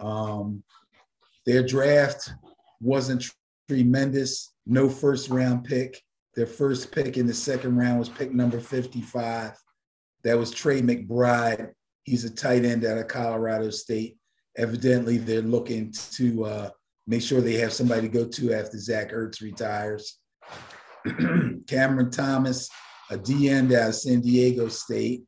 [0.00, 0.62] Um,
[1.46, 2.32] their draft
[2.80, 3.24] wasn't
[3.68, 4.52] tremendous.
[4.66, 6.00] No first round pick.
[6.34, 9.52] Their first pick in the second round was pick number 55.
[10.24, 11.72] That was Trey McBride.
[12.04, 14.16] He's a tight end out of Colorado State
[14.56, 16.70] Evidently, they're looking to uh,
[17.06, 20.18] make sure they have somebody to go to after Zach Ertz retires.
[21.66, 22.70] Cameron Thomas,
[23.10, 25.24] a D end out of San Diego State.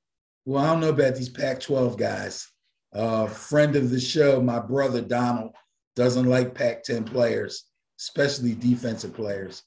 [0.46, 2.46] Well, I don't know about these Pac 12 guys.
[2.94, 5.54] Uh, friend of the show, my brother Donald,
[5.98, 7.64] doesn't like Pac 10 players,
[7.98, 9.64] especially defensive players.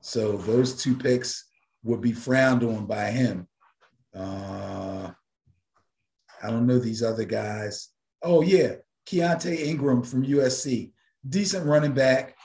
[0.00, 1.46] So those two picks
[1.84, 3.46] would be frowned on by him.
[4.12, 5.12] Uh,
[6.42, 7.90] I don't know these other guys.
[8.22, 8.74] Oh, yeah,
[9.06, 10.90] Keaontay Ingram from USC,
[11.28, 12.36] decent running back,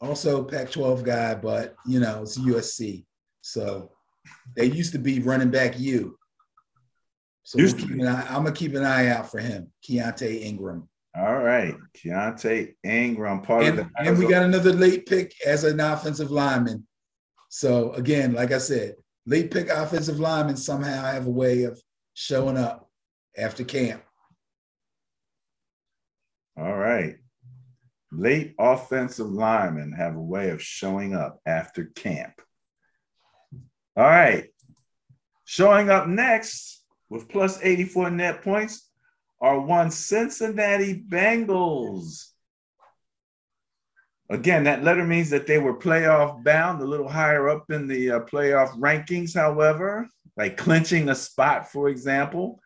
[0.00, 3.04] also Pac 12 guy, but you know, it's USC.
[3.40, 3.92] So
[4.56, 6.18] they used to be running back you.
[7.44, 10.88] So we'll eye, I'm gonna keep an eye out for him, Keaontay Ingram.
[11.60, 14.08] Right, Keaontay Ingram, part and, of the.
[14.08, 16.86] And we got another late pick as an offensive lineman.
[17.48, 18.94] So again, like I said,
[19.26, 21.80] late pick offensive linemen somehow have a way of
[22.14, 22.88] showing up
[23.36, 24.02] after camp.
[26.56, 27.16] All right.
[28.12, 32.34] Late offensive linemen have a way of showing up after camp.
[33.96, 34.48] All right.
[35.44, 38.89] Showing up next with plus 84 net points
[39.40, 42.26] are one Cincinnati Bengals.
[44.28, 48.12] Again, that letter means that they were playoff bound, a little higher up in the
[48.12, 52.60] uh, playoff rankings, however, like clinching a spot, for example.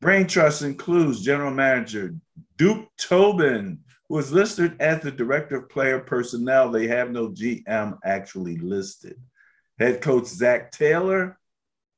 [0.00, 2.14] Brain Trust includes General Manager
[2.56, 6.70] Duke Tobin, who is listed as the Director of Player Personnel.
[6.70, 9.20] They have no GM actually listed.
[9.78, 11.38] Head Coach Zac Taylor,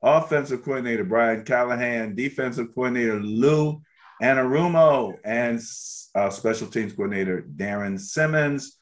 [0.03, 3.83] Offensive Coordinator Brian Callahan, Defensive Coordinator Lou
[4.23, 5.61] Anarumo, and
[6.15, 8.77] uh, Special Teams Coordinator Darrin Simmons.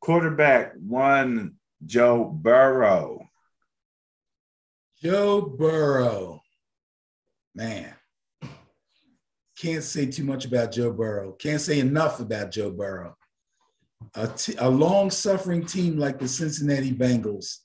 [0.00, 3.20] Quarterback one, Joe Burrow.
[5.02, 6.40] Joe Burrow.
[7.54, 7.92] Man,
[9.58, 11.32] can't say too much about Joe Burrow.
[11.32, 13.16] Can't say enough about Joe Burrow.
[14.14, 17.56] A, t- a long suffering team like the Cincinnati Bengals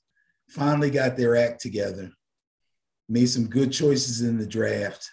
[0.48, 2.10] finally got their act together,
[3.08, 5.08] made some good choices in the draft,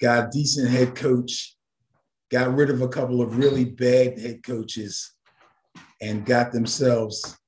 [0.00, 1.56] got a decent head coach,
[2.30, 5.14] got rid of a couple of really bad head coaches,
[6.00, 7.38] and got themselves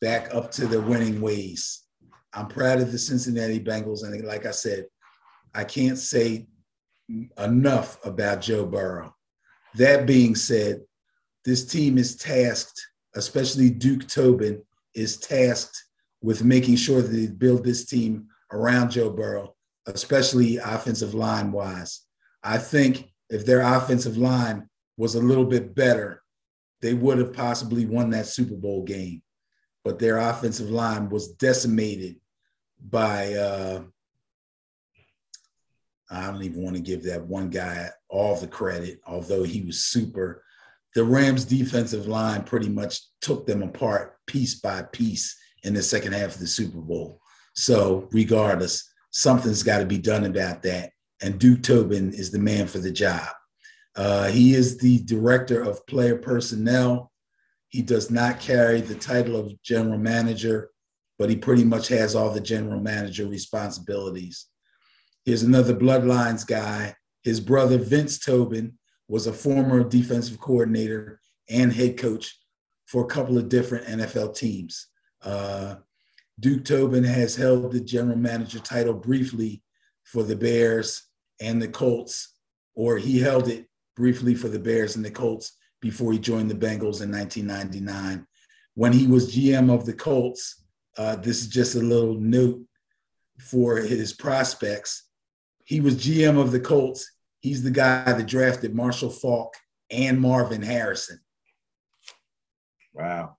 [0.00, 1.82] back up to their winning ways.
[2.32, 4.04] I'm proud of the Cincinnati Bengals.
[4.04, 4.86] And like I said,
[5.54, 6.46] I can't say
[7.38, 9.14] enough about Joe Burrow.
[9.74, 10.80] That being said,
[11.44, 12.80] this team is tasked,
[13.14, 14.62] especially Duke Tobin,
[14.94, 15.76] is tasked
[16.22, 19.54] with making sure that they build this team around Joe Burrow,
[19.86, 22.02] especially offensive line wise.
[22.42, 26.22] I think if their offensive line was a little bit better,
[26.80, 29.22] they would have possibly won that Super Bowl game.
[29.84, 32.16] But their offensive line was decimated
[32.80, 33.82] by uh,
[36.12, 39.84] I don't even want to give that one guy all the credit, although he was
[39.84, 40.44] super.
[40.94, 46.12] The Rams' defensive line pretty much took them apart piece by piece in the second
[46.12, 47.20] half of the Super Bowl.
[47.54, 50.90] So, regardless, something's got to be done about that.
[51.22, 53.28] And Duke Tobin is the man for the job.
[53.94, 57.12] Uh, he is the director of player personnel.
[57.68, 60.70] He does not carry the title of general manager,
[61.18, 64.46] but he pretty much has all the general manager responsibilities.
[65.24, 66.96] Here's another Bloodlines guy.
[67.22, 68.78] His brother, Vince Tobin,
[69.08, 72.36] was a former defensive coordinator and head coach
[72.86, 74.88] for a couple of different NFL teams.
[75.22, 75.76] Uh,
[76.40, 79.62] Duke Tobin has held the general manager title briefly
[80.04, 81.02] for the Bears
[81.40, 82.34] and the Colts,
[82.74, 86.54] or he held it briefly for the Bears and the Colts before he joined the
[86.54, 88.26] Bengals in 1999.
[88.74, 90.64] When he was GM of the Colts,
[90.96, 92.62] uh, this is just a little note
[93.38, 95.08] for his prospects.
[95.64, 97.10] He was GM of the Colts.
[97.40, 99.54] He's the guy that drafted Marshall Faulk
[99.90, 101.20] and Marvin Harrison.
[102.94, 103.36] Wow.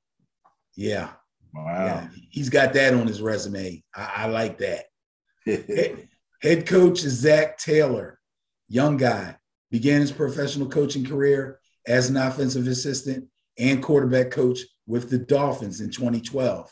[0.75, 1.09] Yeah.
[1.53, 1.85] Wow.
[1.85, 2.07] Yeah.
[2.29, 3.83] He's got that on his resume.
[3.95, 4.85] I, I like that.
[5.45, 6.07] head,
[6.41, 8.19] head coach is Zac Taylor,
[8.67, 9.37] young guy.
[9.71, 13.27] Began his professional coaching career as an offensive assistant
[13.57, 16.71] and quarterback coach with the Dolphins in 2012.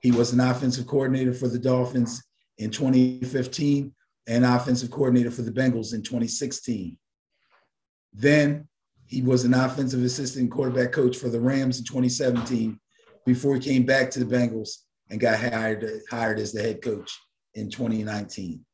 [0.00, 2.22] He was an offensive coordinator for the Dolphins
[2.58, 3.92] in 2015
[4.26, 6.96] and offensive coordinator for the Bengals in 2016.
[8.12, 8.68] Then
[9.06, 12.78] he was an offensive assistant quarterback coach for the Rams in 2017
[13.26, 14.78] before he came back to the Bengals
[15.10, 17.12] and got hired, hired as the head coach
[17.54, 18.64] in 2019.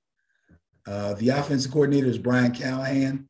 [0.86, 3.28] Uh, the offensive coordinator is Brian Callahan.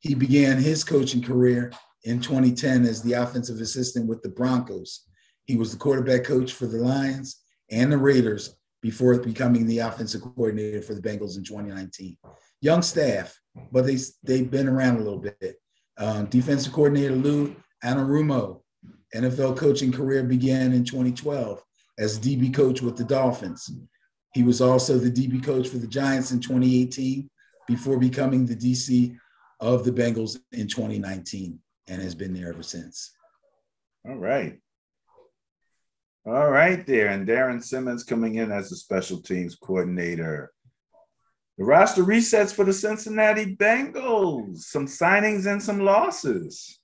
[0.00, 1.72] He began his coaching career
[2.04, 5.04] in 2010 as the offensive assistant with the Broncos.
[5.44, 10.22] He was the quarterback coach for the Lions and the Raiders before becoming the offensive
[10.22, 12.16] coordinator for the Bengals in 2019.
[12.60, 13.38] Young staff,
[13.72, 15.56] but they they've been around a little bit.
[15.96, 18.62] Uh, defensive coordinator Lou Anarumo,
[19.14, 21.62] NFL coaching career began in 2012
[21.98, 23.70] as DB coach with the Dolphins.
[24.34, 27.28] He was also the DB coach for the Giants in 2018
[27.66, 29.16] before becoming the DC
[29.60, 31.58] of the Bengals in 2019
[31.88, 33.12] and has been there ever since.
[34.06, 34.58] All right.
[36.26, 37.08] All right, there.
[37.08, 40.52] And Darrin Simmons coming in as the special teams coordinator.
[41.56, 46.78] The roster resets for the Cincinnati Bengals, some signings and some losses.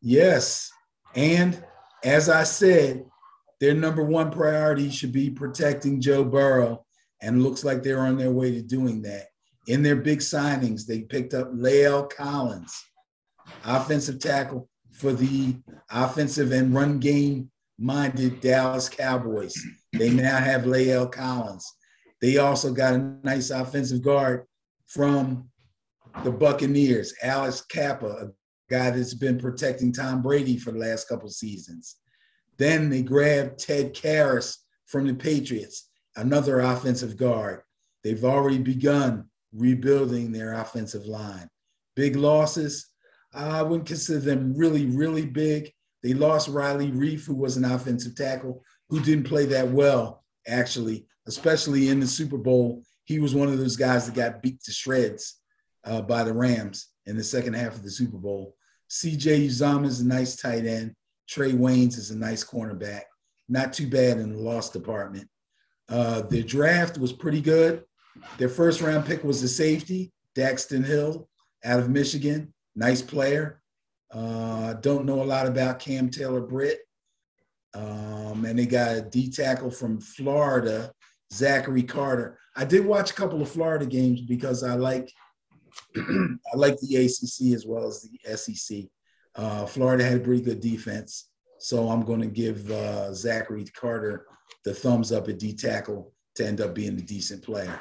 [0.00, 0.70] Yes.
[1.16, 1.62] And
[2.04, 3.04] as I said,
[3.60, 6.84] their number one priority should be protecting Joe Burrow.
[7.22, 9.28] And looks like they're on their way to doing that.
[9.66, 12.84] In their big signings, they picked up La'el Collins,
[13.64, 15.56] offensive tackle for the
[15.90, 19.56] offensive and run game minded Dallas Cowboys.
[19.94, 21.66] They now have La'el Collins.
[22.20, 24.44] They also got a nice offensive guard
[24.86, 25.50] from
[26.22, 28.28] the Buccaneers, Alex Cappa, a
[28.68, 31.96] guy that's been protecting Tom Brady for the last couple seasons.
[32.58, 34.56] Then they grabbed Ted Karras
[34.86, 37.62] from the Patriots, another offensive guard.
[38.02, 41.48] They've already begun rebuilding their offensive line.
[41.94, 42.88] Big losses,
[43.34, 45.72] I wouldn't consider them really, really big.
[46.02, 51.06] They lost Riley Reiff, who was an offensive tackle, who didn't play that well, actually,
[51.26, 52.82] especially in the Super Bowl.
[53.04, 55.40] He was one of those guys that got beat to shreds
[55.84, 58.56] uh, by the Rams in the second half of the Super Bowl.
[58.90, 60.94] CJ Uzomah is a nice tight end.
[61.28, 63.02] Trae Waynes is a nice cornerback.
[63.48, 65.28] Not too bad in the loss department.
[65.88, 67.84] Uh, their draft was pretty good.
[68.38, 71.28] Their first round pick was a safety, Daxton Hill
[71.64, 72.52] out of Michigan.
[72.74, 73.62] Nice player.
[74.12, 76.80] Uh, don't know a lot about Cam Taylor Britt.
[77.74, 80.92] Um, and they got a D tackle from Florida,
[81.32, 82.38] Zachary Carter.
[82.54, 85.12] I did watch a couple of Florida games because I like
[85.96, 88.84] I like the ACC as well as the SEC.
[89.34, 91.28] Uh, Florida had a pretty good defense,
[91.58, 94.26] so I'm going to give uh, Zachary Carter
[94.64, 97.78] the thumbs up at D tackle to end up being a decent player.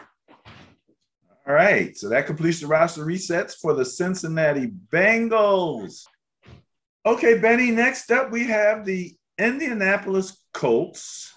[1.48, 6.04] All right, so that completes the roster resets for the Cincinnati Bengals.
[7.06, 11.34] Okay, Benny, next up we have the Indianapolis Colts.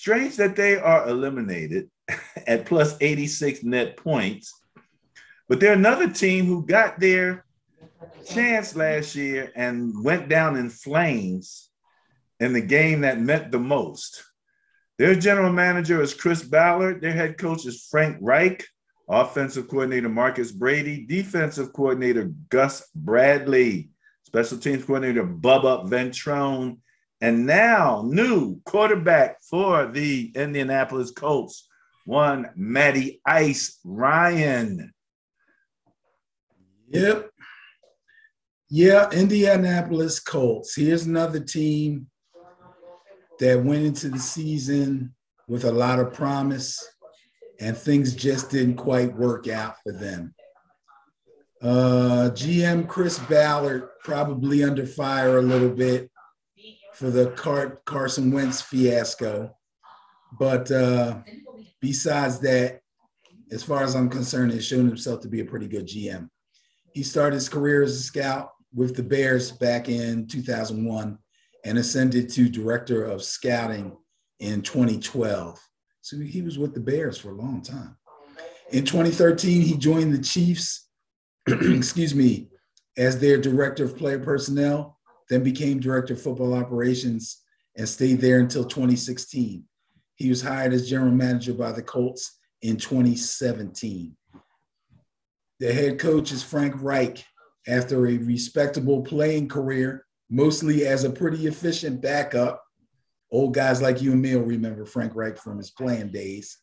[0.00, 1.90] Strange that they are eliminated
[2.46, 4.50] at plus 86 net points,
[5.46, 7.44] but they're another team who got their
[8.24, 11.68] chance last year and went down in flames
[12.40, 14.24] in the game that meant the most.
[14.96, 17.02] Their general manager is Chris Ballard.
[17.02, 18.66] Their head coach is Frank Reich.
[19.06, 23.90] Offensive coordinator Marcus Brady, defensive coordinator Gus Bradley,
[24.22, 26.78] special teams coordinator Bubba Ventrone,
[27.20, 31.68] and now new quarterback for the Indianapolis Colts,
[32.04, 34.92] one Matty Ice Ryan.
[36.88, 37.30] Yep.
[38.68, 40.76] Yeah, Indianapolis Colts.
[40.76, 42.06] Here's another team
[43.38, 45.14] that went into the season
[45.48, 46.82] with a lot of promise
[47.60, 50.34] and things just didn't quite work out for them.
[51.62, 56.09] Uh, GM Chris Ballard probably under fire a little bit
[57.00, 59.56] for the Car- Carson Wentz fiasco.
[60.38, 61.22] But uh,
[61.80, 62.80] besides that,
[63.50, 66.28] as far as I'm concerned, has shown himself to be a pretty good GM.
[66.92, 71.18] He started his career as a scout with the Bears back in 2001
[71.64, 73.96] and ascended to director of scouting
[74.40, 75.58] in 2012.
[76.02, 77.96] So he was with the Bears for a long time.
[78.72, 80.86] In 2013, he joined the Chiefs,
[81.46, 82.50] excuse me,
[82.98, 84.98] as their director of player personnel,
[85.30, 87.40] then became director of football operations
[87.76, 89.64] and stayed there until 2016.
[90.16, 94.14] He was hired as general manager by the Colts in 2017.
[95.60, 97.24] The head coach is Frank Reich.
[97.68, 102.62] After a respectable playing career, mostly as a pretty efficient backup,
[103.30, 106.58] old guys like you and me will remember Frank Reich from his playing days.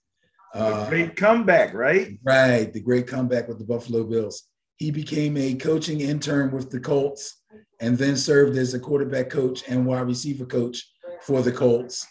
[0.53, 2.17] Uh, great comeback, right?
[2.23, 4.43] Right, the great comeback with the Buffalo Bills.
[4.77, 7.41] He became a coaching intern with the Colts
[7.79, 10.83] and then served as a quarterback coach and wide receiver coach
[11.21, 12.05] for the Colts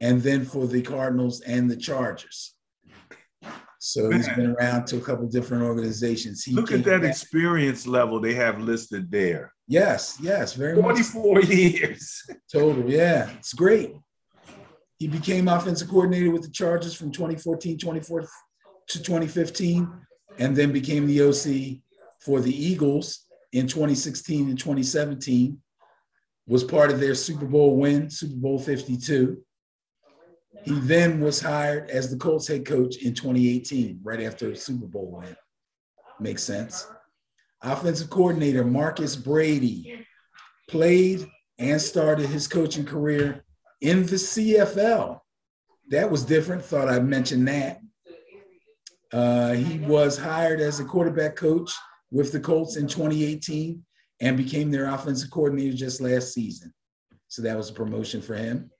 [0.00, 2.54] and then for the Cardinals and the Chargers.
[3.78, 6.44] So he's been around to a couple different organizations.
[6.44, 7.10] He Look at that back.
[7.10, 9.52] experience level they have listed there.
[9.66, 11.44] Yes, yes, very 44 much.
[11.48, 12.22] years.
[12.52, 13.28] Total, yeah.
[13.38, 13.92] It's great.
[14.98, 19.90] He became offensive coordinator with the Chargers from 2014, 24 to 2015,
[20.38, 21.80] and then became the OC
[22.24, 25.58] for the Eagles in 2016 and 2017.
[26.46, 29.38] Was part of their Super Bowl win, Super Bowl 52.
[30.64, 35.18] He then was hired as the Colts head coach in 2018, right after Super Bowl
[35.20, 35.36] win.
[36.20, 36.86] Makes sense.
[37.62, 40.04] Offensive coordinator Marcus Brady
[40.68, 41.26] played
[41.58, 43.44] and started his coaching career
[43.80, 45.20] in the CFL.
[45.90, 46.64] That was different.
[46.64, 47.80] Thought I'd mention that.
[49.12, 51.72] Uh, he was hired as a quarterback coach
[52.12, 53.82] with the Colts in 2018
[54.20, 56.72] and became their offensive coordinator just last season.
[57.28, 58.70] So that was a promotion for him.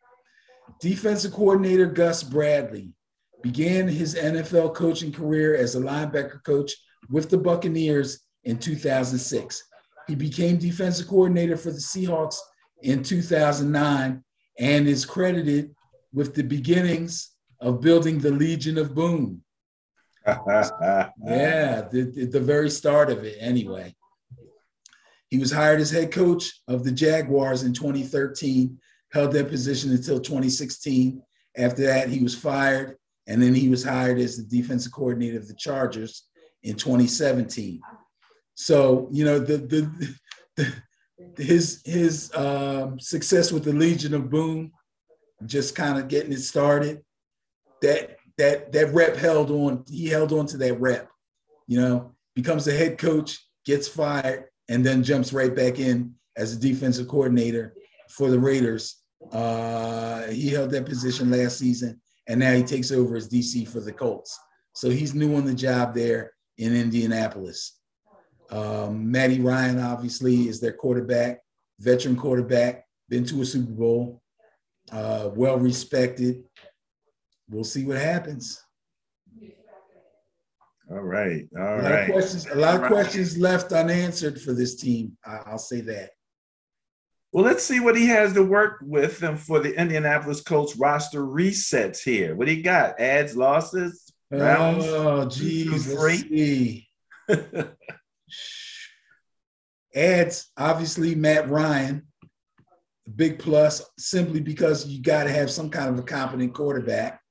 [0.80, 2.92] Defensive coordinator Gus Bradley
[3.42, 6.72] began his NFL coaching career as a linebacker coach
[7.10, 9.64] with the Buccaneers in 2006.
[10.06, 12.36] He became defensive coordinator for the Seahawks
[12.82, 14.22] in 2009
[14.58, 15.74] and is credited
[16.12, 17.30] with the beginnings
[17.60, 19.42] of building the Legion of Boom.
[20.26, 23.94] yeah, the, the very start of it, anyway.
[25.28, 28.78] He was hired as head coach of the Jaguars in 2013,
[29.12, 31.22] held that position until 2016.
[31.56, 32.96] After that, he was fired,
[33.26, 36.28] and then he was hired as the defensive coordinator of the Chargers
[36.62, 37.80] in 2017.
[38.54, 40.16] So, you know, the the,
[40.56, 44.72] the his his um, success with the Legion of Boom,
[45.46, 47.02] just kind of getting it started.
[47.80, 49.84] That that that rep held on.
[49.88, 51.08] He held on to that rep.
[51.66, 56.54] You know, becomes the head coach, gets fired, and then jumps right back in as
[56.54, 57.74] a defensive coordinator
[58.08, 58.96] for the Raiders.
[59.30, 63.80] Uh, he held that position last season, and now he takes over as DC for
[63.80, 64.38] the Colts.
[64.74, 67.78] So he's new on the job there in Indianapolis.
[68.50, 71.40] Um, Matty Ryan, obviously, is their quarterback,
[71.78, 74.22] veteran quarterback, been to a Super Bowl,
[74.90, 76.44] uh, well respected.
[77.52, 78.64] We'll see what happens.
[80.90, 81.46] All right.
[81.56, 82.08] All a lot right.
[82.08, 85.16] Of questions, a lot of questions left unanswered for this team.
[85.24, 86.10] I'll say that.
[87.32, 91.22] Well, let's see what he has to work with and for the Indianapolis Colts roster
[91.22, 92.34] resets here.
[92.34, 93.00] What do you got?
[93.00, 94.84] Ads, losses, oh, rounds?
[94.86, 95.86] Oh, geez.
[96.22, 96.88] See.
[99.94, 102.06] Ads, obviously, Matt Ryan,
[103.06, 107.21] A big plus, simply because you got to have some kind of a competent quarterback.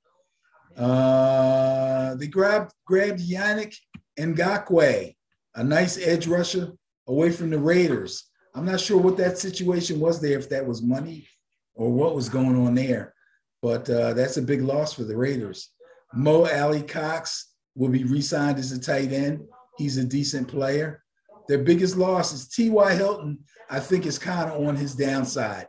[0.77, 3.75] Uh, they grabbed grabbed Yannick
[4.19, 5.15] Ngakoue,
[5.55, 6.71] a nice edge rusher
[7.07, 8.25] away from the Raiders.
[8.53, 11.27] I'm not sure what that situation was there, if that was money
[11.73, 13.13] or what was going on there,
[13.61, 15.69] but uh, that's a big loss for the Raiders.
[16.13, 19.41] Mo Alie-Cox will be re-signed as a tight end.
[19.77, 21.03] He's a decent player.
[21.47, 22.93] Their biggest loss is T.Y.
[22.95, 23.39] Hilton.
[23.69, 25.67] I think is kind of on his downside.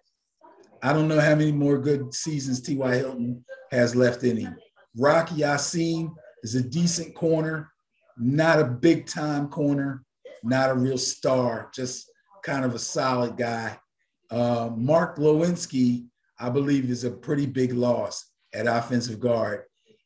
[0.83, 2.97] I don't know how many more good seasons T.Y.
[2.97, 4.57] Hilton has left in him.
[4.97, 6.13] Rock Ya-Sin
[6.43, 7.71] is a decent corner,
[8.19, 10.05] not a big time corner,
[10.43, 12.11] not a real star, just
[12.43, 13.79] kind of a solid guy.
[14.31, 16.07] Uh, Mark Glowinski,
[16.39, 19.63] I believe, is a pretty big loss at offensive guard,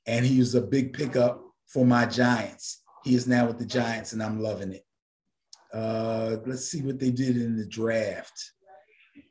[0.06, 2.82] and he was a big pickup for my Giants.
[3.04, 4.84] He is now with the Giants, and I'm loving it.
[5.72, 8.52] Uh, let's see what they did in the draft.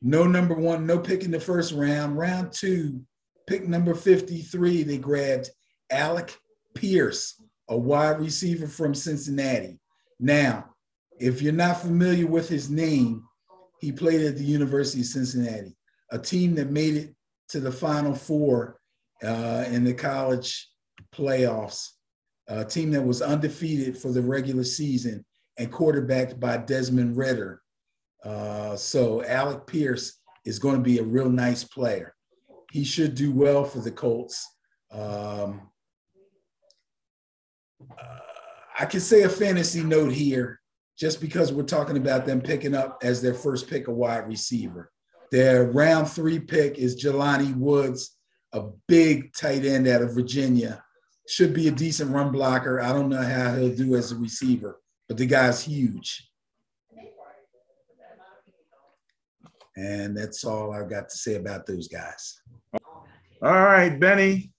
[0.02, 2.18] No number one, no pick in the first round.
[2.18, 3.02] Round two,
[3.48, 5.50] pick number 53, they grabbed
[5.92, 6.36] Alec
[6.74, 9.80] Pierce, a wide receiver from Cincinnati.
[10.20, 10.76] Now,
[11.20, 13.24] if you're not familiar with his name,
[13.80, 15.76] he played at the University of Cincinnati,
[16.12, 17.16] a team that made it
[17.50, 18.80] to the Final Four
[19.24, 20.70] uh, in the college
[21.14, 21.90] playoffs,
[22.48, 25.26] a team that was undefeated for the regular season
[25.58, 27.62] and quarterbacked by Desmond Ridder.
[28.24, 32.14] Uh, so Alec Pierce is going to be a real nice player.
[32.76, 34.46] He should do well for the Colts.
[34.92, 35.70] Um,
[37.90, 38.20] uh,
[38.78, 40.60] I can say a fantasy note here,
[41.00, 44.92] just because we're talking about them picking up as their first pick a wide receiver.
[45.32, 48.18] Their round three pick is Jelani Woods,
[48.52, 50.84] a big tight end out of Virginia.
[51.30, 52.82] Should be a decent run blocker.
[52.82, 56.30] I don't know how he'll do as a receiver, but the guy's huge.
[59.78, 62.42] And that's all I've got to say about those guys.
[63.46, 64.52] All right, Benny.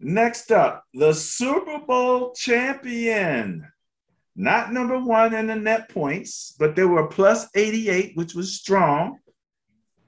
[0.00, 3.70] Next up, the Super Bowl champion.
[4.34, 9.18] Not number one in the net points, but they were plus 88, which was strong.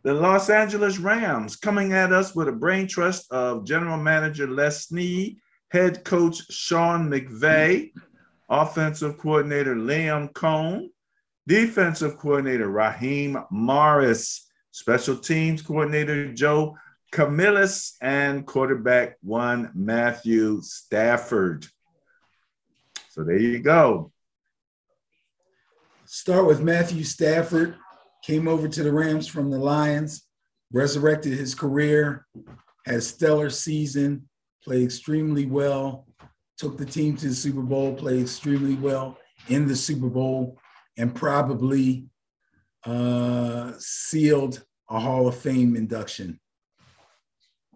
[0.02, 4.86] The Los Angeles Rams coming at us with a brain trust of general manager Les
[4.86, 5.36] Snead,
[5.68, 7.92] head coach Sean McVay,
[8.48, 10.88] offensive coordinator Liam Coen,
[11.46, 16.78] defensive coordinator Raheem Morris, special teams coordinator Joe
[17.14, 21.64] Camillus, and quarterback one Matthew Stafford.
[23.10, 24.10] So there you go.
[26.06, 27.76] Start with Matthew Stafford,
[28.24, 30.26] came over to the Rams from the Lions,
[30.72, 32.26] resurrected his career,
[32.84, 34.28] had a stellar season,
[34.64, 36.08] played extremely well,
[36.58, 40.58] took the team to the Super Bowl, played extremely well in the Super Bowl,
[40.98, 42.06] and probably
[42.84, 46.40] uh, sealed a Hall of Fame induction.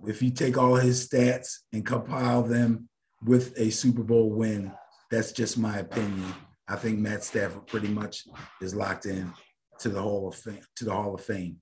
[0.07, 2.89] If you take all his stats and compile them
[3.25, 4.73] with a Super Bowl win,
[5.11, 6.33] that's just my opinion.
[6.69, 8.25] I think Matt Stafford pretty much
[8.61, 9.33] is locked in
[9.81, 10.61] to the Hall of Fame.
[10.77, 11.57] To the Hall of Fame.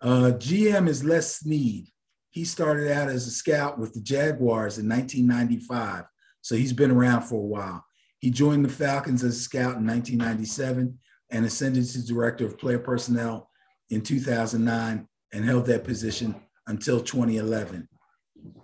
[0.00, 1.88] Uh, GM is Les Snead.
[2.30, 6.04] He started out as a scout with the Jaguars in 1995,
[6.42, 7.84] so he's been around for a while.
[8.18, 10.98] He joined the Falcons as a scout in 1997
[11.30, 13.50] and ascended to director of player personnel
[13.90, 16.34] in 2009 and held that position
[16.66, 17.88] until 2011.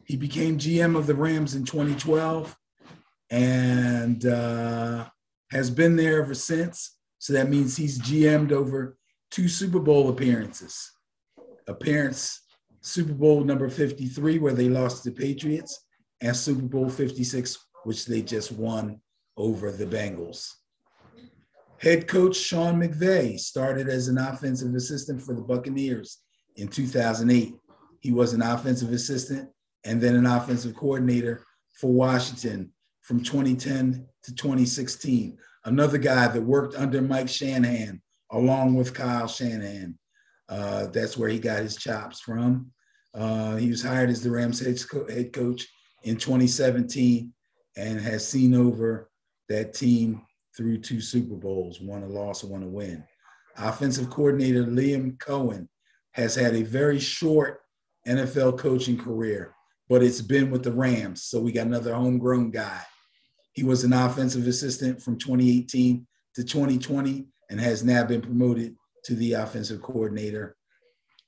[0.05, 2.57] He became GM of the Rams in 2012
[3.31, 5.07] and uh,
[5.51, 6.97] has been there ever since.
[7.19, 8.97] So that means he's GM'd over
[9.31, 10.91] two Super Bowl appearances.
[11.67, 12.41] Appearance
[12.81, 15.87] Super Bowl number 53, where they lost to the Patriots,
[16.21, 19.01] and Super Bowl 56, which they just won
[19.37, 20.51] over the Bengals.
[21.79, 26.19] Head coach Sean McVay started as an offensive assistant for the Buccaneers
[26.57, 27.55] in 2008.
[28.03, 29.49] He was an offensive assistant
[29.85, 35.39] and then an offensive coordinator for Washington from 2010 to 2016.
[35.65, 38.03] Another guy that worked under Mike Shanahan
[38.33, 39.97] along with Kyle Shanahan.
[40.49, 42.73] Uh, that's where he got his chops from.
[43.15, 45.69] Uh, he was hired as the Rams head, co- head coach
[46.03, 47.33] in 2017
[47.77, 49.11] and has seen over
[49.49, 50.23] that team
[50.57, 53.05] through two Super Bowls, one a loss one a win.
[53.57, 55.69] Offensive coordinator Liam Coen
[56.13, 57.61] has had a very short
[58.07, 59.55] NFL coaching career,
[59.89, 61.25] but it's been with the Rams.
[61.25, 62.81] So we got another homegrown guy.
[63.53, 68.75] He was an offensive assistant from 2018 to 2020 and has now been promoted
[69.05, 70.57] to the offensive coordinator.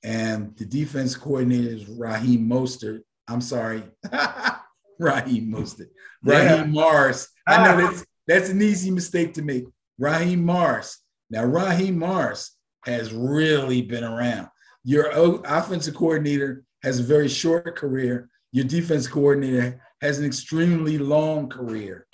[0.02, 3.00] And the defense coordinator is Raheem Mostert.
[3.28, 3.82] I'm sorry,
[4.98, 5.90] Raheem Mostert.
[6.22, 6.80] Raheem yeah.
[6.80, 7.28] Morris.
[7.46, 7.90] I know ah.
[7.90, 9.64] that's that's an easy mistake to make.
[9.98, 10.98] Raheem Mars.
[11.30, 12.50] Now, Raheem Mars
[12.84, 14.48] has really been around.
[14.84, 15.10] Your
[15.46, 18.28] offensive coordinator has a very short career.
[18.52, 22.06] Your defense coordinator has an extremely long career.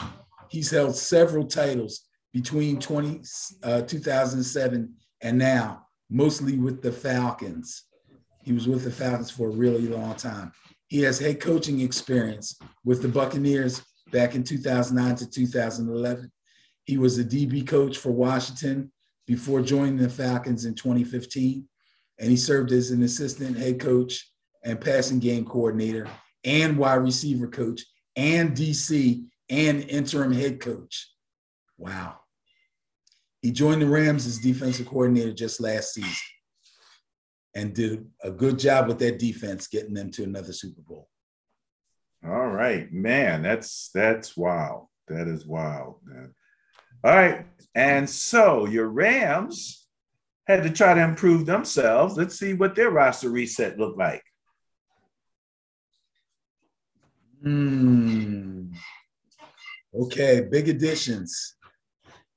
[0.48, 2.02] He's held several titles
[2.32, 3.22] between 20,
[3.64, 7.86] uh, 2007 and now, mostly with the Falcons.
[8.44, 10.52] He was with the Falcons for a really long time.
[10.86, 13.82] He has head coaching experience with the Buccaneers
[14.12, 16.30] back in 2009 to 2011.
[16.84, 18.92] He was a DB coach for Washington
[19.26, 21.68] before joining the Falcons in 2015.
[22.20, 24.30] And he served as an assistant head coach
[24.62, 26.06] and passing game coordinator
[26.44, 27.82] and wide receiver coach
[28.14, 31.10] and DC and interim head coach.
[31.78, 32.20] Wow.
[33.42, 36.12] He joined the Rams as defensive coordinator just last season
[37.54, 41.08] and did a good job with that defense, getting them to another Super Bowl.
[42.24, 44.88] All right, man, that's that's wild.
[45.08, 46.34] That is wild, man.
[47.02, 49.79] All right, and so your Rams
[50.50, 52.16] had to try to improve themselves.
[52.16, 54.22] Let's see what their roster reset looked like.
[57.42, 58.72] Hmm.
[59.94, 61.56] Okay, big additions.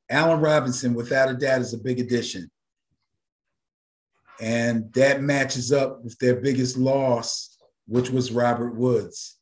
[0.09, 2.49] Allen Robinson, without a doubt, is a big addition.
[4.41, 7.57] And that matches up with their biggest loss,
[7.87, 9.37] which was Robert Woods.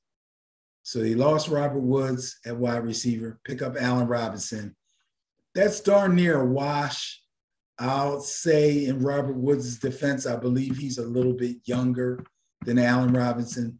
[0.84, 4.76] So they lost Robert Woods at wide receiver, pick up Allen Robinson.
[5.53, 7.20] That's darn near a wash.
[7.82, 12.24] I'll say in Robert Woods' defense, I believe he's a little bit younger
[12.66, 13.80] than Allen Robinson,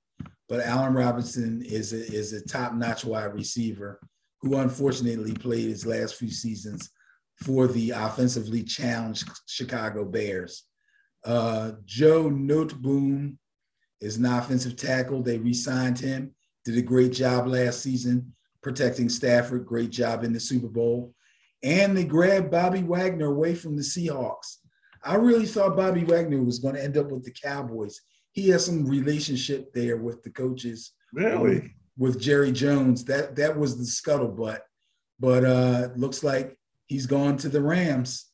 [0.49, 3.99] but Allen Robinson is a, is a top-notch wide receiver
[4.41, 6.90] who unfortunately played his last few seasons
[7.38, 10.64] for the offensively challenged Chicago Bears.
[11.23, 13.38] Uh, Joe Noteboom
[13.99, 15.22] is an offensive tackle.
[15.22, 16.34] They re-signed him
[16.64, 21.14] did a great job last season protecting Stafford, great job in the Super Bowl.
[21.63, 24.57] And they grabbed Bobby Wagner away from the Seahawks.
[25.03, 28.01] I really thought Bobby Wagner was going to end up with the Cowboys.
[28.31, 30.93] He has some relationship there with the coaches.
[31.13, 31.57] Really?
[31.57, 33.05] Um, with Jerry Jones.
[33.05, 34.59] That that was the scuttlebutt.
[35.19, 36.57] But uh looks like
[36.88, 38.27] he's gone to the Rams.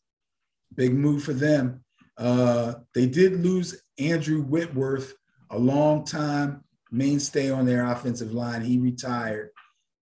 [0.76, 1.84] Big move for them.
[2.18, 5.14] Uh, they did lose Andrew Whitworth,
[5.52, 8.62] a long time mainstay on their offensive line.
[8.62, 9.50] He retired.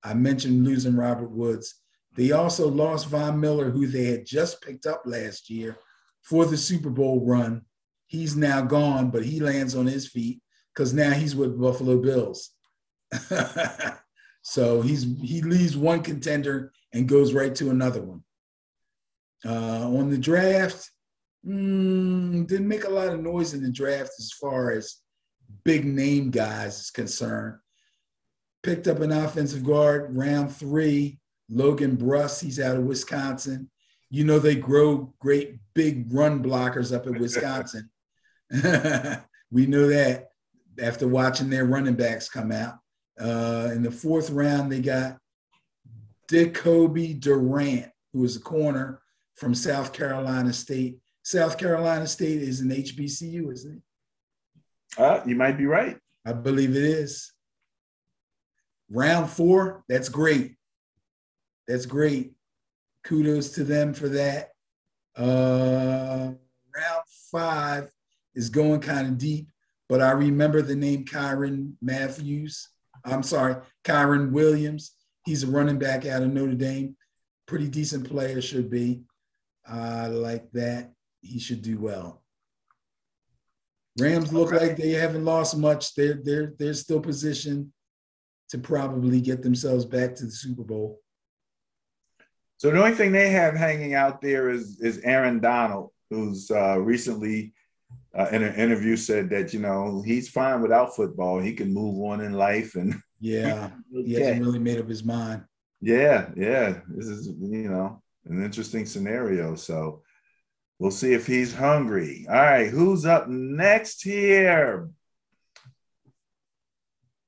[0.04, 1.76] I mentioned losing Robert Woods.
[2.16, 5.78] They also lost Von Miller, who they had just picked up last year
[6.24, 7.64] for the Super Bowl run.
[8.08, 10.42] He's now gone, but he lands on his feet
[10.74, 12.52] because now he's with Buffalo Bills.
[14.42, 18.24] so he's he leaves one contender and goes right to another one.
[19.46, 20.90] Uh, on the draft,
[21.46, 25.02] mm, didn't make a lot of noise in the draft as far as
[25.64, 27.58] big name guys is concerned.
[28.64, 32.42] Picked up an offensive guard round three, Logan Bruss.
[32.42, 33.70] He's out of Wisconsin.
[34.10, 37.90] You know they grow great big run blockers up at Wisconsin.
[39.52, 40.30] we know that
[40.82, 42.76] after watching their running backs come out.
[43.20, 45.18] Uh, in the fourth round, they got
[46.30, 49.02] Decobie Durant, who is a corner
[49.36, 51.00] from South Carolina State.
[51.24, 53.82] South Carolina State is an HBCU, isn't it?
[54.98, 55.98] Uh, you might be right.
[56.26, 57.34] I believe it is.
[58.90, 60.56] Round four, that's great.
[61.68, 62.34] That's great.
[63.04, 64.52] Kudos to them for that.
[65.16, 66.32] Uh,
[66.76, 67.92] round five
[68.34, 69.48] is going kind of deep,
[69.88, 72.70] but I remember the name Kyren Matthews.
[73.04, 74.96] I'm sorry, Kyren Williams.
[75.26, 76.96] He's a running back out of Notre Dame.
[77.48, 79.04] Pretty decent player, should be.
[79.68, 80.92] I like that.
[81.22, 82.24] He should do well.
[84.00, 85.96] Rams look like they haven't lost much.
[85.96, 87.72] They're they're they're still positioned
[88.50, 91.00] to probably get themselves back to the Super Bowl.
[92.58, 96.80] So the only thing they have hanging out there is is Aaron Donald, who's uh,
[96.80, 97.54] recently
[98.18, 101.40] uh, in an interview said that you know he's fine without football.
[101.40, 105.44] He can move on in life, and yeah, he hasn't really made up his mind.
[105.82, 109.56] Yeah, yeah, this is you know an interesting scenario.
[109.56, 110.02] So
[110.80, 112.26] we'll see if he's hungry.
[112.30, 114.90] All right, who's up next here?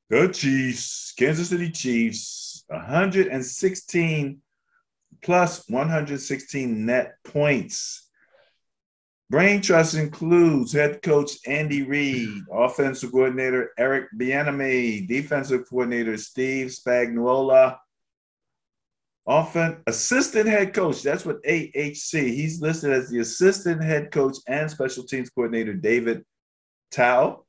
[0.09, 4.41] The Chiefs, Kansas City Chiefs, 116
[5.21, 8.07] plus 116 net points.
[9.29, 17.77] Brain Trust includes head coach Andy Reid, offensive coordinator Eric Bieniemy, defensive coordinator Steve Spagnuolo,
[19.27, 21.03] offense assistant head coach.
[21.03, 22.13] That's what AHC.
[22.13, 26.23] He's listed as the assistant head coach and special teams coordinator David
[26.89, 27.43] Tao,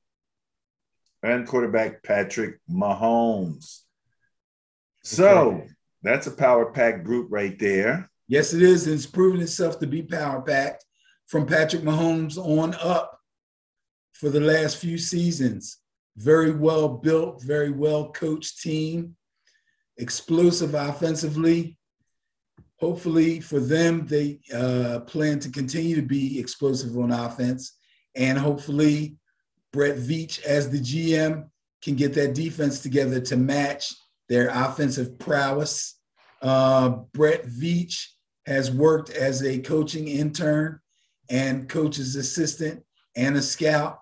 [1.22, 3.82] and quarterback Patrick Mahomes.
[5.02, 5.68] So okay.
[6.02, 8.10] That's a power pack group right there.
[8.28, 8.86] Yes, it is.
[8.86, 10.84] It's proven itself to be power packed
[11.26, 13.18] from Patrick Mahomes on up
[14.12, 15.78] for the last few seasons.
[16.16, 19.16] Very well built, very well coached team,
[19.96, 21.76] explosive offensively.
[22.80, 27.76] Hopefully, for them, they uh, plan to continue to be explosive on offense.
[28.14, 29.16] And hopefully,
[29.72, 31.48] Brett Veach, as the GM,
[31.82, 33.94] can get that defense together to match
[34.28, 35.98] their offensive prowess.
[36.42, 38.06] Uh, Brett Veach
[38.46, 40.80] has worked as a coaching intern
[41.30, 42.82] and coach's assistant
[43.16, 43.98] and a scout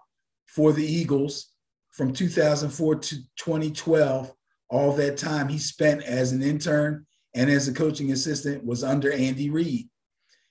[0.47, 1.53] for the Eagles
[1.91, 4.33] from 2004 to 2012.
[4.69, 9.13] All that time he spent as an intern and as a coaching assistant was under
[9.13, 9.89] Andy Reid.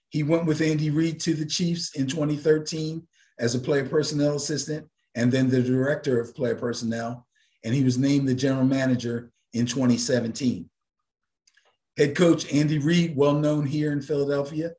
[0.09, 3.05] He went with Andy Reid to the Chiefs in 2013
[3.39, 7.25] as a player personnel assistant and then the director of player personnel,
[7.63, 10.69] and he was named the general manager in 2017.
[11.97, 14.71] Head coach Andy Reid, well known here in Philadelphia,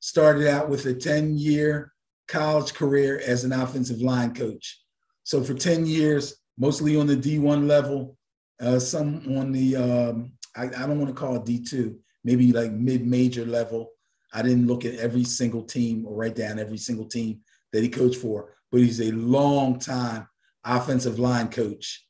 [0.00, 1.92] started out with a 10 year
[2.28, 4.80] college career as an offensive line coach.
[5.24, 8.16] So for 10 years, mostly on the D1 level,
[8.60, 12.70] uh, some on the, um, I, I don't want to call it D2, maybe like
[12.70, 13.92] mid major level.
[14.34, 17.40] I didn't look at every single team or write down every single team
[17.72, 20.28] that he coached for, but he's a long time
[20.64, 22.04] offensive line coach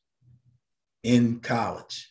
[1.03, 2.08] in college.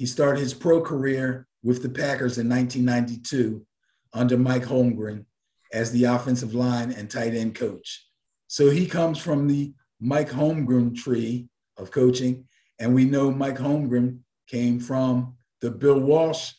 [0.00, 3.66] He started his pro career with the Packers in 1992
[4.14, 5.26] under Mike Holmgren
[5.74, 8.08] as the offensive line and tight end coach.
[8.46, 12.48] So he comes from the Mike Holmgren tree of coaching.
[12.78, 16.52] And we know Mike Holmgren came from the Bill Walsh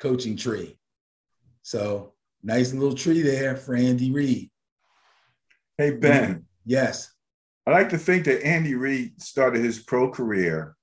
[0.00, 0.78] coaching tree.
[1.60, 4.50] So nice little tree there for Andy Reid.
[5.76, 6.46] Hey, Ben.
[6.64, 7.12] Yes.
[7.66, 10.74] I like to think that Andy Reid started his pro career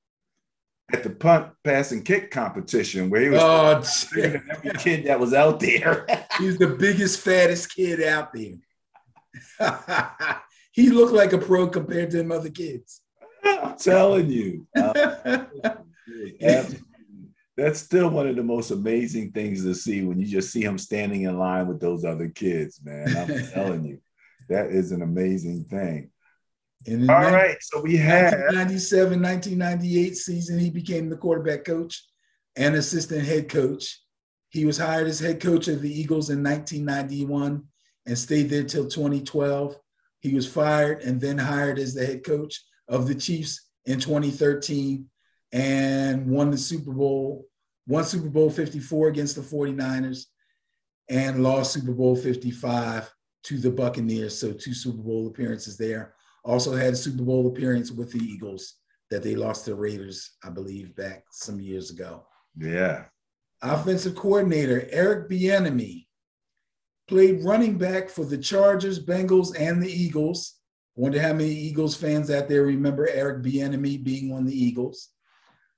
[0.93, 4.41] at the punt, pass, and kick competition where he was oh, every
[4.77, 6.05] kid that was out there.
[6.37, 8.55] He's the biggest, fattest kid out there.
[10.71, 13.01] he looked like a pro compared to them other kids.
[13.43, 14.67] I'm telling you.
[14.75, 15.45] Uh,
[17.57, 20.77] That's still one of the most amazing things to see when you just see him
[20.77, 23.15] standing in line with those other kids, man.
[23.15, 23.99] I'm telling you,
[24.49, 26.10] that is an amazing thing.
[26.85, 32.03] In All 19, right, so we have 1997, 1998 season, he became the quarterback coach
[32.55, 33.99] and assistant head coach.
[34.49, 37.63] He was hired as head coach of the Eagles in 1991
[38.07, 39.77] and stayed there till 2012.
[40.21, 45.05] He was fired and then hired as the head coach of the Chiefs in 2013
[45.51, 47.45] and won the Super Bowl,
[47.87, 50.25] won Super Bowl 54 against the 49ers
[51.09, 53.13] and lost Super Bowl 55
[53.43, 54.37] to the Buccaneers.
[54.37, 58.75] So two Super Bowl appearances there Also had a Super Bowl appearance with the Eagles
[59.09, 62.25] that they lost to Raiders, I believe, back some years ago.
[62.57, 63.05] Yeah.
[63.61, 66.07] Offensive coordinator Eric Bieniemy
[67.07, 70.55] played running back for the Chargers, Bengals, and the Eagles.
[70.95, 75.09] Wonder how many Eagles fans out there remember Eric Bieniemy being on the Eagles.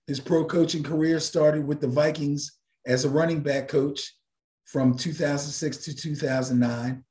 [0.07, 4.15] His pro coaching career started with the Vikings as a running back coach
[4.65, 7.03] from 2006 to 2009.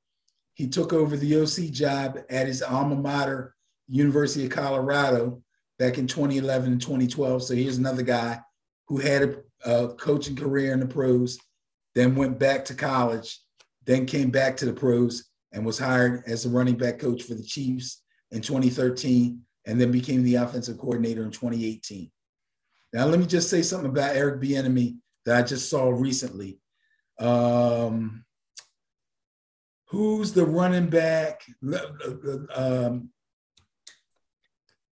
[0.54, 3.54] He took over the OC job at his alma mater,
[3.88, 5.42] University of Colorado,
[5.78, 7.42] back in 2011 and 2012.
[7.42, 8.40] So here's another guy
[8.88, 11.38] who had a, a coaching career in the pros,
[11.94, 13.40] then went back to college,
[13.84, 17.34] then came back to the pros and was hired as a running back coach for
[17.34, 22.10] the Chiefs in 2013, and then became the offensive coordinator in 2018.
[22.92, 26.58] Now, let me just say something about Eric Bieniemy that I just saw recently.
[27.18, 28.24] Um,
[29.92, 31.44] who's the running back?
[32.54, 33.10] Um,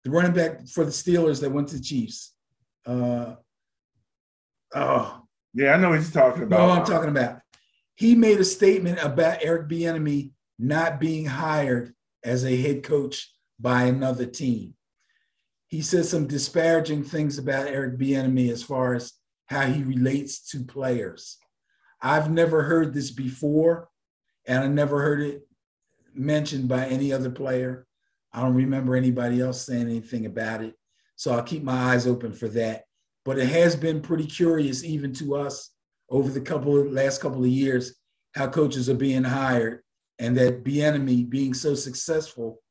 [0.04, 2.34] the running back for the Steelers that went to the Chiefs.
[2.86, 3.34] Uh,
[4.74, 5.20] oh,
[5.52, 6.58] yeah, I know what you're talking about.
[6.58, 7.40] No, I'm talking about.
[7.94, 11.92] He made a statement about Eric Bieniemy not being hired
[12.24, 14.74] as a head coach by another team.
[15.68, 19.12] He said some disparaging things about Eric Bieniemy as far as
[19.46, 21.36] how he relates to players.
[22.00, 23.88] I've never heard this before,
[24.46, 25.46] and I never heard it
[26.14, 27.86] mentioned by any other player.
[28.32, 30.74] I don't remember anybody else saying anything about it.
[31.16, 32.84] So I'll keep my eyes open for that.
[33.24, 35.70] But it has been pretty curious, even to us,
[36.10, 37.96] over the couple of last couple of years,
[38.34, 39.82] how coaches are being hired,
[40.18, 42.62] and that Bieniemy being so successful,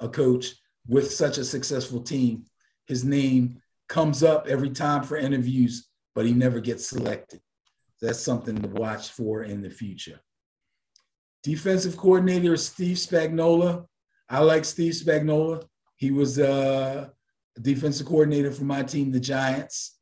[0.00, 0.54] a coach
[0.86, 2.44] with such a successful team,
[2.86, 5.88] his name comes up every time for interviews
[6.18, 7.40] but he never gets selected.
[8.02, 10.18] That's something to watch for in the future.
[11.48, 13.86] Defensive coordinator is Steve Spagnuolo.
[14.28, 15.64] I like Steve Spagnuolo.
[15.96, 17.08] He was uh,
[17.56, 19.96] a defensive coordinator for my team, the Giants.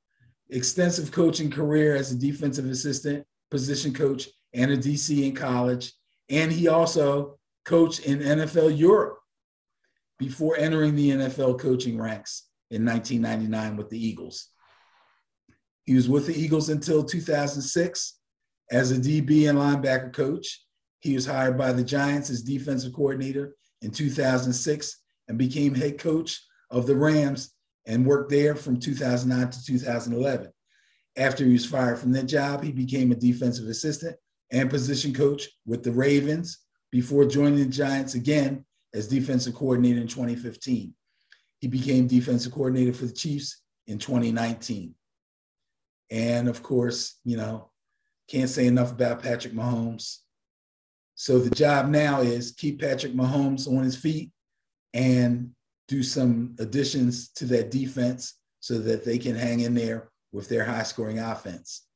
[0.51, 5.93] Extensive coaching career as a defensive assistant, position coach, and a DC in college.
[6.29, 9.21] And he also coached in NFL Europe
[10.19, 14.51] before entering the NFL coaching ranks in 1999 with the Eagles.
[15.85, 18.19] He was with the Eagles until 2006
[18.73, 20.66] as a DB and linebacker coach.
[21.07, 26.43] He was hired by the Giants as defensive coordinator in 2006 and became head coach
[26.69, 27.53] of the Rams
[27.87, 30.53] and worked there from 2009 to 2011.
[31.17, 34.17] After he was fired from that job, he became a defensive assistant
[34.51, 36.59] and position coach with the Ravens
[36.91, 40.93] before joining the Giants again as defensive coordinator in 2015.
[41.61, 44.93] He became defensive coordinator for the Chiefs in 2019.
[46.11, 47.71] And of course, you know,
[48.29, 50.23] can't say enough about Patrick Mahomes.
[51.17, 54.31] So the job now is keep Patrick Mahomes on his feet
[54.93, 55.51] and
[55.89, 60.65] do some additions to that defense so that they can hang in there with their
[60.65, 61.87] high scoring offense.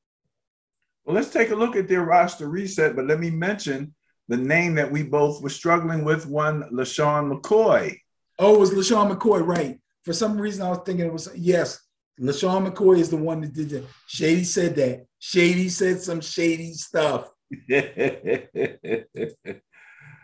[1.04, 3.94] Well, let's take a look at their roster reset, but let me mention
[4.28, 7.98] the name that we both were struggling with one, LeSean McCoy.
[8.38, 9.78] Oh, it was LeSean McCoy, right.
[10.04, 11.78] For some reason, I was thinking it was, yes,
[12.18, 13.84] LeSean McCoy is the one that did it.
[14.06, 15.04] Shady said that.
[15.18, 17.30] Shady said some shady stuff.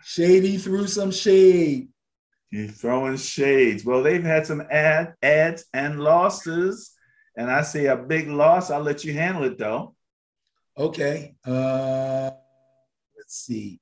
[0.05, 1.89] shady threw some shade.
[2.51, 3.85] He's throwing shades.
[3.85, 6.93] Well, they've had some ad, ads and losses.
[7.37, 8.71] And I see a big loss.
[8.71, 9.95] I'll let you handle it though.
[10.79, 11.35] Okay.
[11.45, 12.31] Uh,
[13.17, 13.81] let's see.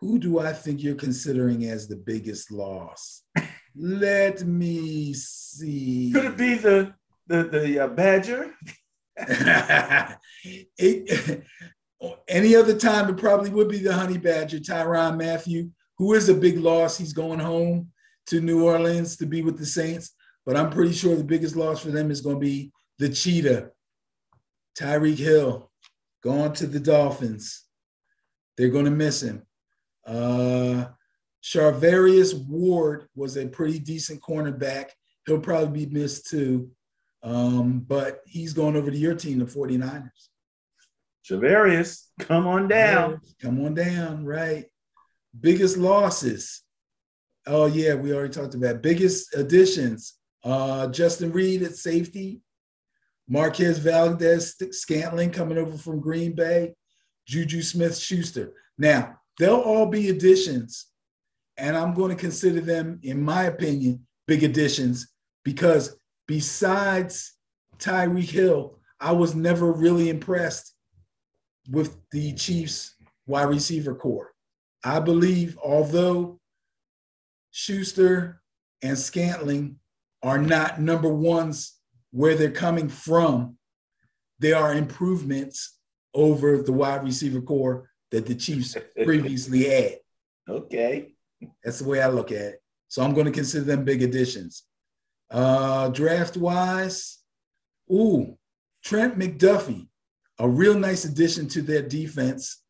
[0.00, 3.22] Who do I think you're considering as the biggest loss?
[3.74, 6.12] let me see.
[6.12, 6.94] Could it be the
[7.26, 8.54] the the uh, Badger.
[10.76, 11.44] it,
[12.28, 16.34] any other time, it probably would be the Honey Badger, Tyrann Mathieu, who is a
[16.34, 16.98] big loss.
[16.98, 17.90] He's going home
[18.26, 20.12] to New Orleans to be with the Saints,
[20.46, 23.70] but I'm pretty sure the biggest loss for them is going to be the Cheetah,
[24.78, 25.70] Tyreek Hill,
[26.22, 27.64] going to the Dolphins.
[28.56, 29.42] They're going to miss him.
[30.06, 30.86] Uh,
[31.42, 34.90] Charvarius Ward was a pretty decent cornerback.
[35.26, 36.70] He'll probably be missed too.
[37.22, 40.28] Um, but he's going over to your team, the 49ers.
[41.24, 43.20] Charvarius, come on down.
[43.40, 44.66] Come on down, right.
[45.38, 46.62] Biggest losses.
[47.46, 50.18] Oh, yeah, we already talked about biggest additions.
[50.44, 52.42] Uh, Justin Reid at safety,
[53.28, 56.74] Marquez Valdez Scantling coming over from Green Bay,
[57.26, 58.52] Juju Smith Schuster.
[58.76, 60.86] Now, they'll all be additions,
[61.56, 65.08] and I'm going to consider them, in my opinion, big additions
[65.44, 65.96] because
[66.26, 67.34] besides
[67.78, 70.73] Tyreek Hill, I was never really impressed
[71.70, 72.94] with the Chiefs
[73.26, 74.32] wide receiver corps.
[74.84, 76.40] I believe, although
[77.50, 78.42] Schuster
[78.82, 79.76] and Scantling
[80.22, 81.78] are not number ones
[82.10, 83.56] where they're coming from.
[84.38, 85.78] They are improvements
[86.14, 89.98] over the wide receiver corps that the Chiefs previously had.
[90.48, 91.14] Okay.
[91.62, 92.62] That's the way I look at it.
[92.88, 94.64] So I'm going to consider them big additions.
[95.30, 97.18] Uh, draft wise,
[97.90, 98.38] ooh,
[98.84, 99.88] Trent McDuffie,
[100.38, 102.62] a real nice addition to their defense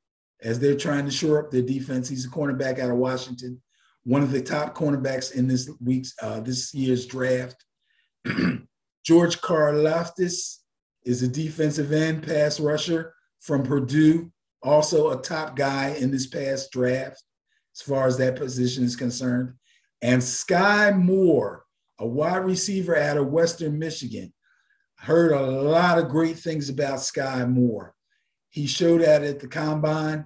[0.42, 2.08] as they're trying to shore up their defense.
[2.08, 3.60] He's a cornerback out of Washington,
[4.04, 7.64] one of the top cornerbacks in this week's uh, this year's draft.
[9.04, 10.58] George Karlaftis
[11.04, 14.30] is a defensive end pass rusher from Purdue,
[14.62, 17.22] also a top guy in this past draft
[17.74, 19.52] as far as that position is concerned.
[20.02, 21.64] And Sky Moore,
[21.98, 24.33] a wide receiver out of Western Michigan.
[25.04, 27.94] Heard a lot of great things about Sky Moore.
[28.48, 30.24] He showed that at the combine,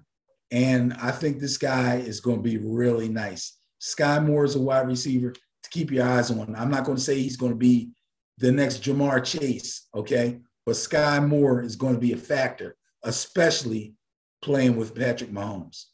[0.53, 3.59] and I think this guy is going to be really nice.
[3.81, 6.55] Sky Moore is a wide receiver to keep your eyes on.
[6.55, 7.91] I'm not going to say he's going to be
[8.39, 10.39] the next Ja'Marr Chase, okay?
[10.65, 13.95] But Sky Moore is going to be a factor, especially
[14.43, 15.87] playing with Patrick Mahomes.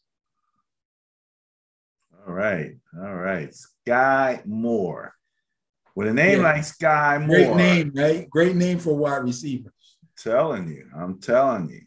[2.27, 2.73] All right.
[3.01, 3.55] All right.
[3.55, 5.15] Sky Moore.
[5.95, 6.45] With a name yeah.
[6.45, 7.37] like Sky Moore.
[7.37, 8.29] Great name, right?
[8.29, 9.73] Great name for a wide receiver.
[10.19, 10.89] telling you.
[10.97, 11.83] I'm telling you.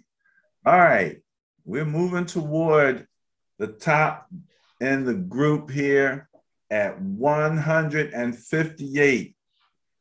[0.66, 1.18] All right.
[1.66, 3.06] We're moving toward
[3.60, 4.30] the top
[4.80, 6.30] in the group here
[6.70, 9.36] at 158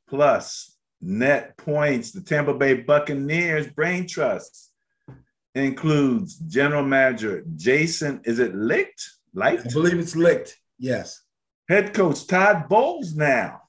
[0.08, 2.12] plus net points.
[2.12, 4.70] The Tampa Bay Buccaneers Brain Trust
[5.54, 9.10] includes general manager Jason, is it Licht?
[9.34, 9.66] Licht?
[9.66, 11.22] I believe it's Licht, yes.
[11.68, 13.62] Head coach Todd Bowles now.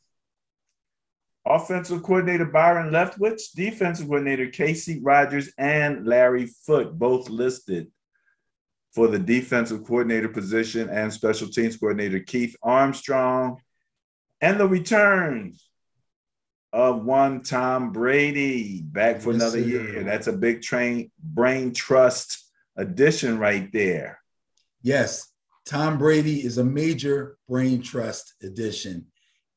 [1.49, 7.91] Offensive coordinator Byron Leftwich, defensive coordinator Kacy Rodgers, and Larry Foote, both listed
[8.93, 13.61] for the defensive coordinator position and special teams coordinator Keith Armstrong.
[14.41, 15.69] And the returns
[16.73, 19.67] of one Tom Brady back for yes, another sir.
[19.67, 20.03] year.
[20.03, 24.19] That's a big train brain trust addition right there.
[24.81, 25.31] Yes,
[25.65, 29.07] Tom Brady is a major brain trust addition.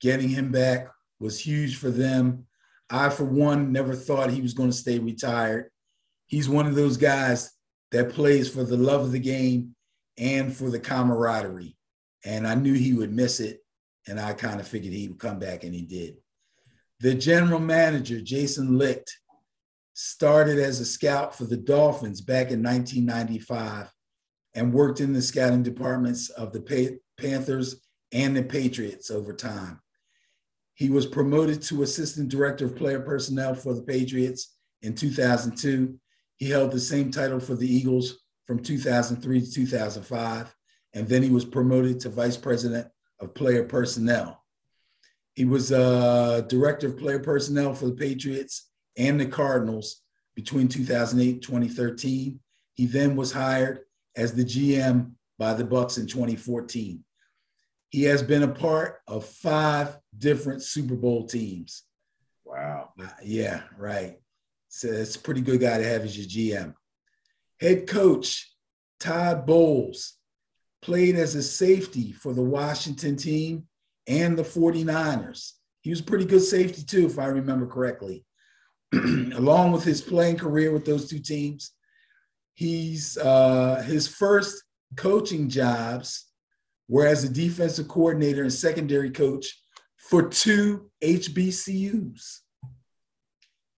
[0.01, 0.89] Getting him back
[1.21, 2.47] was huge for them.
[2.89, 5.71] I, for one, never thought he was going to stay retired.
[6.27, 7.53] He's one of those guys
[7.93, 9.75] that plays for the love of the game
[10.19, 11.77] and for the camaraderie.
[12.25, 13.61] And I knew he would miss it.
[14.09, 16.17] And I kind of figured he would come back, and he did.
[17.01, 19.11] The general manager, Jason Licht,
[19.95, 23.93] started as a scout for the Dolphins back in 1995
[24.55, 27.77] and worked in the scouting departments of the Panthers
[28.13, 29.81] and the Patriots over time.
[30.81, 36.01] He was promoted to assistant director of player personnel for the Patriots in 2002.
[36.39, 40.57] He held the same title for the Eagles from 2003 to 2005.
[40.94, 42.89] And then he was promoted to vice president
[43.20, 44.43] of player personnel.
[45.35, 50.01] He was uh, director of player personnel for the Patriots and the Cardinals
[50.35, 52.40] between 2008 and 2013.
[52.73, 53.81] He then was hired
[54.16, 57.05] as the GM by the Bucs in 2014.
[57.91, 61.83] He has been a part of five different Super Bowl teams.
[62.45, 62.91] Wow.
[63.01, 64.17] Uh, yeah, right.
[64.69, 66.27] So it's a pretty good guy to have as your
[66.62, 66.75] GM.
[67.61, 68.55] Head coach
[69.01, 70.15] Todd Bowles
[70.83, 73.67] played as a safety for the Washington team
[74.07, 75.53] and the 49ers.
[75.83, 78.25] He was a pretty good safety too, if I remember correctly.
[78.93, 81.73] Along with his playing career with those two teams,
[82.55, 84.62] he's uh, his first
[84.97, 86.30] coaching jobs
[86.91, 89.62] were as a defensive coordinator and secondary coach
[89.97, 92.41] for two HBCUs.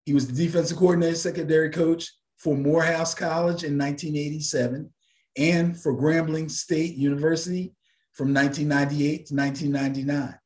[0.06, 4.90] He was the defensive coordinator, secondary coach for Morehouse College in 1987
[5.36, 7.74] and for Grambling State University
[8.14, 10.38] from 1998 to 1999.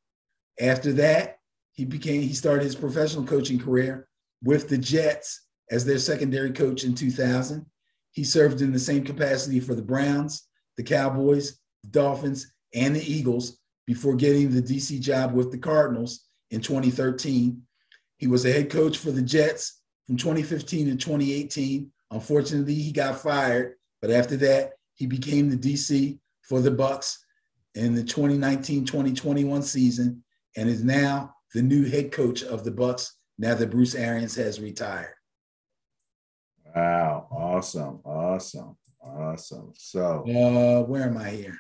[0.61, 1.39] After that,
[1.73, 4.09] he became he started his professional coaching career
[4.43, 7.65] with the Jets as their secondary coach in 2000.
[8.11, 13.13] He served in the same capacity for the Browns, the Cowboys, the Dolphins, and the
[13.13, 17.63] Eagles before getting the DC job with the Cardinals in 2013.
[18.19, 21.91] He was a head coach for the Jets from 2015 to 2018.
[22.11, 27.17] Unfortunately, he got fired, but after that, he became the DC for the Bucs
[27.75, 30.25] in the 2019-2021 season
[30.57, 34.61] and is now the new head coach of the Bucs now that Bruce Arians has
[34.61, 35.15] retired.
[36.75, 39.73] Wow, awesome, awesome, awesome.
[39.77, 41.59] So uh where am I here?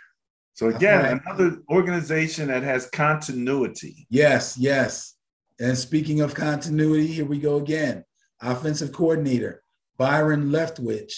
[0.56, 4.06] So again, another organization that has continuity.
[4.08, 5.14] Yes, yes.
[5.60, 8.04] And speaking of continuity, here we go again.
[8.40, 9.62] Offensive coordinator
[9.98, 11.12] Byron Leftwich.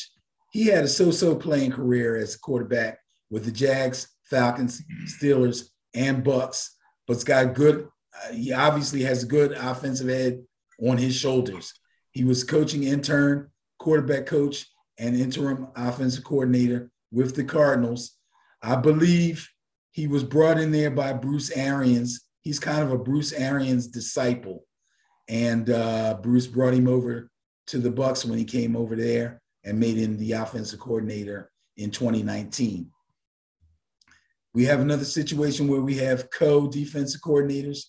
[0.51, 2.98] He had a so-so playing career as a quarterback
[3.31, 6.70] with the Jags Falcons, Steelers, and Bucs,
[7.06, 7.89] but's got good.
[8.15, 10.43] Uh, he obviously has a good offensive head
[10.81, 11.73] on his shoulders.
[12.10, 14.66] He was coaching intern, quarterback coach,
[14.98, 18.18] and interim offensive coordinator with the Cardinals.
[18.62, 19.48] I believe
[19.93, 22.24] he was brought in there by Bruce Arians.
[22.40, 24.64] He's kind of a Bruce Arians disciple,
[25.28, 27.30] and uh, Bruce brought him over
[27.68, 31.90] to the Bucs when he came over there and made him the offensive coordinator in
[31.90, 32.90] 2019.
[34.55, 37.80] We have another situation where we have co-defensive coordinators,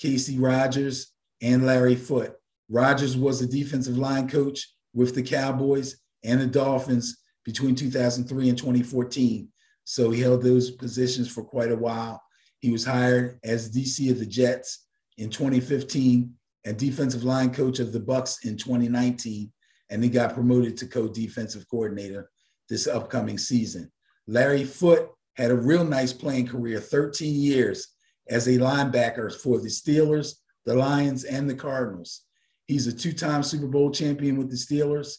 [0.00, 2.34] Kacy Rodgers and Larry Foote.
[2.70, 8.56] Rogers was a defensive line coach with the Cowboys and the Dolphins between 2003 and
[8.56, 9.48] 2014.
[9.84, 12.22] So he held those positions for quite a while.
[12.60, 14.86] He was hired as DC of the Jets
[15.18, 16.34] in 2015
[16.64, 19.52] and defensive line coach of the Bucs in 2019,
[19.90, 22.30] and he got promoted to co-defensive coordinator
[22.68, 23.92] this upcoming season.
[24.26, 27.88] Larry Foote had a real nice playing career, 13 years
[28.28, 32.22] as a linebacker for the Steelers, the Lions, and the Cardinals.
[32.66, 35.16] He's a two-time Super Bowl champion with the Steelers.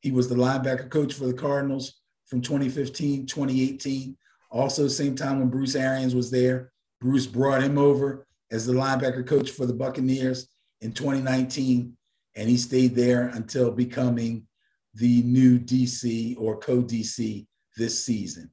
[0.00, 4.16] He was the linebacker coach for the Cardinals from 2015, 2018.
[4.50, 9.26] Also, same time when Bruce Arians was there, Bruce brought him over as the linebacker
[9.26, 10.48] coach for the Buccaneers
[10.80, 11.96] in 2019,
[12.36, 14.46] and he stayed there until becoming
[14.94, 17.46] the new DC or co-DC
[17.76, 18.50] this season.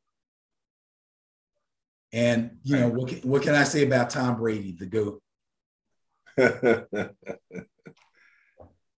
[2.12, 3.10] And you know what?
[3.10, 5.22] Can, what can I say about Tom Brady, the goat?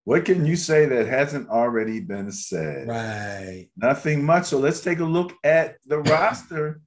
[0.06, 2.88] what can you say that hasn't already been said?
[2.88, 3.68] Right.
[3.76, 4.46] Nothing much.
[4.46, 6.82] So let's take a look at the roster.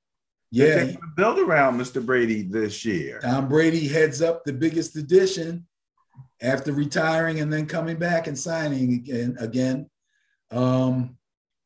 [0.52, 0.92] Yeah.
[1.16, 2.04] Build around Mr.
[2.04, 3.18] Brady this year.
[3.20, 5.66] Tom Brady heads up the biggest addition
[6.40, 9.36] after retiring and then coming back and signing again.
[9.40, 9.90] again.
[10.52, 11.16] Um,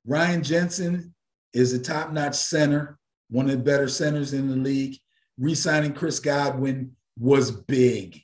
[0.07, 1.15] Ryan Jensen
[1.53, 2.99] is a top-notch center,
[3.29, 4.97] one of the better centers in the league.
[5.39, 8.23] Resigning Chris Godwin was big.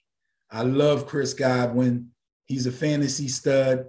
[0.51, 2.11] I love Chris Godwin.
[2.49, 3.85] He's a fantasy stud,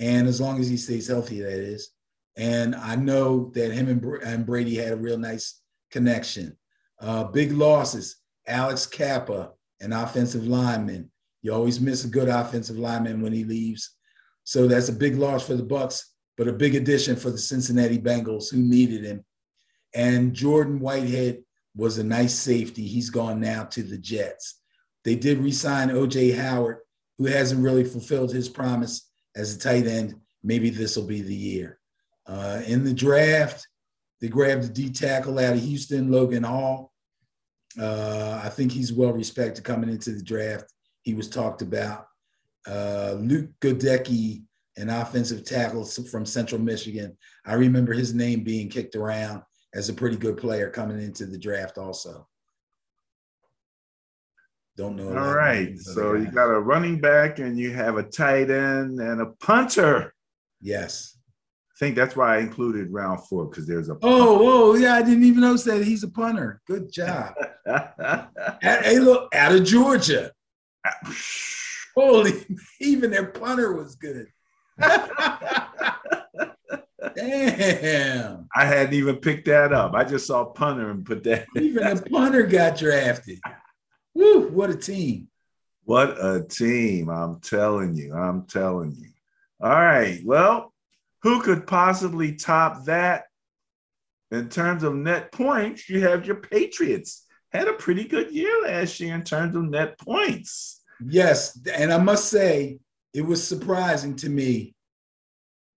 [0.00, 1.90] and as long as he stays healthy, that is.
[2.36, 5.60] And I know that him and, and Brady had a real nice
[5.90, 6.56] connection.
[7.00, 8.16] Uh, big losses:
[8.46, 11.10] Alex Cappa, an offensive lineman.
[11.42, 13.96] You always miss a good offensive lineman when he leaves,
[14.42, 16.04] so that's a big loss for the Bucs,
[16.36, 19.24] but a big addition for the Cincinnati Bengals, who needed him.
[19.94, 21.44] And Jordan Whitehead
[21.76, 22.86] was a nice safety.
[22.86, 24.60] He's gone now to the Jets.
[25.04, 26.78] They did re-sign OJ Howard,
[27.20, 30.14] who hasn't really fulfilled his promise as a tight end.
[30.42, 31.78] Maybe this will be the year.
[32.26, 33.68] Uh, in the draft,
[34.22, 36.94] they grabbed the D tackle out of Houston, Logan Hall.
[37.78, 40.72] Uh, I think he's well respected coming into the draft.
[41.02, 42.06] He was talked about.
[42.66, 44.42] Uh, Luke Goedeke,
[44.78, 47.18] an offensive tackle from Central Michigan.
[47.44, 49.42] I remember his name being kicked around
[49.74, 52.26] as a pretty good player coming into the draft, also.
[54.80, 55.10] Don't know.
[55.10, 55.78] All right.
[55.78, 60.14] So you got a running back and you have a tight end and a punter.
[60.62, 61.18] Yes.
[61.70, 63.98] I think that's why I included round four because there's a.
[64.00, 64.94] Oh, oh, yeah.
[64.94, 66.62] I didn't even notice that he's a punter.
[66.66, 67.34] Good job.
[68.62, 70.32] hey, look, out of Georgia.
[71.94, 72.32] Holy,
[72.80, 74.28] even their punter was good.
[77.14, 78.48] Damn.
[78.56, 79.92] I hadn't even picked that up.
[79.92, 81.48] I just saw punter and put that.
[81.54, 83.40] Even the punter got drafted.
[84.14, 85.28] Woo, what a team.
[85.84, 87.08] What a team.
[87.08, 88.14] I'm telling you.
[88.14, 89.08] I'm telling you.
[89.60, 90.20] All right.
[90.24, 90.72] Well,
[91.22, 93.24] who could possibly top that
[94.30, 95.88] in terms of net points?
[95.88, 97.26] You have your Patriots.
[97.52, 100.82] Had a pretty good year last year in terms of net points.
[101.04, 101.58] Yes.
[101.72, 102.78] And I must say,
[103.12, 104.74] it was surprising to me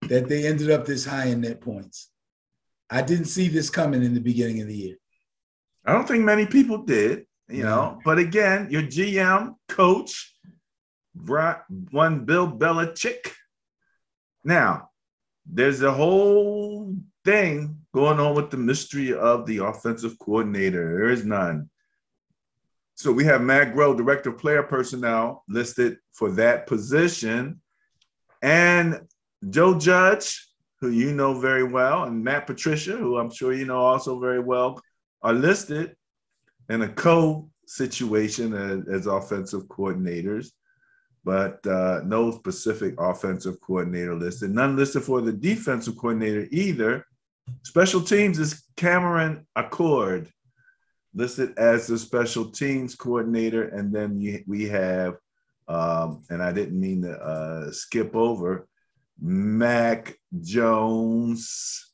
[0.02, 2.10] that they ended up this high in net points.
[2.88, 4.96] I didn't see this coming in the beginning of the year.
[5.84, 8.00] I don't think many people did you know.
[8.04, 10.34] But again, your GM, coach,
[11.14, 13.32] brought one Bill Belichick.
[14.42, 14.90] Now,
[15.46, 16.94] there's a whole
[17.24, 20.96] thing going on with the mystery of the offensive coordinator.
[20.96, 21.70] There is none.
[22.96, 27.60] So we have Matt Groh, director of player personnel, listed for that position,
[28.40, 29.00] and
[29.50, 30.48] Joe Judge,
[30.80, 34.40] who you know very well, and Matt Patricia, who I'm sure you know also very
[34.40, 34.80] well,
[35.22, 35.96] are listed
[36.68, 40.48] in a co situation as, as offensive coordinators,
[41.24, 44.50] but uh, no specific offensive coordinator listed.
[44.50, 47.06] None listed for the defensive coordinator either.
[47.62, 50.28] Special teams is Cameron Achord
[51.14, 53.68] listed as the special teams coordinator.
[53.68, 55.16] And then we have,
[55.68, 58.66] um, and I didn't mean to uh, skip over,
[59.20, 61.92] Mac Jones.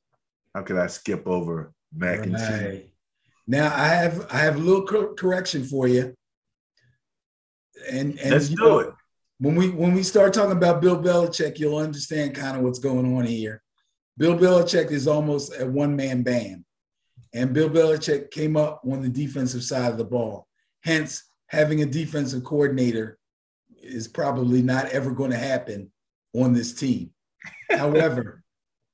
[0.54, 2.89] How could I skip over Mac and cheese?
[3.46, 6.14] Now I have I have a little correction for you.
[7.90, 8.90] and, and let's do know, it.
[9.38, 13.16] When we when we start talking about Bill Belichick, you'll understand kind of what's going
[13.16, 13.62] on here.
[14.18, 16.64] Bill Belichick is almost a one man band,
[17.32, 20.46] and Bill Belichick came up on the defensive side of the ball.
[20.82, 23.18] Hence, having a defensive coordinator
[23.82, 25.90] is probably not ever going to happen
[26.34, 27.10] on this team.
[27.70, 28.42] However,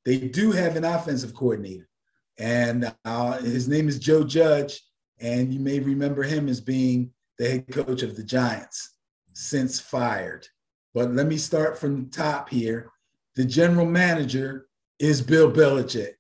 [0.05, 1.89] they do have an offensive coordinator,
[2.39, 4.83] and uh, his name is Joe Judge.
[5.21, 8.97] And you may remember him as being the head coach of the Giants
[9.33, 10.47] since fired.
[10.95, 12.91] But let me start from the top here.
[13.35, 14.67] The general manager
[14.99, 16.15] is Bill Belichick.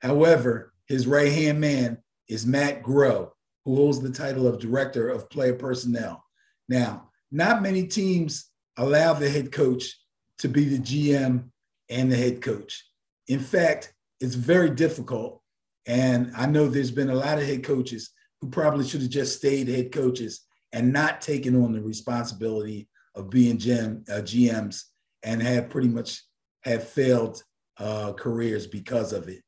[0.00, 1.98] However, his right hand man
[2.28, 3.30] is Matt Groh,
[3.64, 6.24] who holds the title of director of player personnel.
[6.68, 9.96] Now, not many teams allow the head coach
[10.38, 11.50] to be the GM
[11.90, 12.84] and the head coach.
[13.26, 15.42] In fact, it's very difficult.
[15.88, 18.10] And I know there's been a lot of head coaches
[18.40, 20.42] who probably should have just stayed head coaches
[20.72, 24.82] and not taken on the responsibility of being uh, GMs
[25.22, 26.22] and have pretty much
[26.62, 27.42] have failed
[27.78, 29.42] uh, careers because of it.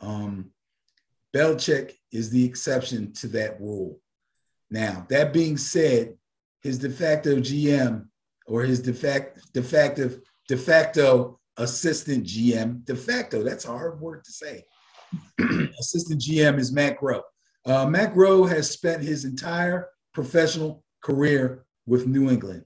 [0.00, 0.52] Um,
[1.34, 4.00] Belichick is the exception to that rule.
[4.70, 6.14] Now, that being said,
[6.62, 8.06] his de facto GM
[8.46, 14.00] or his de facto, de facto, de facto assistant GM, de facto, that's a hard
[14.00, 14.64] word to say.
[15.78, 17.22] Assistant GM is Matt Groh.
[17.66, 22.64] Uh, Matt Groh has spent his entire professional career with New England.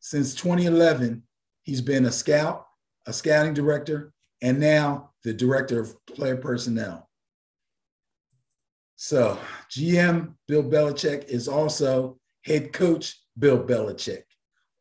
[0.00, 1.22] Since 2011,
[1.62, 2.66] he's been a scout,
[3.06, 4.12] a scouting director,
[4.42, 7.08] and now the director of player personnel.
[8.96, 9.38] So,
[9.70, 14.22] GM Bill Belichick is also head coach Bill Belichick,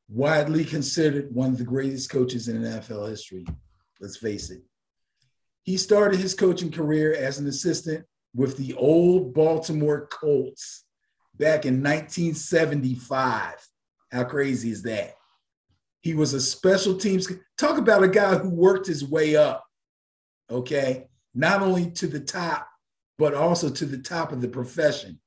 [0.09, 3.45] widely considered one of the greatest coaches in NFL history.
[3.99, 4.61] Let's face it.
[5.63, 10.83] He started his coaching career as an assistant with the old Baltimore Colts
[11.35, 13.67] back in 1975.
[14.11, 15.15] How crazy is that?
[16.01, 17.31] He was a special teams.
[17.57, 19.63] Talk about a guy who worked his way up,
[20.51, 21.07] okay?
[21.33, 22.67] Not only to the top,
[23.17, 25.19] but also to the top of the profession.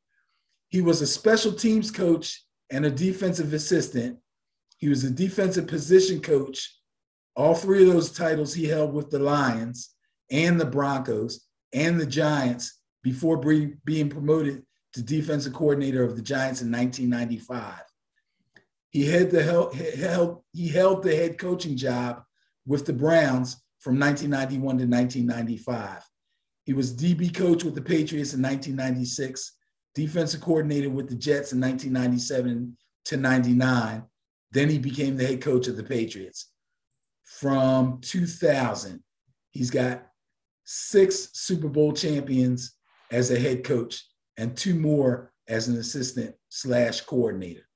[0.68, 4.18] He was a special teams coach and a defensive assistant.
[4.76, 6.74] He was a defensive position coach.
[7.36, 9.95] All three of those titles he held with the Lions
[10.30, 13.36] and the Broncos and the Giants before
[13.84, 17.82] being promoted to defensive coordinator of the Giants in 1995.
[18.90, 22.22] He had the held, he held the head coaching job
[22.66, 26.02] with the Browns from 1991 to 1995.
[26.64, 29.52] He was DB coach with the Patriots in 1996,
[29.94, 34.02] defensive coordinator with the Jets in 1997 to 99.
[34.50, 36.50] Then he became the head coach of the Patriots.
[37.22, 39.02] From 2000,
[39.50, 40.05] he's got
[40.66, 42.74] six Super Bowl champions
[43.10, 44.04] as a head coach
[44.36, 47.66] and two more as an assistant slash coordinator.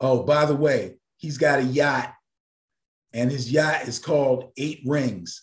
[0.00, 2.14] Oh, by the way, he's got a yacht,
[3.12, 5.42] and his yacht is called Eight Rings.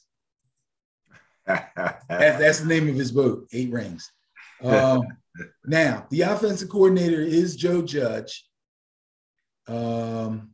[1.45, 4.09] that, that's the name of his boat, Eight Rings.
[4.63, 5.03] Um,
[5.65, 8.47] now, the offensive coordinator is Joe Judge.
[9.67, 10.51] Um,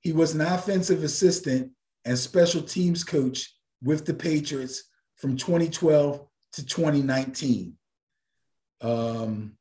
[0.00, 1.72] he was an offensive assistant
[2.06, 4.84] and special teams coach with the Patriots
[5.16, 7.74] from 2012 to 2019.
[8.80, 9.56] Um,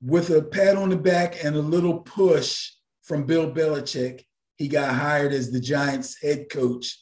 [0.00, 2.70] with a pat on the back and a little push
[3.02, 4.24] from Bill Belichick,
[4.56, 6.98] he got hired as the Giants head coach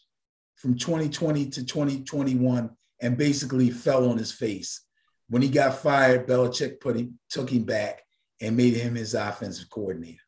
[0.57, 2.71] from 2020 to 2021
[3.01, 4.85] and basically fell on his face.
[5.29, 8.03] When he got fired, Belichick put him, took him back
[8.41, 10.21] and made him his offensive coordinator.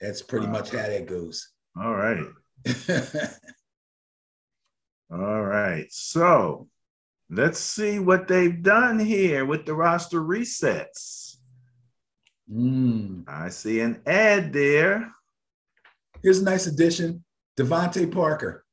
[0.00, 1.48] That's pretty much how that goes.
[1.80, 2.26] All right.
[5.10, 5.86] All right.
[5.90, 6.68] So
[7.30, 11.36] let's see what they've done here with the roster resets.
[12.52, 13.24] Mm.
[13.28, 15.12] I see an ad there.
[16.22, 17.24] Here's a nice addition
[17.58, 18.64] DeVante Parker.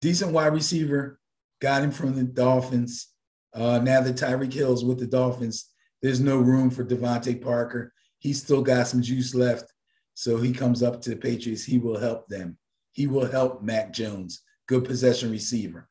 [0.00, 1.18] Decent wide receiver.
[1.60, 3.08] Got him from the Dolphins.
[3.54, 7.92] Uh, now that Tyreek Hill's with the Dolphins, there's no room for DeVante Parker.
[8.18, 9.72] He's still got some juice left.
[10.14, 11.64] So he comes up to the Patriots.
[11.64, 12.58] He will help them.
[12.92, 14.42] He will help Mac Jones
[14.72, 15.86] good possession receiver.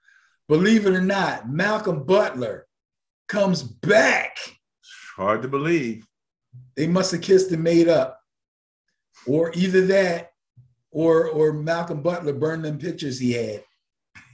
[0.48, 2.66] Believe it or not, Malcolm Butler
[3.28, 4.38] comes back.
[5.16, 6.08] Hard to believe.
[6.76, 8.20] They must have kissed and made up.
[9.28, 10.32] Or either that,
[10.90, 13.64] or or Malcolm Butler burned them pictures he had.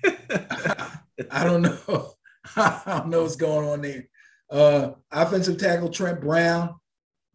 [1.29, 2.13] I don't know.
[2.55, 4.07] I don't know what's going on there.
[4.49, 6.73] Uh, offensive tackle Trent Brown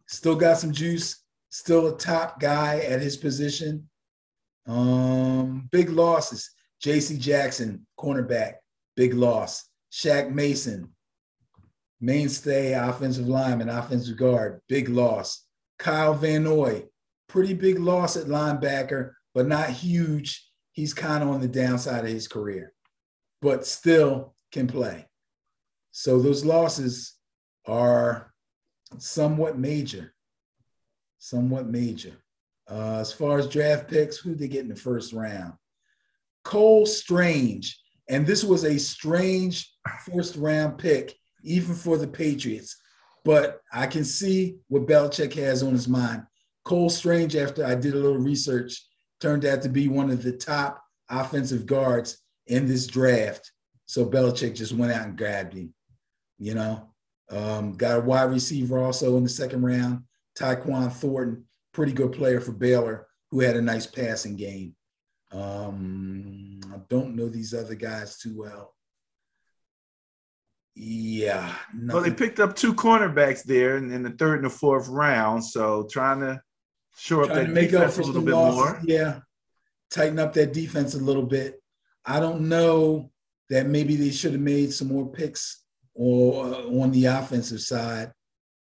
[0.07, 1.23] still got some juice.
[1.51, 3.87] Still a top guy at his position.
[4.65, 6.49] Um, big losses.
[6.83, 7.17] J.C.
[7.17, 8.55] Jackson, cornerback,
[8.97, 9.69] big loss.
[9.89, 10.89] Shaq Mason,
[12.01, 15.45] mainstay offensive lineman, offensive guard, big loss.
[15.79, 16.83] Kyle Van Noy,
[17.29, 20.45] pretty big loss at linebacker, but not huge.
[20.73, 22.73] He's kind of on the downside of his career,
[23.41, 25.07] but still can play.
[25.91, 27.13] So those losses
[27.65, 28.33] are
[28.97, 30.13] somewhat major,
[31.19, 32.17] somewhat major.
[32.69, 35.53] Uh, as far as draft picks, who did they get in the first round?
[36.43, 37.79] Cole Strange,
[38.09, 39.71] and this was a strange
[40.05, 42.77] first round pick, even for the Patriots.
[43.25, 46.23] But I can see what Belichick has on his mind.
[46.65, 48.85] Cole Strange, after I did a little research,
[49.19, 52.17] turned out to be one of the top offensive guards
[52.47, 53.51] in this draft.
[53.85, 55.73] So Belichick just went out and grabbed him.
[56.39, 56.89] You know,
[57.29, 60.03] um, got a wide receiver also in the second round,
[60.37, 64.75] Tyquan Thornton, pretty good player for Baylor, who had a nice passing game.
[65.33, 68.73] Um, I don't know these other guys too well.
[70.75, 71.53] Yeah.
[71.73, 71.87] Nothing.
[71.87, 75.43] Well, they picked up two cornerbacks there in, in, the third and the fourth round.
[75.43, 76.41] So trying to
[76.97, 78.55] shore up that make up for a little bit losses.
[78.55, 78.81] more.
[78.85, 79.19] Yeah.
[79.91, 81.61] Tighten up that defense a little bit.
[82.05, 83.11] I don't know
[83.49, 88.11] that maybe they should have made some more picks or uh, on the offensive side,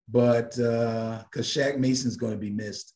[0.08, 2.94] but because uh, Shaq Mason's going to be missed.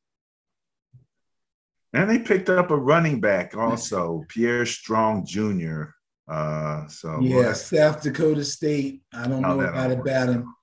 [1.95, 5.85] And they picked up a running back also, Pierre Strong Jr.
[6.27, 9.03] Uh, so yeah, South Dakota State.
[9.13, 10.55] I don't know about about him,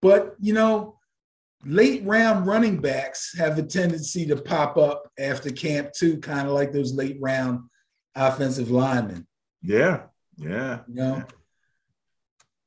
[0.00, 0.98] but you know,
[1.64, 6.54] late round running backs have a tendency to pop up after camp too, kind of
[6.54, 7.60] like those late round
[8.14, 9.26] offensive linemen.
[9.62, 10.02] Yeah,
[10.36, 10.80] yeah.
[10.86, 11.24] You know.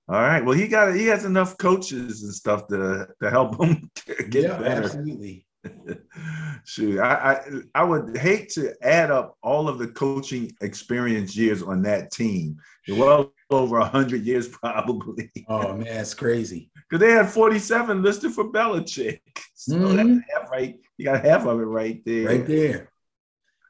[0.10, 0.44] All right.
[0.44, 3.90] Well, he got he has enough coaches and stuff to to help him
[4.30, 4.84] get yeah, better.
[4.84, 5.46] Absolutely.
[6.65, 7.41] Shoot, I, I
[7.76, 12.57] I would hate to add up all of the coaching experience years on that team.
[12.88, 15.31] Well over hundred years, probably.
[15.48, 16.69] Oh man, it's crazy.
[16.90, 19.19] Because they had forty-seven listed for Belichick.
[19.60, 19.98] So mm-hmm.
[19.98, 20.80] that's half right.
[20.98, 22.27] You got half of it right there.
[22.27, 22.90] Right there.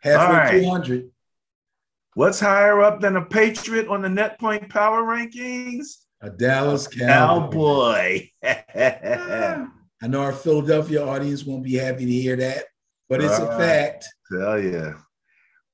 [0.03, 0.61] Halfway right.
[0.61, 1.09] two hundred.
[2.13, 6.05] What's higher up than a Patriot on the net point power rankings?
[6.21, 8.29] A Dallas Cowboy.
[8.43, 9.67] Cowboy.
[10.01, 12.65] I know our Philadelphia audience won't be happy to hear that,
[13.09, 14.05] but it's a fact.
[14.31, 14.93] Tell yeah.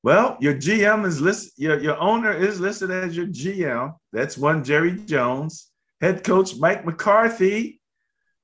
[0.03, 3.95] Well, your GM is listed, your, your owner is listed as your GM.
[4.13, 5.71] That's one Jerry Jones.
[6.01, 7.79] Head coach Mike McCarthy.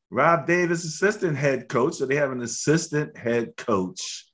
[0.10, 1.96] Rob Davis, assistant head coach.
[1.96, 4.26] So they have an assistant head coach.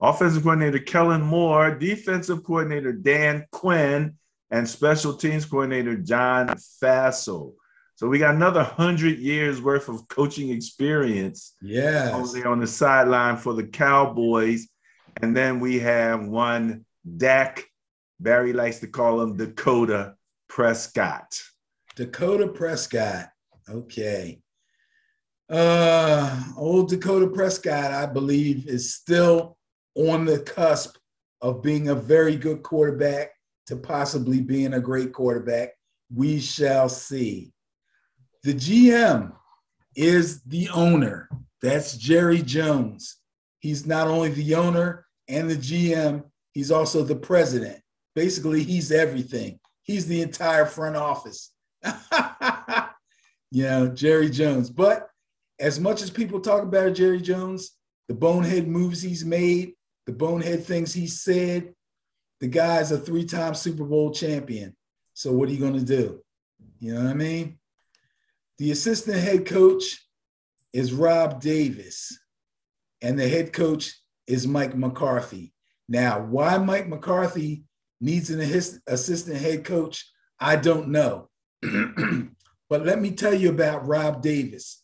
[0.00, 4.16] Offensive coordinator Kellen Moore, defensive coordinator Dan Quinn,
[4.50, 6.48] and special teams coordinator John
[6.82, 7.54] Fassel.
[7.98, 11.56] So we got another hundred years worth of coaching experience.
[11.60, 12.12] Yeah,
[12.46, 14.68] on the sideline for the Cowboys,
[15.20, 17.64] and then we have one Dak.
[18.20, 20.14] Barry likes to call him Dakota
[20.48, 21.42] Prescott.
[21.96, 23.30] Dakota Prescott.
[23.68, 24.42] Okay.
[25.50, 29.58] Uh, old Dakota Prescott, I believe, is still
[29.96, 30.96] on the cusp
[31.42, 33.32] of being a very good quarterback
[33.66, 35.70] to possibly being a great quarterback.
[36.14, 37.52] We shall see.
[38.48, 39.32] The GM
[39.94, 41.28] is the owner.
[41.60, 43.18] That's Jerry Jones.
[43.58, 47.78] He's not only the owner and the GM, he's also the president.
[48.14, 49.60] Basically, he's everything.
[49.82, 51.52] He's the entire front office.
[53.50, 54.70] you know, Jerry Jones.
[54.70, 55.10] But
[55.60, 57.72] as much as people talk about Jerry Jones,
[58.08, 59.74] the bonehead moves he's made,
[60.06, 61.74] the bonehead things he said,
[62.40, 64.74] the guy's a three time Super Bowl champion.
[65.12, 66.22] So what are you going to do?
[66.80, 67.57] You know what I mean?
[68.58, 70.04] The assistant head coach
[70.72, 72.18] is Rob Davis,
[73.00, 73.94] and the head coach
[74.26, 75.52] is Mike McCarthy.
[75.88, 77.64] Now, why Mike McCarthy
[78.00, 80.10] needs an assistant head coach,
[80.40, 81.28] I don't know.
[81.62, 84.82] but let me tell you about Rob Davis.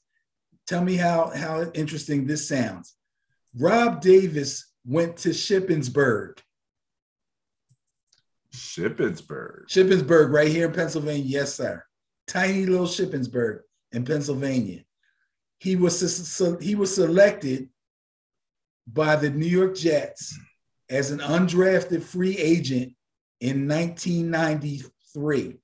[0.68, 2.94] Tell me how, how interesting this sounds.
[3.58, 6.38] Rob Davis went to Shippensburg.
[8.54, 9.66] Shippensburg.
[9.66, 11.24] Shippensburg, right here in Pennsylvania.
[11.24, 11.84] Yes, sir
[12.26, 13.60] tiny little Shippensburg
[13.94, 14.80] in Pennsylvania.
[15.58, 17.68] He was he was selected
[18.86, 20.38] by the New York Jets
[20.90, 22.92] as an undrafted free agent
[23.40, 25.56] in 1993.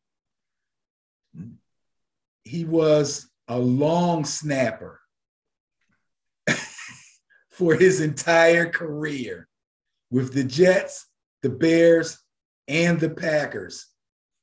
[2.45, 5.01] He was a long snapper
[7.51, 9.49] for his entire career
[10.11, 11.07] with the Jets,
[11.43, 12.19] the Bears,
[12.69, 13.87] and the Packers.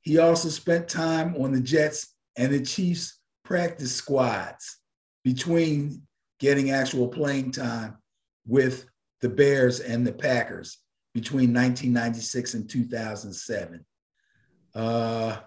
[0.01, 3.17] He also spent time on the Jets and the Chiefs
[3.47, 4.79] practice squads
[5.23, 6.01] between
[6.37, 7.97] getting actual playing time
[8.45, 8.85] with
[9.21, 10.79] the Bears and the Packers
[11.13, 13.85] between 1996 and 2007.
[14.75, 15.37] Uh,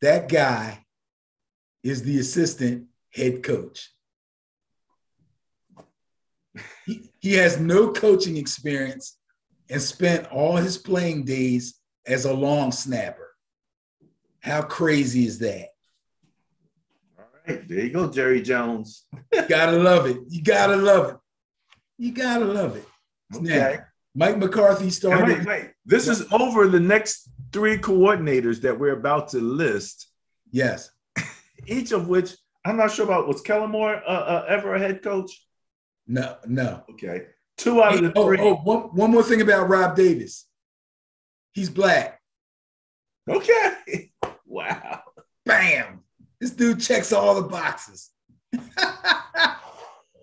[0.00, 0.82] that guy
[1.82, 3.90] is the assistant head coach.
[6.86, 9.18] He, he has no coaching experience
[9.68, 13.28] and spent all his playing days as a long snapper.
[14.40, 15.69] How crazy is that?
[17.56, 19.06] There you go, Jerry Jones.
[19.32, 20.18] you gotta love it.
[20.28, 21.16] You gotta love it.
[21.98, 22.86] You gotta love it.
[23.34, 23.44] Okay.
[23.44, 25.38] Now, Mike McCarthy started.
[25.38, 25.70] Wait, wait.
[25.84, 30.08] This is over the next three coordinators that we're about to list.
[30.50, 30.90] Yes.
[31.66, 33.28] Each of which I'm not sure about.
[33.28, 35.30] Was Kellen Moore uh, uh, ever a head coach?
[36.06, 36.82] No, no.
[36.90, 37.26] Okay.
[37.56, 38.38] Two out of the oh, three.
[38.40, 40.46] oh, one, one more thing about Rob Davis.
[41.52, 42.20] He's black.
[43.28, 43.76] Okay.
[44.50, 45.02] Wow.
[45.46, 45.89] Bam.
[46.40, 48.10] This dude checks all the boxes.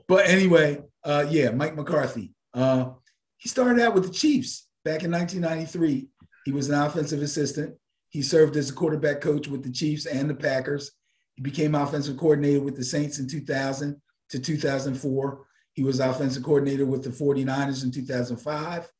[0.08, 2.34] but anyway, uh, yeah, Mike McCarthy.
[2.54, 2.92] Uh,
[3.38, 6.08] he started out with the Chiefs back in 1993.
[6.46, 7.76] He was an offensive assistant.
[8.10, 10.92] He served as a quarterback coach with the Chiefs and the Packers.
[11.36, 15.46] He became offensive coordinator with the Saints in 2000 to 2004.
[15.74, 18.92] He was offensive coordinator with the 49ers in 2005.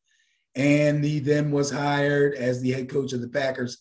[0.54, 3.80] And he then was hired as the head coach of the Packers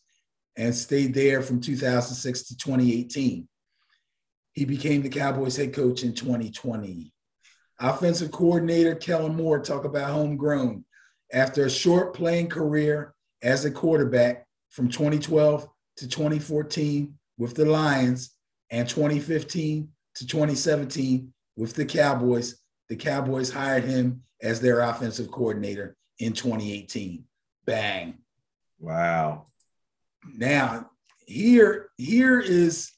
[0.56, 3.48] and stayed there from 2006 to 2018.
[4.52, 7.12] He became the Cowboys head coach in 2020.
[7.78, 10.84] Offensive coordinator Kellen Moore talk about homegrown.
[11.32, 15.68] After a short playing career as a quarterback from 2012
[15.98, 18.30] to 2014 with the Lions
[18.70, 25.96] and 2015 to 2017 with the Cowboys, the Cowboys hired him as their offensive coordinator
[26.18, 27.24] in 2018.
[27.66, 28.18] Bang.
[28.78, 29.46] Wow.
[30.34, 30.90] Now,
[31.26, 32.90] here, here is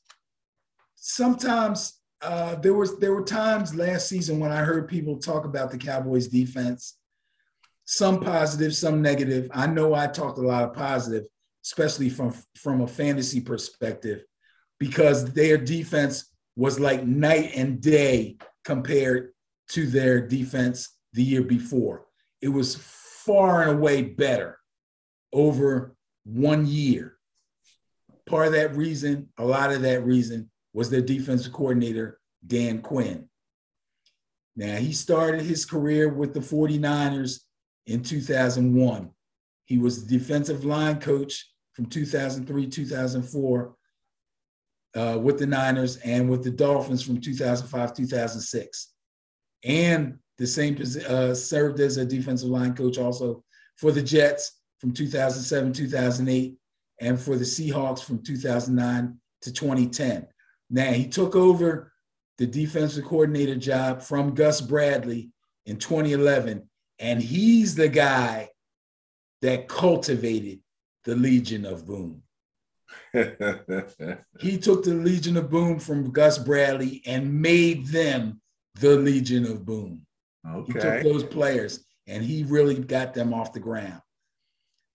[0.96, 5.70] sometimes uh, there was there were times last season when I heard people talk about
[5.70, 6.98] the Cowboys defense,
[7.84, 9.48] some positive, some negative.
[9.52, 11.24] I know I talked a lot of positive,
[11.64, 14.24] especially from from a fantasy perspective,
[14.78, 19.30] because their defense was like night and day compared
[19.68, 22.06] to their defense the year before.
[22.42, 24.58] It was far and away better
[25.32, 27.17] over one year.
[28.28, 33.28] Part of that reason, a lot of that reason, was their defensive coordinator, Dan Quinn.
[34.56, 37.40] Now, he started his career with the 49ers
[37.86, 39.10] in 2001.
[39.64, 43.74] He was the defensive line coach from 2003 2004
[44.96, 48.92] uh, with the Niners and with the Dolphins from 2005 2006.
[49.64, 50.76] And the same
[51.08, 53.44] uh, served as a defensive line coach also
[53.76, 56.57] for the Jets from 2007 2008
[57.00, 60.26] and for the Seahawks from 2009 to 2010.
[60.70, 61.92] Now, he took over
[62.38, 65.30] the defensive coordinator job from Gus Bradley
[65.66, 66.68] in 2011,
[66.98, 68.50] and he's the guy
[69.42, 70.60] that cultivated
[71.04, 72.22] the Legion of Boom.
[73.12, 78.40] he took the Legion of Boom from Gus Bradley and made them
[78.80, 80.04] the Legion of Boom.
[80.46, 80.66] Okay.
[80.66, 84.00] He took those players and he really got them off the ground.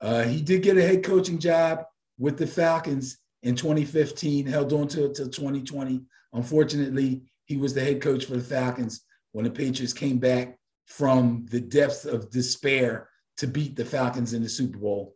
[0.01, 1.85] Uh, he did get a head coaching job
[2.17, 6.01] with the Falcons in 2015, held on to it till 2020.
[6.33, 11.45] Unfortunately, he was the head coach for the Falcons when the Patriots came back from
[11.50, 15.16] the depths of despair to beat the Falcons in the Super Bowl.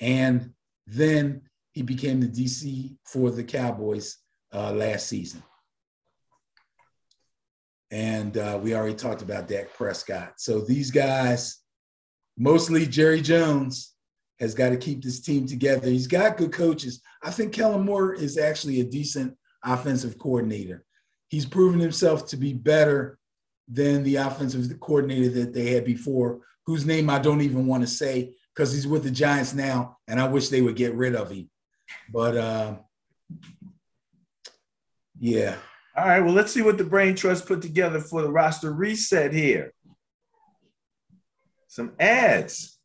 [0.00, 0.52] And
[0.86, 4.18] then he became the DC for the Cowboys
[4.52, 5.42] uh, last season.
[7.90, 10.34] And uh, we already talked about Dak Prescott.
[10.38, 11.58] So these guys,
[12.38, 13.91] mostly Jerry Jones,
[14.40, 15.88] has got to keep this team together.
[15.88, 17.00] He's got good coaches.
[17.22, 20.84] I think Kellen Moore is actually a decent offensive coordinator.
[21.28, 23.18] He's proven himself to be better
[23.68, 27.86] than the offensive coordinator that they had before, whose name I don't even want to
[27.86, 31.30] say because he's with the Giants now, and I wish they would get rid of
[31.30, 31.48] him.
[32.12, 32.74] But uh,
[35.18, 35.56] yeah.
[35.96, 36.20] All right.
[36.20, 39.72] Well, let's see what the Brain Trust put together for the roster reset here.
[41.68, 42.78] Some ads.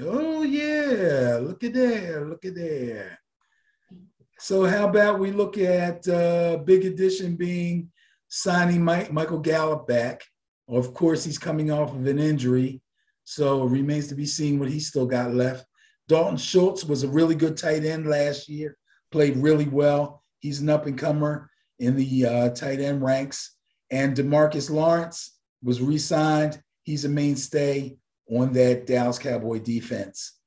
[0.00, 3.18] Oh yeah, look at there, look at there.
[4.38, 7.90] So how about we look at uh, big addition being
[8.28, 10.22] signing Mike, Michael Gallup back.
[10.66, 12.80] Of course, he's coming off of an injury,
[13.24, 15.66] so it remains to be seen what he's still got left.
[16.08, 18.76] Dalton Schultz was a really good tight end last year,
[19.10, 20.22] played really well.
[20.40, 23.54] He's an up and comer in the uh, tight end ranks.
[23.90, 26.60] And Demarcus Lawrence was re signed.
[26.84, 27.98] He's a mainstay
[28.30, 30.38] on that Dallas Cowboy defense.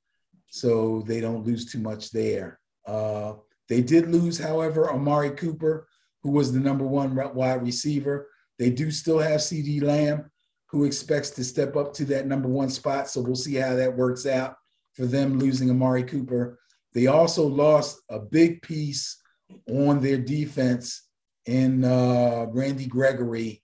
[0.49, 2.59] So they don't lose too much there.
[2.85, 3.33] Uh,
[3.67, 5.87] they did lose, however, Amari Cooper,
[6.23, 8.29] who was the number one wide receiver.
[8.57, 10.31] They do still have CeeDee Lamb,
[10.67, 13.09] who expects to step up to that number one spot.
[13.09, 14.55] So we'll see how that works out
[14.93, 16.59] for them losing Amari Cooper.
[16.93, 19.21] They also lost a big piece
[19.67, 21.09] on their defense
[21.45, 23.61] in uh, Randy Gregory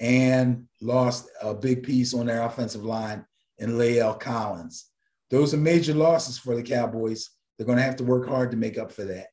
[0.00, 3.24] and lost a big piece on their offensive line
[3.58, 4.90] in La'el Collins.
[5.30, 7.30] Those are major losses for the Cowboys.
[7.56, 9.26] They're going to have to work hard to make up for that.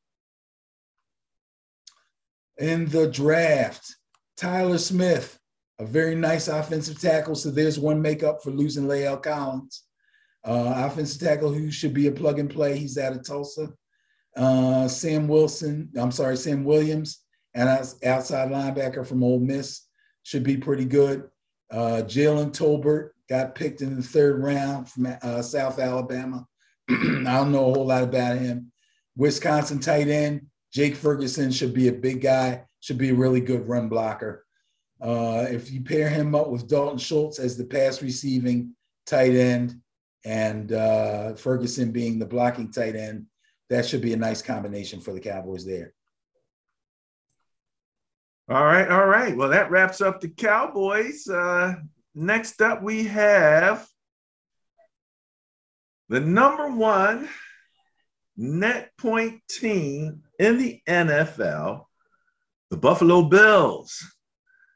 [2.57, 3.95] In the draft,
[4.37, 5.39] Tyler Smith,
[5.79, 7.35] a very nice offensive tackle.
[7.35, 9.83] So there's one makeup for losing La'el Collins.
[10.43, 12.77] Uh, offensive tackle who should be a plug and play.
[12.77, 13.69] He's out of Tulsa.
[14.35, 17.19] Uh, Sam Wilson, I'm sorry, Sam Williams,
[17.53, 19.87] and outside linebacker from Ole Miss
[20.23, 21.29] should be pretty good.
[21.71, 26.45] Uh, Jalen Tolbert got picked in the third round from uh, South Alabama.
[26.89, 28.71] I don't know a whole lot about him.
[29.15, 33.67] Wisconsin tight end Jake Ferguson should be a big guy, should be a really good
[33.67, 34.45] run blocker.
[35.01, 38.73] Uh, if you pair him up with Dalton Schultz as the pass receiving
[39.05, 39.81] tight end
[40.23, 43.25] and uh, Ferguson being the blocking tight end,
[43.69, 45.93] that should be a nice combination for the Cowboys there.
[48.51, 49.33] All right, all right.
[49.33, 51.25] Well, that wraps up the Cowboys.
[51.25, 51.75] Uh,
[52.13, 53.87] next up, we have
[56.09, 57.29] the number one
[58.35, 61.85] net point team in the NFL,
[62.69, 64.03] the Buffalo Bills.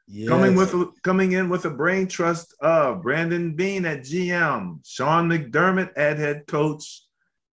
[0.08, 0.30] Yes.
[0.30, 5.90] Coming with coming in with a brain trust of Brandon Beane at GM, Sean McDermott
[5.98, 7.02] at head coach,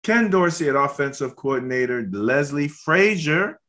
[0.03, 3.59] Ken Dorsey at offensive coordinator, Leslie Frazier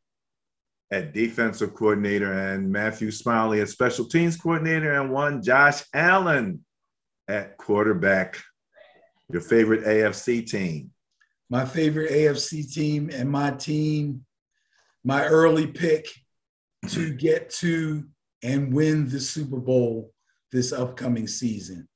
[0.93, 6.63] at defensive coordinator, and Matthew Smiley at special teams coordinator, and one Josh Allen
[7.27, 8.39] at quarterback.
[9.31, 10.91] Your favorite AFC team?
[11.49, 14.27] My favorite AFC team and my team,
[15.03, 16.07] my early pick
[16.89, 18.07] to get to
[18.43, 20.13] and win the Super Bowl
[20.51, 21.89] this upcoming season.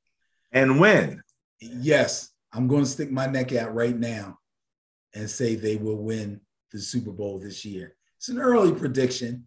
[0.52, 1.20] And win?
[1.60, 4.38] Yes, I'm going to stick my neck out right now
[5.14, 6.40] and say they will win
[6.72, 7.95] the Super Bowl this year.
[8.26, 9.46] It's an early prediction.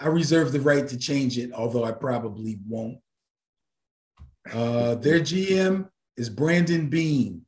[0.00, 2.96] I reserve the right to change it, although I probably won't.
[4.50, 7.42] Uh, their GM is Brandon Beane.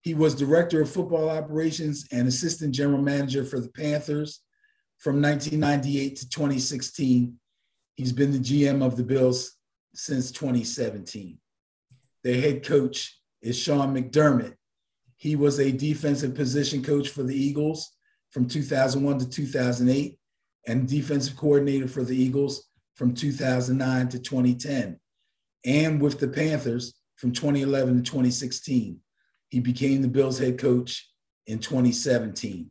[0.00, 4.40] He was director of football operations and assistant general manager for the Panthers
[4.98, 7.38] from 1998 to 2016.
[7.94, 9.56] He's been the GM of the Bills
[9.94, 11.38] since 2017.
[12.24, 14.56] Their head coach is Sean McDermott.
[15.16, 17.92] He was a defensive position coach for the Eagles
[18.32, 20.18] from 2001 to 2008
[20.66, 24.98] and defensive coordinator for the Eagles from 2009 to 2010
[25.64, 28.98] and with the Panthers from 2011 to 2016.
[29.48, 31.08] He became the Bills head coach
[31.46, 32.70] in 2017.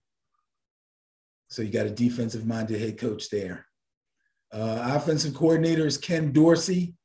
[1.50, 3.66] So you got a defensive minded head coach there.
[4.52, 6.96] Uh, offensive coordinator is Ken Dorsey.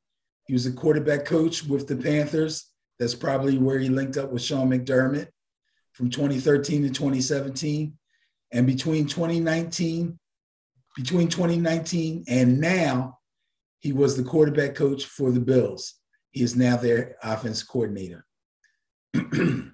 [0.47, 2.71] He was a quarterback coach with the Panthers.
[2.99, 5.27] That's probably where he linked up with Sean McDermott
[5.93, 7.96] from 2013 to 2017.
[8.51, 10.17] And between 2019,
[10.95, 13.19] between 2019 and now,
[13.79, 15.95] he was the quarterback coach for the Bills.
[16.31, 18.25] He is now their offense coordinator.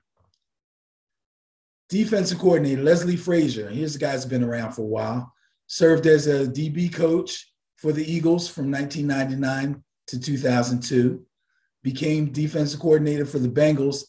[1.90, 3.70] Defensive coordinator Leslie Frazier.
[3.70, 5.32] Here's a guy that's been around for a while.
[5.68, 11.26] Served as a DB coach for the Eagles from 1999 to 2002.
[11.84, 14.06] Became defensive coordinator for the Bengals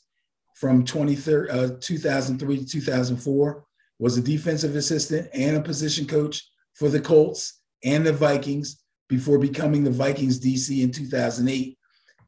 [0.55, 3.65] from uh, 2003 to 2004.
[3.99, 6.43] Was a defensive assistant and a position coach
[6.75, 11.79] for the Colts and the Vikings before becoming the Vikings DC in 2008.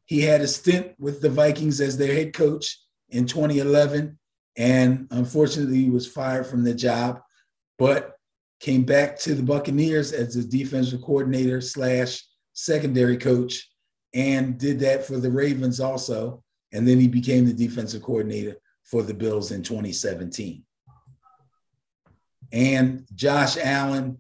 [0.04, 2.78] He had a stint with the Vikings as their head coach
[3.08, 4.18] in 2011
[4.56, 7.20] and unfortunately he was fired from the job,
[7.78, 8.14] but
[8.60, 13.68] came back to the Buccaneers as the defensive coordinator slash secondary coach
[14.14, 16.42] and did that for the Ravens also.
[16.72, 20.64] And then he became the defensive coordinator for the Bills in 2017.
[22.52, 24.18] And Josh Allen,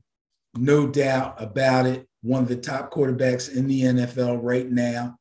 [0.56, 5.16] no doubt about it, one of the top quarterbacks in the NFL right now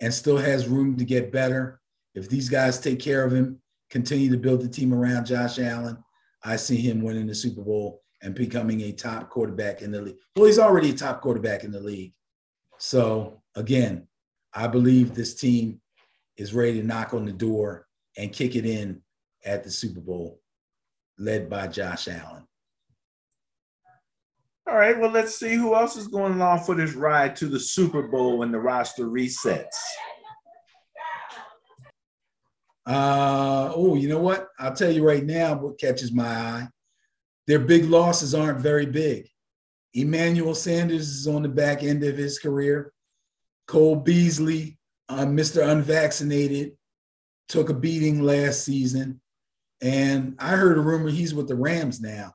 [0.00, 1.80] and still has room to get better.
[2.14, 6.02] If these guys take care of him, continue to build the team around Josh Allen,
[6.42, 10.16] I see him winning the Super Bowl and becoming a top quarterback in the league.
[10.34, 12.12] Well, he's already a top quarterback in the league.
[12.78, 14.08] So again,
[14.52, 15.80] I believe this team
[16.36, 19.02] is ready to knock on the door and kick it in
[19.44, 20.40] at the Super Bowl,
[21.18, 22.47] led by Josh Allen.
[24.68, 27.58] All right, well, let's see who else is going along for this ride to the
[27.58, 29.64] Super Bowl when the roster resets.
[32.84, 34.48] Uh, oh, you know what?
[34.58, 36.68] I'll tell you right now what catches my eye.
[37.46, 39.26] Their big losses aren't very big.
[39.94, 42.92] Emmanuel Sanders is on the back end of his career.
[43.66, 45.66] Cole Beasley, uh, Mr.
[45.66, 46.72] Unvaccinated,
[47.48, 49.22] took a beating last season.
[49.80, 52.34] And I heard a rumor he's with the Rams now.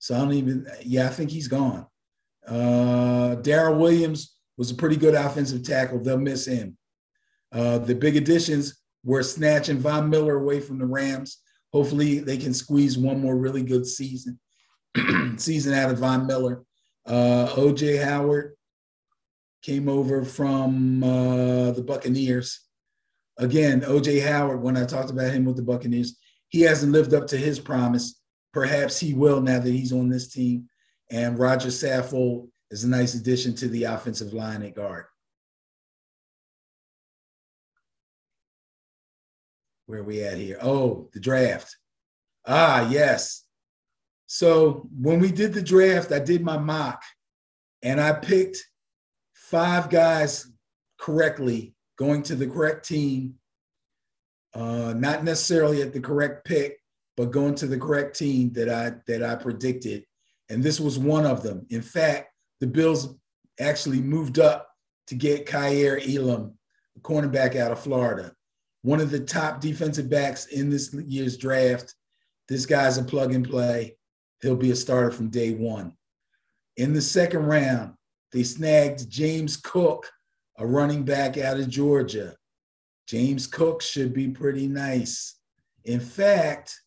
[0.00, 1.86] So I don't even, yeah, I think he's gone.
[2.46, 6.02] Uh, Daryl Williams was a pretty good offensive tackle.
[6.02, 6.76] They'll miss him.
[7.52, 11.38] Uh, the big additions were snatching Von Miller away from the Rams.
[11.72, 14.40] Hopefully, they can squeeze one more really good season
[15.36, 16.62] season out of Von Miller.
[17.06, 18.54] Uh, OJ Howard
[19.62, 22.60] came over from uh, the Buccaneers.
[23.38, 27.26] Again, OJ Howard, when I talked about him with the Buccaneers, he hasn't lived up
[27.28, 28.19] to his promise.
[28.52, 30.68] Perhaps he will now that he's on this team.
[31.10, 35.04] And Roger Saffold is a nice addition to the offensive line at guard.
[39.86, 40.58] Where are we at here?
[40.62, 41.76] Oh, the draft.
[42.46, 43.44] Ah, yes.
[44.26, 47.02] So when we did the draft, I did my mock
[47.82, 48.58] and I picked
[49.34, 50.46] five guys
[50.98, 53.34] correctly going to the correct team,
[54.54, 56.79] uh, not necessarily at the correct pick,
[57.20, 60.06] but going to the correct team that I that I predicted,
[60.48, 61.66] and this was one of them.
[61.68, 63.14] In fact, the Bills
[63.60, 64.70] actually moved up
[65.08, 66.54] to get Kaiir Elam,
[66.96, 68.32] a cornerback out of Florida,
[68.80, 71.94] one of the top defensive backs in this year's draft.
[72.48, 73.98] This guy's a plug and play.
[74.40, 75.92] He'll be a starter from day one.
[76.78, 77.96] In the second round,
[78.32, 80.10] they snagged James Cook,
[80.56, 82.34] a running back out of Georgia.
[83.06, 85.36] James Cook should be pretty nice.
[85.84, 86.79] In fact,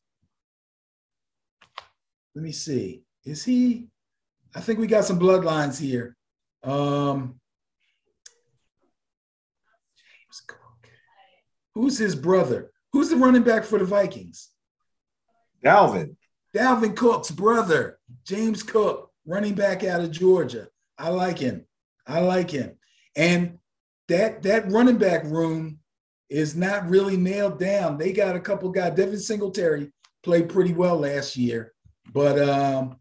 [2.35, 3.03] let me see.
[3.25, 3.87] Is he?
[4.55, 6.15] I think we got some bloodlines here.
[6.63, 7.39] Um,
[9.95, 10.89] James Cook.
[11.75, 12.71] Who's his brother?
[12.91, 14.49] Who's the running back for the Vikings?
[15.63, 16.15] Dalvin.
[16.55, 20.67] Dalvin Cook's brother, James Cook, running back out of Georgia.
[20.97, 21.65] I like him.
[22.05, 22.77] I like him.
[23.15, 23.57] And
[24.07, 25.79] that that running back room
[26.29, 27.97] is not really nailed down.
[27.97, 28.95] They got a couple guys.
[28.95, 29.91] Devin Singletary
[30.23, 31.73] played pretty well last year,
[32.11, 32.97] but um,